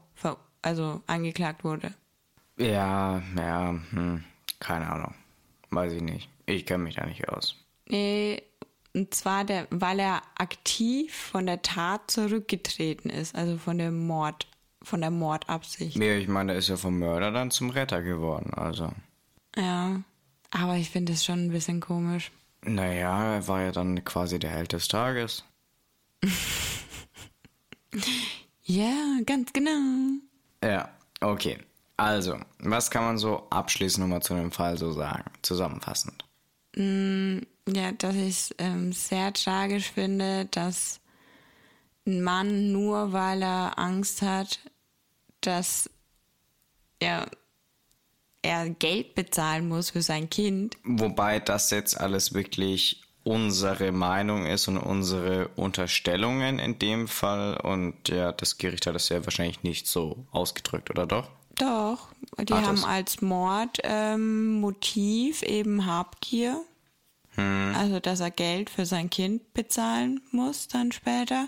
also 0.61 1.01
angeklagt 1.07 1.63
wurde. 1.63 1.93
Ja, 2.57 3.21
ja, 3.35 3.69
hm, 3.91 4.23
keine 4.59 4.89
Ahnung. 4.89 5.15
Weiß 5.69 5.93
ich 5.93 6.01
nicht. 6.01 6.29
Ich 6.45 6.65
kenne 6.65 6.83
mich 6.83 6.95
da 6.95 7.05
nicht 7.05 7.27
aus. 7.29 7.55
Nee, 7.87 8.43
und 8.93 9.13
zwar, 9.13 9.43
der, 9.43 9.67
weil 9.69 9.99
er 9.99 10.21
aktiv 10.35 11.13
von 11.15 11.45
der 11.45 11.61
Tat 11.61 12.11
zurückgetreten 12.11 13.09
ist, 13.09 13.35
also 13.35 13.57
von 13.57 13.77
dem 13.77 14.05
Mord, 14.05 14.47
von 14.83 15.01
der 15.01 15.11
Mordabsicht. 15.11 15.97
Nee, 15.97 16.17
ich 16.17 16.27
meine, 16.27 16.53
der 16.53 16.59
ist 16.59 16.67
ja 16.69 16.77
vom 16.77 16.99
Mörder 16.99 17.31
dann 17.31 17.51
zum 17.51 17.69
Retter 17.69 18.01
geworden, 18.01 18.53
also. 18.53 18.91
Ja, 19.55 20.01
aber 20.51 20.75
ich 20.75 20.89
finde 20.89 21.13
es 21.13 21.23
schon 21.23 21.45
ein 21.45 21.51
bisschen 21.51 21.79
komisch. 21.79 22.31
Naja, 22.63 23.35
er 23.35 23.47
war 23.47 23.61
ja 23.61 23.71
dann 23.71 24.03
quasi 24.03 24.39
der 24.39 24.51
Held 24.51 24.73
des 24.73 24.87
Tages. 24.87 25.43
Ja, 28.63 29.19
ganz 29.25 29.51
genau. 29.51 30.21
Ja, 30.63 30.89
okay. 31.19 31.57
Also, 31.97 32.39
was 32.59 32.89
kann 32.89 33.03
man 33.03 33.17
so 33.17 33.45
abschließend 33.49 34.01
nochmal 34.01 34.21
zu 34.21 34.33
dem 34.33 34.51
Fall 34.51 34.77
so 34.77 34.93
sagen, 34.93 35.25
zusammenfassend? 35.41 36.20
Ja, 36.75 37.91
dass 37.97 38.15
ich 38.15 38.27
es 38.29 38.55
ähm, 38.57 38.93
sehr 38.93 39.33
tragisch 39.33 39.91
finde, 39.91 40.45
dass 40.51 40.99
ein 42.05 42.21
Mann 42.21 42.71
nur 42.71 43.13
weil 43.13 43.43
er 43.43 43.77
Angst 43.77 44.21
hat, 44.21 44.59
dass 45.41 45.89
er, 46.99 47.29
er 48.41 48.69
Geld 48.69 49.15
bezahlen 49.15 49.67
muss 49.67 49.91
für 49.91 50.01
sein 50.01 50.29
Kind. 50.29 50.77
Wobei 50.83 51.39
das 51.39 51.69
jetzt 51.71 51.99
alles 51.99 52.33
wirklich 52.33 53.01
unsere 53.23 53.91
Meinung 53.91 54.45
ist 54.45 54.67
und 54.67 54.77
unsere 54.77 55.49
Unterstellungen 55.49 56.57
in 56.57 56.79
dem 56.79 57.07
Fall. 57.07 57.57
Und 57.57 58.09
ja, 58.09 58.31
das 58.31 58.57
Gericht 58.57 58.87
hat 58.87 58.95
das 58.95 59.09
ja 59.09 59.23
wahrscheinlich 59.25 59.63
nicht 59.63 59.87
so 59.87 60.25
ausgedrückt, 60.31 60.89
oder 60.89 61.05
doch? 61.05 61.29
Doch, 61.61 62.07
die 62.39 62.53
Hat 62.53 62.65
haben 62.65 62.83
als 62.83 63.21
Mord 63.21 63.77
ähm, 63.83 64.65
eben 65.43 65.85
Habgier. 65.85 66.61
Also, 67.37 67.99
dass 67.99 68.19
er 68.19 68.31
Geld 68.31 68.69
für 68.69 68.85
sein 68.85 69.09
Kind 69.09 69.53
bezahlen 69.53 70.21
muss 70.31 70.67
dann 70.67 70.91
später. 70.91 71.47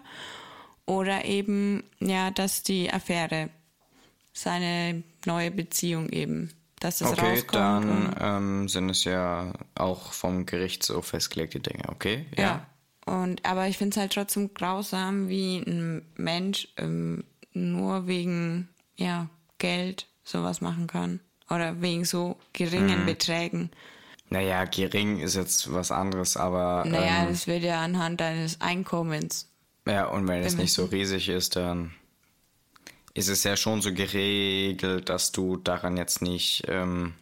Oder 0.86 1.26
eben, 1.26 1.84
ja, 2.00 2.32
dass 2.32 2.64
die 2.64 2.92
Affäre, 2.92 3.50
seine 4.34 5.04
neue 5.26 5.52
Beziehung 5.52 6.10
eben, 6.10 6.52
dass 6.80 7.00
das 7.00 7.12
Okay, 7.12 7.32
rauskommt. 7.32 7.54
dann 7.54 7.90
und, 7.90 8.16
ähm, 8.20 8.70
sind 8.70 8.90
es 8.90 9.04
ja 9.04 9.54
auch 9.76 10.14
vom 10.14 10.46
Gericht 10.46 10.84
so 10.84 11.02
festgelegte 11.02 11.60
Dinge, 11.60 11.90
okay? 11.90 12.26
ja. 12.38 12.66
Und, 13.06 13.46
aber 13.46 13.68
ich 13.68 13.78
finde 13.78 13.92
es 13.92 13.98
halt 13.98 14.14
trotzdem 14.14 14.54
grausam, 14.54 15.28
wie 15.28 15.58
ein 15.58 16.06
Mensch 16.16 16.70
ähm, 16.78 17.26
nur 17.52 18.08
wegen, 18.08 18.70
ja, 18.96 19.28
Geld 19.64 20.08
sowas 20.26 20.60
machen 20.60 20.88
kann. 20.88 21.22
Oder 21.50 21.82
wegen 21.82 22.04
so 22.04 22.38
geringen 22.52 23.02
Mhm. 23.02 23.06
Beträgen. 23.06 23.70
Naja, 24.30 24.66
gering 24.66 25.20
ist 25.20 25.36
jetzt 25.36 25.72
was 25.72 25.90
anderes, 25.92 26.36
aber 26.36 26.84
Naja, 26.86 27.24
ähm, 27.24 27.30
das 27.30 27.48
wird 27.48 27.64
ja 27.64 27.82
anhand 27.82 28.20
deines 28.20 28.60
Einkommens. 28.60 29.50
ja, 29.88 30.06
und 30.08 30.28
wenn 30.28 30.44
es 30.44 30.58
nicht 30.58 30.74
so 30.74 30.86
riesig 30.86 31.30
ist, 31.30 31.56
dann 31.56 31.94
ist 33.14 33.30
es 33.30 33.44
ja 33.44 33.56
schon 33.56 33.82
so 33.82 33.94
geregelt, 33.94 35.08
dass 35.10 35.32
du 35.32 35.56
daran 35.58 35.96
jetzt 35.98 36.22
nicht 36.22 36.64
ähm, 36.68 37.14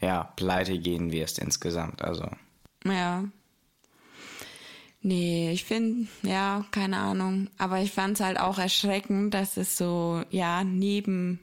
ja, 0.00 0.24
pleite 0.36 0.78
gehen 0.78 1.12
wirst 1.12 1.38
insgesamt. 1.38 2.02
Also, 2.02 2.28
Ja. 2.84 3.24
Nee, 5.06 5.52
ich 5.52 5.64
finde, 5.64 6.08
ja, 6.22 6.64
keine 6.70 6.96
Ahnung. 6.96 7.48
Aber 7.58 7.78
ich 7.80 7.92
fand 7.92 8.14
es 8.18 8.24
halt 8.24 8.38
auch 8.40 8.58
erschreckend, 8.58 9.34
dass 9.34 9.56
es 9.58 9.76
so, 9.76 10.22
ja, 10.30 10.64
neben, 10.64 11.38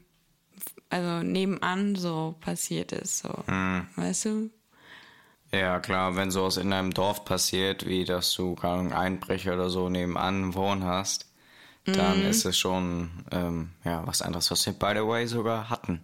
also 0.91 1.23
nebenan 1.23 1.95
so 1.95 2.35
passiert 2.41 2.91
ist. 2.91 3.19
So. 3.19 3.29
Hm. 3.47 3.87
Weißt 3.95 4.25
du? 4.25 4.49
ja 5.53 5.79
klar, 5.79 6.15
wenn 6.15 6.31
sowas 6.31 6.57
in 6.57 6.71
einem 6.71 6.93
Dorf 6.93 7.25
passiert, 7.25 7.85
wie 7.85 8.05
dass 8.05 8.33
du 8.33 8.55
Ahnung, 8.61 8.93
Einbrecher 8.93 9.55
oder 9.55 9.69
so 9.69 9.89
nebenan 9.89 10.53
wohnen 10.53 10.83
hast, 10.83 11.27
dann 11.85 12.21
ist 12.21 12.45
es 12.45 12.57
schon 12.57 13.09
ähm, 13.31 13.71
ja, 13.83 14.05
was 14.05 14.21
anderes, 14.21 14.51
was 14.51 14.65
wir 14.65 14.73
by 14.73 14.93
the 14.95 15.05
way 15.05 15.27
sogar 15.27 15.69
hatten. 15.69 16.03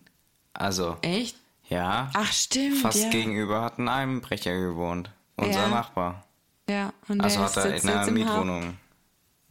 Also, 0.54 0.98
Echt? 1.02 1.38
ja. 1.70 2.10
Ach, 2.14 2.32
stimmt. 2.32 2.78
Fast 2.78 3.04
ja. 3.04 3.10
gegenüber 3.10 3.62
hat 3.62 3.78
ein 3.78 3.88
Einbrecher 3.88 4.58
gewohnt. 4.60 5.12
Unser 5.36 5.62
Ja. 5.62 5.68
Nachbar. 5.68 6.28
Ja, 6.70 6.94
und 7.08 7.22
Also 7.22 7.38
der 7.38 7.46
hat 7.46 7.58
er 7.58 7.76
in 7.76 7.90
einer. 7.90 8.12
Mietwohnung 8.12 8.78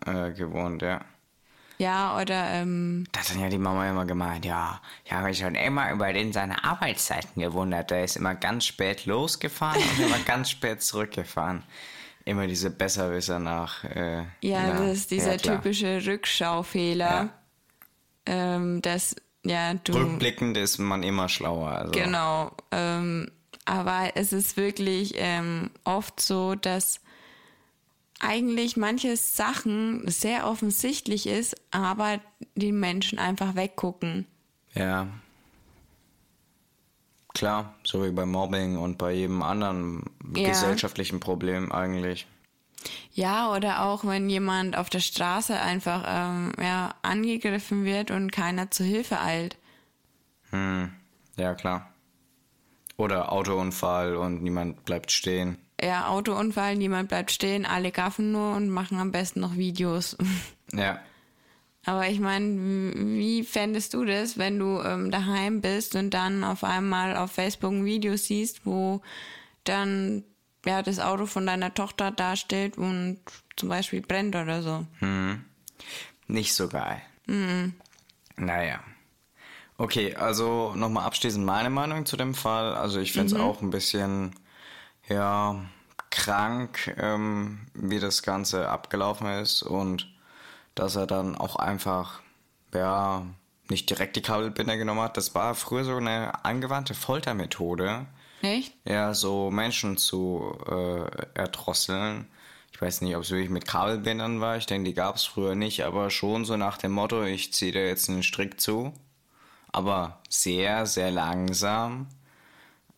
äh, 0.04 0.32
gewohnt, 0.32 0.82
ja. 0.82 1.00
Ja, 1.78 2.18
oder, 2.20 2.50
ähm, 2.52 3.06
Da 3.12 3.20
hat 3.20 3.30
dann 3.30 3.40
ja 3.40 3.48
die 3.48 3.58
Mama 3.58 3.88
immer 3.88 4.06
gemeint, 4.06 4.44
ja, 4.44 4.80
ich 5.04 5.12
habe 5.12 5.26
mich 5.26 5.38
schon 5.38 5.54
immer 5.54 5.92
über 5.92 6.12
den 6.12 6.32
seine 6.32 6.64
Arbeitszeiten 6.64 7.42
gewundert. 7.42 7.90
Der 7.90 8.04
ist 8.04 8.16
immer 8.16 8.34
ganz 8.34 8.64
spät 8.64 9.04
losgefahren 9.06 9.82
und 9.82 10.06
immer 10.06 10.18
ganz 10.20 10.50
spät 10.50 10.82
zurückgefahren. 10.82 11.62
Immer 12.24 12.46
diese 12.46 12.70
Besserwisser 12.70 13.38
nach. 13.38 13.84
Äh, 13.84 14.24
ja, 14.40 14.66
na, 14.66 14.86
das 14.86 14.96
ist 14.98 15.10
dieser 15.10 15.36
ja, 15.36 15.36
typische 15.36 16.04
Rückschaufehler. 16.04 17.04
Ja. 17.06 17.28
Ähm, 18.26 18.82
dass, 18.82 19.14
ja, 19.44 19.74
du. 19.74 19.92
Rückblickend 19.92 20.56
ist 20.56 20.78
man 20.78 21.02
immer 21.02 21.28
schlauer. 21.28 21.70
Also. 21.70 21.92
Genau. 21.92 22.50
Ähm, 22.72 23.30
aber 23.64 24.12
es 24.14 24.32
ist 24.32 24.56
wirklich 24.56 25.14
ähm, 25.16 25.70
oft 25.84 26.20
so, 26.20 26.54
dass 26.54 27.00
eigentlich 28.20 28.76
manche 28.76 29.16
Sachen 29.16 30.08
sehr 30.08 30.46
offensichtlich 30.46 31.26
ist, 31.26 31.56
aber 31.70 32.20
die 32.54 32.72
Menschen 32.72 33.18
einfach 33.18 33.54
weggucken. 33.54 34.26
Ja. 34.74 35.08
Klar, 37.34 37.74
so 37.84 38.02
wie 38.04 38.10
bei 38.12 38.24
Mobbing 38.24 38.78
und 38.78 38.96
bei 38.96 39.12
jedem 39.12 39.42
anderen 39.42 40.04
Ja. 40.34 40.48
gesellschaftlichen 40.48 41.20
Problem 41.20 41.70
eigentlich. 41.70 42.26
Ja, 43.12 43.52
oder 43.54 43.82
auch 43.82 44.04
wenn 44.04 44.30
jemand 44.30 44.76
auf 44.76 44.88
der 44.88 45.00
Straße 45.00 45.58
einfach 45.58 46.04
ähm, 46.06 46.52
ja, 46.60 46.94
angegriffen 47.02 47.84
wird 47.84 48.10
und 48.10 48.30
keiner 48.32 48.70
zu 48.70 48.84
Hilfe 48.84 49.20
eilt. 49.20 49.56
Hm, 50.50 50.92
ja 51.36 51.54
klar. 51.54 51.92
Oder 52.96 53.32
Autounfall 53.32 54.16
und 54.16 54.42
niemand 54.42 54.84
bleibt 54.84 55.12
stehen. 55.12 55.58
Ja, 55.80 56.08
Autounfall, 56.08 56.76
niemand 56.76 57.08
bleibt 57.08 57.30
stehen, 57.30 57.66
alle 57.66 57.92
gaffen 57.92 58.32
nur 58.32 58.54
und 58.56 58.70
machen 58.70 58.98
am 58.98 59.12
besten 59.12 59.40
noch 59.40 59.56
Videos. 59.56 60.16
Ja. 60.72 61.00
Aber 61.84 62.08
ich 62.08 62.18
meine, 62.18 62.92
wie 62.96 63.44
fändest 63.44 63.94
du 63.94 64.04
das, 64.04 64.36
wenn 64.36 64.58
du 64.58 64.80
ähm, 64.80 65.12
daheim 65.12 65.60
bist 65.60 65.94
und 65.94 66.10
dann 66.10 66.42
auf 66.42 66.64
einmal 66.64 67.16
auf 67.16 67.30
Facebook 67.30 67.70
ein 67.70 67.84
Video 67.84 68.16
siehst, 68.16 68.66
wo 68.66 69.00
dann 69.62 70.24
ja 70.66 70.82
das 70.82 70.98
Auto 70.98 71.26
von 71.26 71.46
deiner 71.46 71.72
Tochter 71.72 72.10
dasteht 72.10 72.76
und 72.76 73.20
zum 73.54 73.68
Beispiel 73.68 74.00
brennt 74.00 74.34
oder 74.34 74.60
so? 74.62 74.84
Nicht 76.26 76.54
so 76.54 76.68
geil. 76.68 77.00
Naja. 78.34 78.80
Okay, 79.78 80.16
also 80.16 80.74
nochmal 80.74 81.04
abschließend 81.04 81.44
meine 81.46 81.70
Meinung 81.70 82.06
zu 82.06 82.16
dem 82.16 82.34
Fall. 82.34 82.74
Also 82.74 82.98
ich 82.98 83.12
finde 83.12 83.34
es 83.36 83.40
auch 83.40 83.62
ein 83.62 83.70
bisschen, 83.70 84.34
ja, 85.08 85.64
krank, 86.10 86.94
ähm, 86.98 87.66
wie 87.74 88.00
das 88.00 88.22
Ganze 88.22 88.68
abgelaufen 88.68 89.26
ist 89.26 89.62
und 89.62 90.08
dass 90.74 90.96
er 90.96 91.06
dann 91.06 91.36
auch 91.36 91.56
einfach, 91.56 92.20
ja, 92.74 93.26
nicht 93.68 93.90
direkt 93.90 94.16
die 94.16 94.22
Kabelbinder 94.22 94.76
genommen 94.76 95.00
hat. 95.00 95.16
Das 95.16 95.34
war 95.34 95.54
früher 95.54 95.84
so 95.84 95.96
eine 95.96 96.44
angewandte 96.44 96.94
Foltermethode. 96.94 98.06
Echt? 98.42 98.72
Ja, 98.84 99.14
so 99.14 99.50
Menschen 99.50 99.96
zu 99.96 100.56
äh, 100.68 101.06
erdrosseln. 101.34 102.28
Ich 102.72 102.80
weiß 102.80 103.00
nicht, 103.00 103.16
ob 103.16 103.22
es 103.22 103.30
wirklich 103.30 103.50
mit 103.50 103.66
Kabelbindern 103.66 104.40
war. 104.40 104.56
Ich 104.56 104.66
denke, 104.66 104.90
die 104.90 104.94
gab 104.94 105.16
es 105.16 105.24
früher 105.24 105.54
nicht, 105.54 105.84
aber 105.84 106.10
schon 106.10 106.44
so 106.44 106.56
nach 106.56 106.76
dem 106.76 106.92
Motto, 106.92 107.24
ich 107.24 107.52
ziehe 107.52 107.72
dir 107.72 107.86
jetzt 107.86 108.08
einen 108.08 108.22
Strick 108.22 108.60
zu. 108.60 108.92
Aber 109.72 110.20
sehr, 110.28 110.86
sehr 110.86 111.10
langsam. 111.10 112.08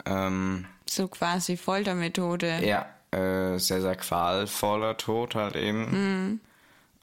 Ähm, 0.04 0.66
So 0.88 1.08
quasi 1.08 1.56
Foltermethode. 1.56 2.60
ja, 2.64 2.86
äh, 3.10 3.58
sehr, 3.58 3.80
sehr 3.80 3.96
qualvoller 3.96 4.96
Tod 4.96 5.34
halt 5.34 5.56
eben. 5.56 6.40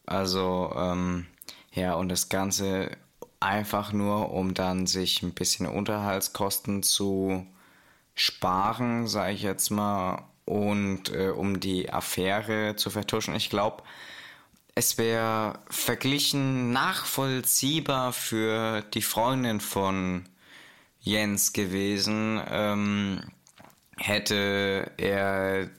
Also, 0.06 0.74
ähm, 0.76 1.26
ja, 1.74 1.96
und 1.96 2.10
das 2.10 2.30
Ganze 2.30 2.92
einfach 3.40 3.92
nur, 3.92 4.32
um 4.32 4.54
dann 4.54 4.88
sich 4.88 5.22
ein 5.24 5.34
bisschen 5.34 5.66
Unterhaltskosten 5.68 6.84
zu 6.84 7.46
sparen, 8.16 9.08
sage 9.08 9.34
ich 9.34 9.42
jetzt 9.42 9.70
mal, 9.70 10.24
und 10.46 11.12
äh, 11.12 11.30
um 11.30 11.60
die 11.60 11.92
Affäre 11.92 12.76
zu 12.76 12.90
vertuschen. 12.90 13.36
Ich 13.36 13.50
glaube, 13.50 13.84
es 14.76 14.98
wäre 14.98 15.60
verglichen 15.70 16.72
nachvollziehbar 16.72 18.14
für 18.14 18.82
die 18.94 19.02
Freundin 19.02 19.60
von 19.60 20.26
Jens 21.00 21.54
gewesen, 21.54 22.42
ähm, 22.50 23.22
hätte 23.98 24.92
er 24.98 25.70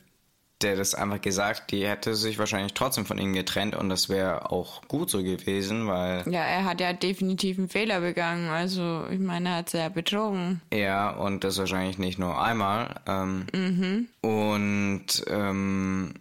der 0.62 0.74
das 0.74 0.94
einfach 0.94 1.20
gesagt, 1.20 1.70
die 1.70 1.86
hätte 1.86 2.14
sich 2.14 2.38
wahrscheinlich 2.38 2.72
trotzdem 2.72 3.04
von 3.04 3.18
ihm 3.18 3.34
getrennt 3.34 3.76
und 3.76 3.90
das 3.90 4.08
wäre 4.08 4.50
auch 4.50 4.80
gut 4.88 5.10
so 5.10 5.22
gewesen, 5.22 5.86
weil 5.86 6.24
Ja, 6.32 6.40
er 6.44 6.64
hat 6.64 6.80
ja 6.80 6.94
definitiv 6.94 7.58
einen 7.58 7.68
Fehler 7.68 8.00
begangen. 8.00 8.48
Also, 8.48 9.04
ich 9.10 9.18
meine, 9.18 9.50
er 9.50 9.56
hat 9.56 9.68
sie 9.68 9.76
ja 9.78 9.90
betrogen. 9.90 10.62
er 10.70 11.18
und 11.20 11.44
das 11.44 11.58
wahrscheinlich 11.58 11.98
nicht 11.98 12.18
nur 12.18 12.40
einmal. 12.40 13.00
Ähm, 13.06 14.08
Und 14.22 15.06
ähm, 15.26 16.14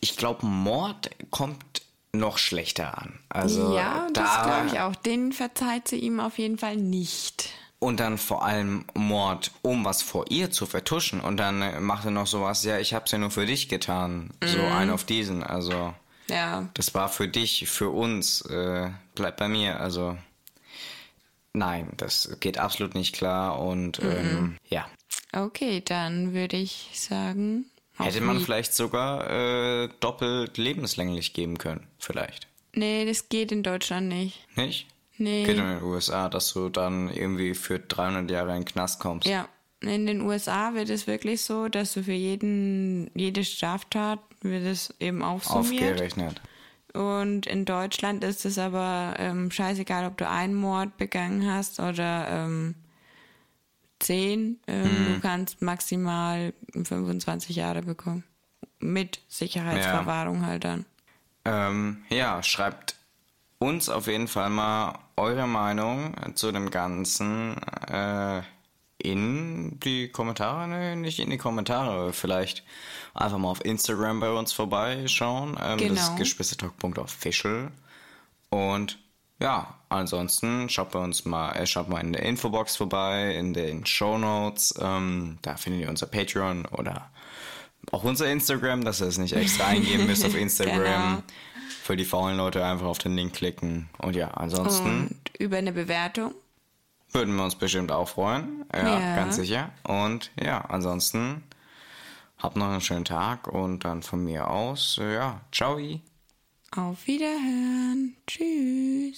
ich 0.00 0.18
glaube, 0.18 0.44
Mord 0.44 1.08
kommt 1.30 1.64
noch 2.12 2.36
schlechter 2.36 2.98
an. 2.98 3.18
Also 3.30 3.74
ja, 3.74 4.06
das 4.12 4.34
da 4.36 4.42
glaube 4.44 4.66
ich 4.74 4.80
auch. 4.80 4.94
Den 4.96 5.32
verzeiht 5.32 5.88
sie 5.88 5.96
ihm 5.98 6.20
auf 6.20 6.38
jeden 6.38 6.58
Fall 6.58 6.76
nicht. 6.76 7.50
Und 7.86 8.00
dann 8.00 8.18
vor 8.18 8.44
allem 8.44 8.84
Mord, 8.94 9.52
um 9.62 9.84
was 9.84 10.02
vor 10.02 10.24
ihr 10.28 10.50
zu 10.50 10.66
vertuschen. 10.66 11.20
Und 11.20 11.36
dann 11.36 11.62
äh, 11.62 11.78
macht 11.78 12.04
er 12.04 12.10
noch 12.10 12.26
sowas, 12.26 12.64
ja, 12.64 12.78
ich 12.80 12.92
hab's 12.94 13.12
ja 13.12 13.18
nur 13.18 13.30
für 13.30 13.46
dich 13.46 13.68
getan, 13.68 14.30
so 14.44 14.60
ein 14.60 14.90
auf 14.90 15.04
diesen, 15.04 15.44
also 15.44 15.94
Ja, 16.28 16.68
das 16.74 16.94
war 16.94 17.08
für 17.08 17.28
dich, 17.28 17.68
für 17.68 17.90
uns, 17.90 18.40
äh, 18.40 18.90
bleib 19.14 19.36
bei 19.36 19.46
mir, 19.46 19.78
also 19.78 20.18
nein, 21.52 21.92
das 21.96 22.36
geht 22.40 22.58
absolut 22.58 22.96
nicht 22.96 23.14
klar 23.14 23.60
und 23.60 24.00
ähm, 24.02 24.56
ja, 24.68 24.88
okay, 25.32 25.80
dann 25.80 26.34
würde 26.34 26.56
ich 26.56 26.90
sagen. 26.94 27.66
hätte 27.98 28.20
man 28.20 28.40
vielleicht 28.40 28.74
sogar 28.74 29.30
äh, 29.30 29.88
doppelt 30.00 30.58
lebenslänglich 30.58 31.34
geben 31.34 31.56
können, 31.56 31.86
vielleicht, 32.00 32.48
Nee, 32.74 33.06
das 33.06 33.28
geht 33.28 33.52
in 33.52 33.62
Deutschland 33.62 34.08
nicht. 34.08 34.44
nicht? 34.56 34.88
Nee. 35.18 35.44
Geht 35.44 35.58
in 35.58 35.64
den 35.66 35.82
USA, 35.82 36.28
dass 36.28 36.52
du 36.52 36.68
dann 36.68 37.10
irgendwie 37.10 37.54
für 37.54 37.78
300 37.78 38.30
Jahre 38.30 38.50
in 38.50 38.62
den 38.62 38.64
Knast 38.64 39.00
kommst. 39.00 39.26
Ja, 39.26 39.48
in 39.80 40.06
den 40.06 40.20
USA 40.20 40.74
wird 40.74 40.90
es 40.90 41.06
wirklich 41.06 41.42
so, 41.42 41.68
dass 41.68 41.92
du 41.94 42.02
für 42.02 42.12
jeden, 42.12 43.10
jede 43.14 43.44
Straftat 43.44 44.18
wird 44.42 44.64
es 44.64 44.94
eben 45.00 45.22
aufsummiert. 45.22 45.92
Aufgerechnet. 45.92 46.40
Und 46.92 47.46
in 47.46 47.64
Deutschland 47.66 48.24
ist 48.24 48.46
es 48.46 48.58
aber 48.58 49.14
ähm, 49.18 49.50
scheißegal, 49.50 50.06
ob 50.06 50.16
du 50.16 50.28
einen 50.28 50.54
Mord 50.54 50.96
begangen 50.96 51.50
hast 51.50 51.78
oder 51.78 52.26
ähm, 52.28 52.74
zehn. 53.98 54.60
Ähm, 54.66 54.82
Mhm. 54.82 55.14
Du 55.14 55.20
kannst 55.20 55.62
maximal 55.62 56.52
25 56.72 57.56
Jahre 57.56 57.82
bekommen. 57.82 58.24
Mit 58.78 59.20
Sicherheitsverwahrung 59.28 60.44
halt 60.46 60.64
dann. 60.64 60.84
Ähm, 61.44 62.04
ja, 62.08 62.42
schreibt 62.42 62.95
uns 63.58 63.88
auf 63.88 64.06
jeden 64.06 64.28
Fall 64.28 64.50
mal 64.50 64.98
eure 65.16 65.46
Meinung 65.46 66.14
zu 66.34 66.52
dem 66.52 66.70
Ganzen 66.70 67.56
äh, 67.88 68.42
in 68.98 69.78
die 69.80 70.08
Kommentare. 70.08 70.66
Nee, 70.68 70.96
nicht 70.96 71.18
in 71.20 71.30
die 71.30 71.38
Kommentare. 71.38 72.12
Vielleicht 72.12 72.64
einfach 73.14 73.38
mal 73.38 73.48
auf 73.50 73.64
Instagram 73.64 74.20
bei 74.20 74.30
uns 74.30 74.52
vorbeischauen. 74.52 75.56
Ähm, 75.62 75.78
Das 75.78 75.88
Genau. 75.88 75.92
ist 76.00 76.16
geschwistertalk.official. 76.16 77.70
Und 78.50 78.98
ja, 79.40 79.74
ansonsten 79.90 80.68
schaut 80.70 80.92
bei 80.92 80.98
uns 80.98 81.24
mal, 81.24 81.52
äh, 81.52 81.66
schaut 81.66 81.88
mal 81.88 82.00
in 82.00 82.12
der 82.12 82.22
Infobox 82.22 82.76
vorbei, 82.76 83.34
in 83.34 83.52
den 83.54 83.84
Show 83.86 84.16
Notes. 84.18 84.74
Ähm, 84.80 85.38
da 85.42 85.56
findet 85.56 85.82
ihr 85.82 85.90
unser 85.90 86.06
Patreon 86.06 86.64
oder 86.66 87.10
auch 87.92 88.02
unser 88.02 88.30
Instagram, 88.30 88.82
dass 88.84 89.00
ihr 89.00 89.06
es 89.08 89.18
nicht 89.18 89.34
extra 89.34 89.66
eingeben 89.66 90.06
müsst 90.06 90.24
auf 90.24 90.34
Instagram. 90.36 90.82
Genau. 90.82 91.22
Für 91.86 91.96
die 91.96 92.04
faulen 92.04 92.36
Leute 92.36 92.64
einfach 92.64 92.86
auf 92.86 92.98
den 92.98 93.14
Link 93.14 93.34
klicken. 93.34 93.88
Und 93.98 94.16
ja, 94.16 94.32
ansonsten 94.32 95.06
Und 95.06 95.30
über 95.38 95.58
eine 95.58 95.70
Bewertung. 95.72 96.34
würden 97.12 97.36
wir 97.36 97.44
uns 97.44 97.54
bestimmt 97.54 97.92
auch 97.92 98.08
freuen. 98.08 98.64
Ja, 98.74 98.98
Ja. 98.98 99.14
ganz 99.14 99.36
sicher. 99.36 99.70
Und 99.84 100.32
ja, 100.42 100.62
ansonsten 100.62 101.44
habt 102.38 102.56
noch 102.56 102.66
einen 102.70 102.80
schönen 102.80 103.04
Tag 103.04 103.46
und 103.46 103.84
dann 103.84 104.02
von 104.02 104.24
mir 104.24 104.50
aus, 104.50 104.98
ja, 105.00 105.42
ciao. 105.52 105.78
Auf 106.74 107.06
Wiederhören. 107.06 108.16
Tschüss. 108.26 109.14